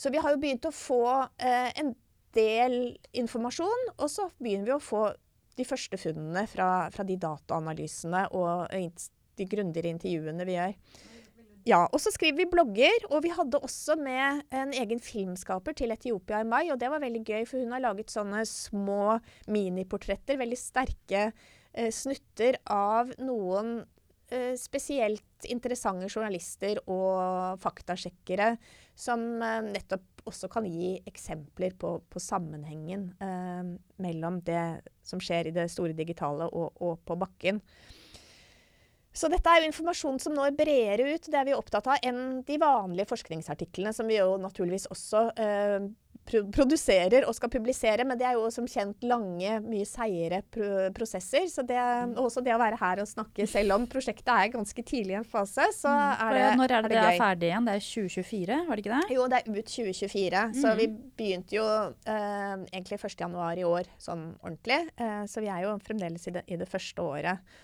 Så 0.00 0.10
vi 0.10 0.20
har 0.22 0.32
jo 0.32 0.40
begynt 0.40 0.64
å 0.64 0.72
få 0.72 1.04
eh, 1.36 1.70
en 1.80 1.92
del 2.36 2.76
informasjon, 3.20 3.90
og 3.98 4.08
så 4.08 4.30
begynner 4.38 4.70
vi 4.70 4.76
å 4.76 4.80
få 4.80 5.02
de 5.58 5.66
første 5.68 5.98
funnene 6.00 6.46
fra, 6.48 6.88
fra 6.94 7.04
de 7.04 7.18
dataanalysene 7.20 8.22
og 8.38 8.70
de 9.38 9.46
grundigere 9.50 9.92
intervjuene 9.94 10.46
vi 10.48 10.56
gjør. 10.58 10.74
Ja, 11.68 11.84
og 11.92 12.00
så 12.00 12.08
skriver 12.14 12.38
vi 12.40 12.48
blogger, 12.48 13.04
og 13.10 13.20
vi 13.26 13.32
hadde 13.36 13.60
også 13.60 13.98
med 14.00 14.46
en 14.56 14.72
egen 14.80 15.00
filmskaper 15.04 15.76
til 15.76 15.92
Etiopia 15.92 16.40
i 16.40 16.48
mai, 16.48 16.70
og 16.72 16.80
det 16.80 16.88
var 16.88 17.02
veldig 17.02 17.20
gøy, 17.20 17.44
for 17.48 17.60
hun 17.60 17.74
har 17.76 17.84
laget 17.84 18.12
sånne 18.12 18.46
små 18.48 19.18
miniportretter, 19.52 20.40
veldig 20.40 20.58
sterke 20.58 21.26
eh, 21.28 21.90
snutter 21.92 22.56
av 22.64 23.12
noen 23.20 23.82
eh, 24.32 24.54
spesielt 24.56 25.50
interessante 25.52 26.08
journalister 26.08 26.80
og 26.86 27.60
faktasjekkere 27.60 28.54
som 28.96 29.28
eh, 29.44 29.60
nettopp 29.68 30.24
også 30.30 30.48
kan 30.52 30.66
gi 30.68 30.94
eksempler 31.08 31.76
på, 31.80 31.98
på 32.08 32.24
sammenhengen 32.24 33.10
eh, 33.20 33.76
mellom 34.00 34.40
det 34.48 34.64
som 35.04 35.20
skjer 35.20 35.50
i 35.50 35.56
det 35.56 35.68
store 35.72 35.96
digitale 35.96 36.48
og, 36.48 36.80
og 36.80 37.04
på 37.04 37.20
bakken. 37.20 37.60
Så 39.12 39.30
dette 39.30 39.50
er 39.50 39.64
jo 39.64 39.70
informasjon 39.70 40.20
som 40.22 40.36
når 40.36 40.54
bredere 40.58 41.16
ut, 41.16 41.26
det 41.26 41.38
er 41.38 41.48
vi 41.48 41.56
opptatt 41.56 41.88
av, 41.90 41.98
enn 42.06 42.44
de 42.46 42.60
vanlige 42.62 43.10
forskningsartiklene, 43.10 43.94
som 43.94 44.06
vi 44.06 44.20
jo 44.20 44.36
naturligvis 44.38 44.86
også 44.92 45.24
eh, 45.34 45.90
produserer 46.30 47.24
og 47.26 47.34
skal 47.34 47.50
publisere. 47.50 48.04
Men 48.06 48.18
det 48.20 48.26
er 48.28 48.36
jo 48.38 48.46
som 48.54 48.66
kjent 48.70 49.02
lange, 49.06 49.56
mye 49.64 49.86
seigere 49.88 50.42
pr 50.46 50.90
prosesser. 50.94 51.48
Så 51.50 51.64
det, 51.66 51.78
også 52.20 52.42
det 52.44 52.54
å 52.54 52.60
være 52.60 52.78
her 52.80 53.02
og 53.02 53.08
snakke, 53.10 53.46
selv 53.50 53.74
om 53.76 53.86
prosjektet 53.90 54.30
er 54.34 54.52
ganske 54.52 54.84
tidlig 54.86 55.16
i 55.16 55.18
en 55.20 55.26
fase, 55.26 55.66
så 55.74 55.90
mm. 55.90 56.26
er 56.26 56.36
det, 56.36 56.44
Når 56.60 56.76
er 56.76 56.86
det, 56.86 56.92
det 56.92 57.00
er 57.00 57.18
ferdig 57.20 57.50
igjen? 57.50 57.66
Det 57.66 57.76
er 57.76 57.86
2024, 57.86 58.60
var 58.68 58.76
det 58.76 58.84
ikke 58.84 58.98
det? 59.00 59.16
Jo, 59.16 59.26
det 59.30 59.40
er 59.40 59.50
ut 59.50 59.72
2024. 59.74 60.44
Mm. 60.52 60.60
Så 60.60 60.76
vi 60.78 60.90
begynte 61.22 61.58
jo 61.58 61.66
eh, 61.88 62.54
egentlig 62.70 63.00
1.1 63.00 63.64
i 63.64 63.66
år 63.66 63.90
sånn 63.98 64.28
ordentlig. 64.44 64.84
Eh, 65.00 65.24
så 65.30 65.42
vi 65.42 65.50
er 65.50 65.66
jo 65.66 65.74
fremdeles 65.82 66.30
i 66.30 66.36
det, 66.38 66.46
i 66.46 66.60
det 66.60 66.70
første 66.70 67.02
året. 67.02 67.58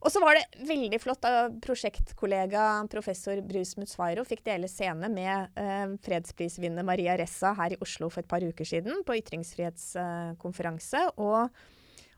Og 0.00 0.08
så 0.08 0.20
var 0.22 0.36
det 0.36 0.64
veldig 0.64 0.98
flott 1.02 1.20
da 1.24 1.50
prosjektkollega 1.60 2.64
professor 2.92 3.40
Brus 3.44 3.74
Mutsvairo 3.76 4.24
fikk 4.28 4.42
dele 4.46 4.68
scene 4.70 5.10
med 5.12 5.60
eh, 5.60 5.92
fredsprisvinner 6.06 6.86
Maria 6.86 7.18
Ressa 7.20 7.52
her 7.58 7.74
i 7.76 7.80
Oslo 7.84 8.08
for 8.08 8.24
et 8.24 8.30
par 8.30 8.44
uker 8.44 8.68
siden 8.68 9.02
på 9.04 9.18
ytringsfrihetskonferanse. 9.20 11.02
Eh, 11.04 11.20
og, 11.20 11.52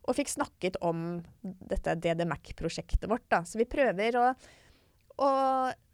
og, 0.05 0.15
fikk 0.15 0.31
snakket 0.31 0.79
om 0.87 1.19
dette 1.43 1.97
DDMAC-prosjektet 2.05 3.09
vårt. 3.11 3.27
Da. 3.33 3.43
Så 3.49 3.59
vi 3.59 3.67
prøver 3.67 4.21
å, 4.21 4.29
å, 5.19 5.33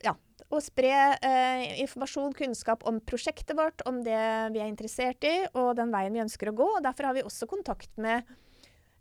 ja, 0.04 0.12
å 0.52 0.60
spre 0.64 0.92
eh, 1.24 1.80
informasjon, 1.86 2.36
kunnskap 2.36 2.84
om 2.90 3.00
prosjektet 3.00 3.56
vårt, 3.56 3.80
om 3.88 4.02
det 4.04 4.20
vi 4.52 4.60
er 4.60 4.68
interessert 4.68 5.24
i, 5.24 5.38
og 5.54 5.72
den 5.80 5.94
veien 5.94 6.12
vi 6.12 6.26
ønsker 6.26 6.52
å 6.52 6.58
gå. 6.60 6.68
og 6.76 6.84
Derfor 6.84 7.08
har 7.08 7.16
vi 7.16 7.24
også 7.24 7.48
kontakt 7.48 7.96
med 7.96 8.28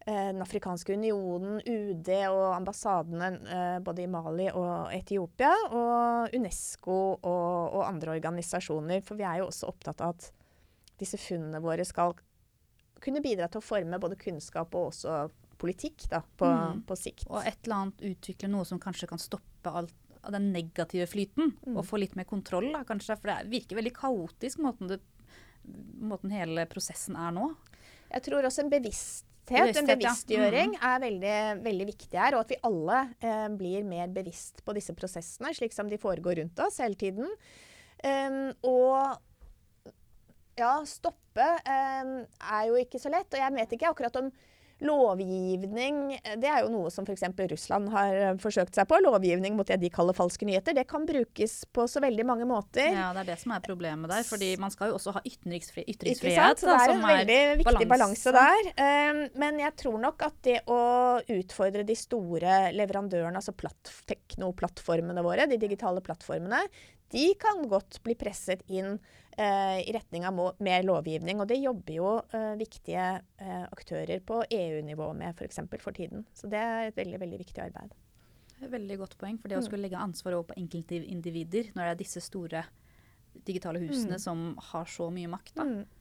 Den 0.08 0.40
afrikanske 0.40 0.96
unionen, 0.96 1.58
UD 1.68 2.10
og 2.30 2.54
ambassadene 2.56 3.28
eh, 3.44 3.80
både 3.84 4.06
i 4.06 4.08
Mali 4.08 4.46
og 4.56 4.94
Etiopia, 4.96 5.52
og 5.68 6.36
UNESCO 6.38 6.96
og, 6.96 7.74
og, 7.74 7.82
andre 7.84 8.14
organisasjoner. 8.16 9.04
For 9.04 9.20
vi 9.20 9.28
er 9.28 9.42
jo 9.42 9.50
også 9.50 9.68
opptatt 9.68 10.06
av 10.06 10.16
at 10.16 10.30
disse 11.02 11.20
funnene 11.20 11.60
våre 11.62 11.84
skal 11.86 12.16
kunne 13.04 13.22
bidra 13.22 13.50
til 13.52 13.60
å 13.60 13.68
forme 13.68 14.00
både 14.02 14.18
kunnskap 14.22 14.74
og 14.80 14.94
også 14.94 15.28
politikk 15.60 16.08
da, 16.12 16.22
på, 16.40 16.48
mm. 16.48 16.82
på 16.88 16.98
sikt. 16.98 17.28
Og 17.30 17.42
et 17.44 17.60
eller 17.66 17.82
annet 17.82 18.04
utvikle 18.12 18.50
noe 18.54 18.66
som 18.70 18.82
kanskje 18.82 19.10
kan 19.12 19.22
stoppe 19.22 19.74
alt 19.74 19.96
av 20.28 20.34
den 20.36 20.52
negative 20.54 21.08
flyten, 21.10 21.54
mm. 21.66 21.78
og 21.78 21.86
få 21.88 22.00
litt 22.02 22.18
mer 22.20 22.28
kontroll, 22.30 22.72
da, 22.74 22.84
kanskje. 22.88 23.16
For 23.20 23.32
det 23.32 23.52
virker 23.52 23.80
veldig 23.80 23.94
kaotisk, 23.96 24.62
måten, 24.64 24.92
det, 24.92 25.00
måten 26.04 26.34
hele 26.34 26.68
prosessen 26.70 27.18
er 27.20 27.34
nå. 27.36 27.52
Jeg 28.12 28.24
tror 28.28 28.48
også 28.48 28.66
en 28.66 28.72
bevisst 28.72 29.26
bevissthet, 29.48 29.82
en 29.82 29.92
bevisstgjøring, 29.94 30.74
ja. 30.76 30.82
mm. 30.82 30.90
er 30.90 31.04
veldig, 31.04 31.38
veldig, 31.66 31.88
viktig 31.92 32.20
her. 32.20 32.38
Og 32.38 32.44
at 32.46 32.52
vi 32.54 32.60
alle 32.70 33.00
eh, 33.22 33.48
blir 33.60 33.88
mer 33.88 34.12
bevisst 34.14 34.64
på 34.66 34.76
disse 34.78 34.96
prosessene, 34.98 35.54
slik 35.58 35.76
som 35.76 35.90
de 35.92 36.00
foregår 36.02 36.42
rundt 36.42 36.60
oss 36.66 36.82
hele 36.84 37.00
tiden. 37.00 37.32
Um, 38.04 38.52
og 38.68 39.18
ja, 40.58 40.74
stoppe 40.90 41.48
um, 41.66 42.14
er 42.26 42.68
jo 42.70 42.78
ikke 42.82 43.02
så 43.02 43.12
lett. 43.14 43.30
Og 43.32 43.42
jeg 43.42 43.56
vet 43.58 43.78
ikke 43.78 43.92
akkurat 43.94 44.22
om 44.22 44.32
Lovgivning 44.86 46.12
det 46.38 46.50
er 46.50 46.62
jo 46.62 46.70
noe 46.70 46.92
som 46.94 47.06
f.eks. 47.08 47.24
Russland 47.50 47.90
har 47.90 48.14
eh, 48.14 48.36
forsøkt 48.42 48.78
seg 48.78 48.86
på. 48.90 49.00
Lovgivning 49.02 49.56
mot 49.58 49.68
det 49.68 49.80
de 49.82 49.90
kaller 49.94 50.14
falske 50.18 50.46
nyheter. 50.46 50.76
Det 50.78 50.86
kan 50.90 51.08
brukes 51.08 51.64
på 51.74 51.88
så 51.90 52.02
veldig 52.04 52.26
mange 52.30 52.46
måter. 52.50 52.92
Ja, 52.94 53.10
Det 53.16 53.24
er 53.24 53.32
det 53.32 53.40
som 53.42 53.56
er 53.56 53.64
problemet 53.66 54.12
der. 54.12 54.28
fordi 54.28 54.52
man 54.62 54.74
skal 54.74 54.92
jo 54.92 55.00
også 55.00 55.16
ha 55.18 55.24
ytringsfri 55.26 55.86
ytringsfrihet. 55.88 56.62
Så 56.62 56.70
det 56.70 56.78
er 56.78 56.94
en 56.94 57.06
veldig 57.08 57.40
er 57.40 57.62
viktig 57.64 57.90
balanse 57.90 58.34
der. 58.36 58.72
Um, 58.78 59.24
men 59.42 59.62
jeg 59.64 59.74
tror 59.82 59.98
nok 60.04 60.28
at 60.28 60.38
det 60.46 60.60
å 60.70 60.82
utfordre 61.26 61.86
de 61.88 61.98
store 61.98 62.60
leverandørene, 62.78 63.42
altså 63.42 63.56
teknoplattformene 64.14 65.26
våre, 65.26 65.50
de 65.50 65.58
digitale 65.62 66.04
plattformene, 66.06 66.62
de 67.14 67.32
kan 67.40 67.64
godt 67.72 68.02
bli 68.04 68.18
presset 68.20 68.64
inn 68.68 68.98
eh, 68.98 69.16
i 69.38 69.94
retning 69.94 70.26
av 70.26 70.40
mer 70.64 70.86
lovgivning. 70.88 71.42
Og 71.44 71.50
det 71.50 71.60
jobber 71.62 71.94
jo 71.94 72.12
eh, 72.34 72.54
viktige 72.58 73.06
eh, 73.38 73.66
aktører 73.70 74.24
på 74.26 74.42
EU-nivå 74.50 75.12
med 75.18 75.38
f.eks. 75.38 75.62
For, 75.70 75.84
for 75.90 75.98
tiden. 75.98 76.26
Så 76.34 76.50
det 76.52 76.62
er 76.62 76.90
et 76.90 76.98
veldig, 76.98 77.20
veldig 77.22 77.42
viktig 77.44 77.64
arbeid. 77.68 77.94
Veldig 78.58 78.98
godt 78.98 79.18
poeng. 79.22 79.38
For 79.38 79.52
det 79.52 79.60
å 79.60 79.62
mm. 79.62 79.68
skulle 79.70 79.86
legge 79.86 80.02
ansvar 80.02 80.40
over 80.40 80.50
på 80.50 80.58
enkeltindivider 80.64 81.72
når 81.76 81.84
det 81.84 81.92
er 81.92 82.02
disse 82.02 82.24
store 82.26 82.64
digitale 83.46 83.82
husene 83.84 84.18
mm. 84.18 84.24
som 84.24 84.48
har 84.72 84.90
så 84.90 85.12
mye 85.14 85.30
makt. 85.30 85.54
da. 85.60 85.68
Mm. 85.68 85.97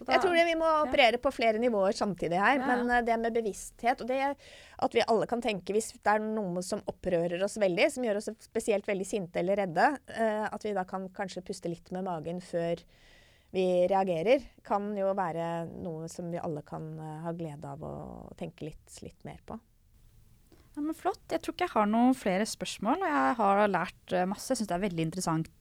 Da, 0.00 0.14
jeg 0.14 0.22
tror 0.24 0.32
det, 0.32 0.46
vi 0.48 0.56
må 0.56 0.68
operere 0.80 1.18
på 1.20 1.32
flere 1.34 1.60
nivåer 1.60 1.92
samtidig 1.96 2.38
her. 2.40 2.56
Ja. 2.56 2.68
Men 2.70 2.88
uh, 2.88 3.00
det 3.04 3.18
med 3.20 3.36
bevissthet, 3.36 4.00
og 4.00 4.08
det 4.08 4.20
at 4.80 4.96
vi 4.96 5.04
alle 5.04 5.28
kan 5.28 5.42
tenke 5.44 5.74
hvis 5.76 5.92
det 5.98 6.14
er 6.14 6.24
noe 6.24 6.62
som 6.64 6.80
opprører 6.88 7.42
oss 7.44 7.58
veldig, 7.60 7.90
som 7.92 8.06
gjør 8.06 8.20
oss 8.22 8.30
spesielt 8.40 8.88
veldig 8.88 9.06
sinte 9.08 9.42
eller 9.42 9.60
redde, 9.60 9.90
uh, 10.16 10.46
at 10.48 10.64
vi 10.64 10.72
da 10.76 10.86
kan 10.88 11.10
kanskje 11.16 11.44
puste 11.44 11.72
litt 11.72 11.92
med 11.92 12.08
magen 12.08 12.40
før 12.44 12.80
vi 13.52 13.66
reagerer, 13.90 14.46
kan 14.64 14.88
jo 14.96 15.10
være 15.18 15.66
noe 15.82 16.08
som 16.08 16.30
vi 16.32 16.40
alle 16.40 16.64
kan 16.64 16.94
uh, 16.96 17.18
ha 17.26 17.36
glede 17.36 17.68
av 17.68 17.84
å 17.84 17.94
tenke 18.40 18.70
litt, 18.70 19.00
litt 19.04 19.20
mer 19.28 19.42
på. 19.44 19.60
Ja, 20.78 20.80
men 20.80 20.96
Flott. 20.96 21.26
Jeg 21.28 21.42
tror 21.44 21.58
ikke 21.58 21.66
jeg 21.66 21.76
har 21.76 21.88
noen 21.90 22.16
flere 22.16 22.46
spørsmål. 22.48 23.02
og 23.02 23.10
Jeg 23.10 23.40
har 23.42 23.64
lært 23.68 24.20
masse. 24.30 24.52
Jeg 24.52 24.62
syns 24.62 24.70
det 24.70 24.76
er 24.76 24.80
et 24.80 24.88
veldig 24.88 25.10
interessant 25.10 25.56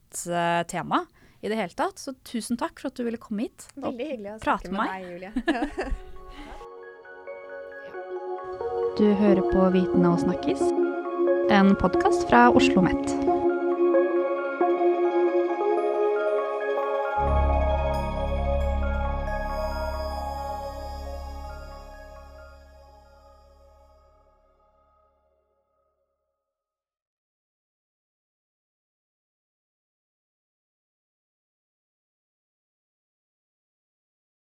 tema 0.70 1.02
i 1.42 1.50
det 1.52 1.56
hele 1.60 1.74
tatt. 1.76 2.00
Så 2.02 2.14
tusen 2.28 2.58
takk 2.60 2.80
for 2.82 2.88
at 2.92 2.98
du 3.00 3.04
ville 3.08 3.18
komme 3.22 3.42
hit 3.48 3.60
Veldig 3.80 4.06
hyggelig 4.12 4.32
å 4.36 4.38
snakke 4.44 4.72
med, 4.74 4.80
meg. 4.80 4.90
deg, 4.94 5.02
Julie. 5.14 5.32
du 9.00 9.06
hører 9.24 9.44
på 9.50 9.60
Viten 9.76 10.04
og 10.10 10.18
snakkes, 10.26 10.62
en 11.56 11.70
podkast 11.80 12.22
fra 12.30 12.42
Oslo 12.52 12.82
OsloMet. 12.84 13.39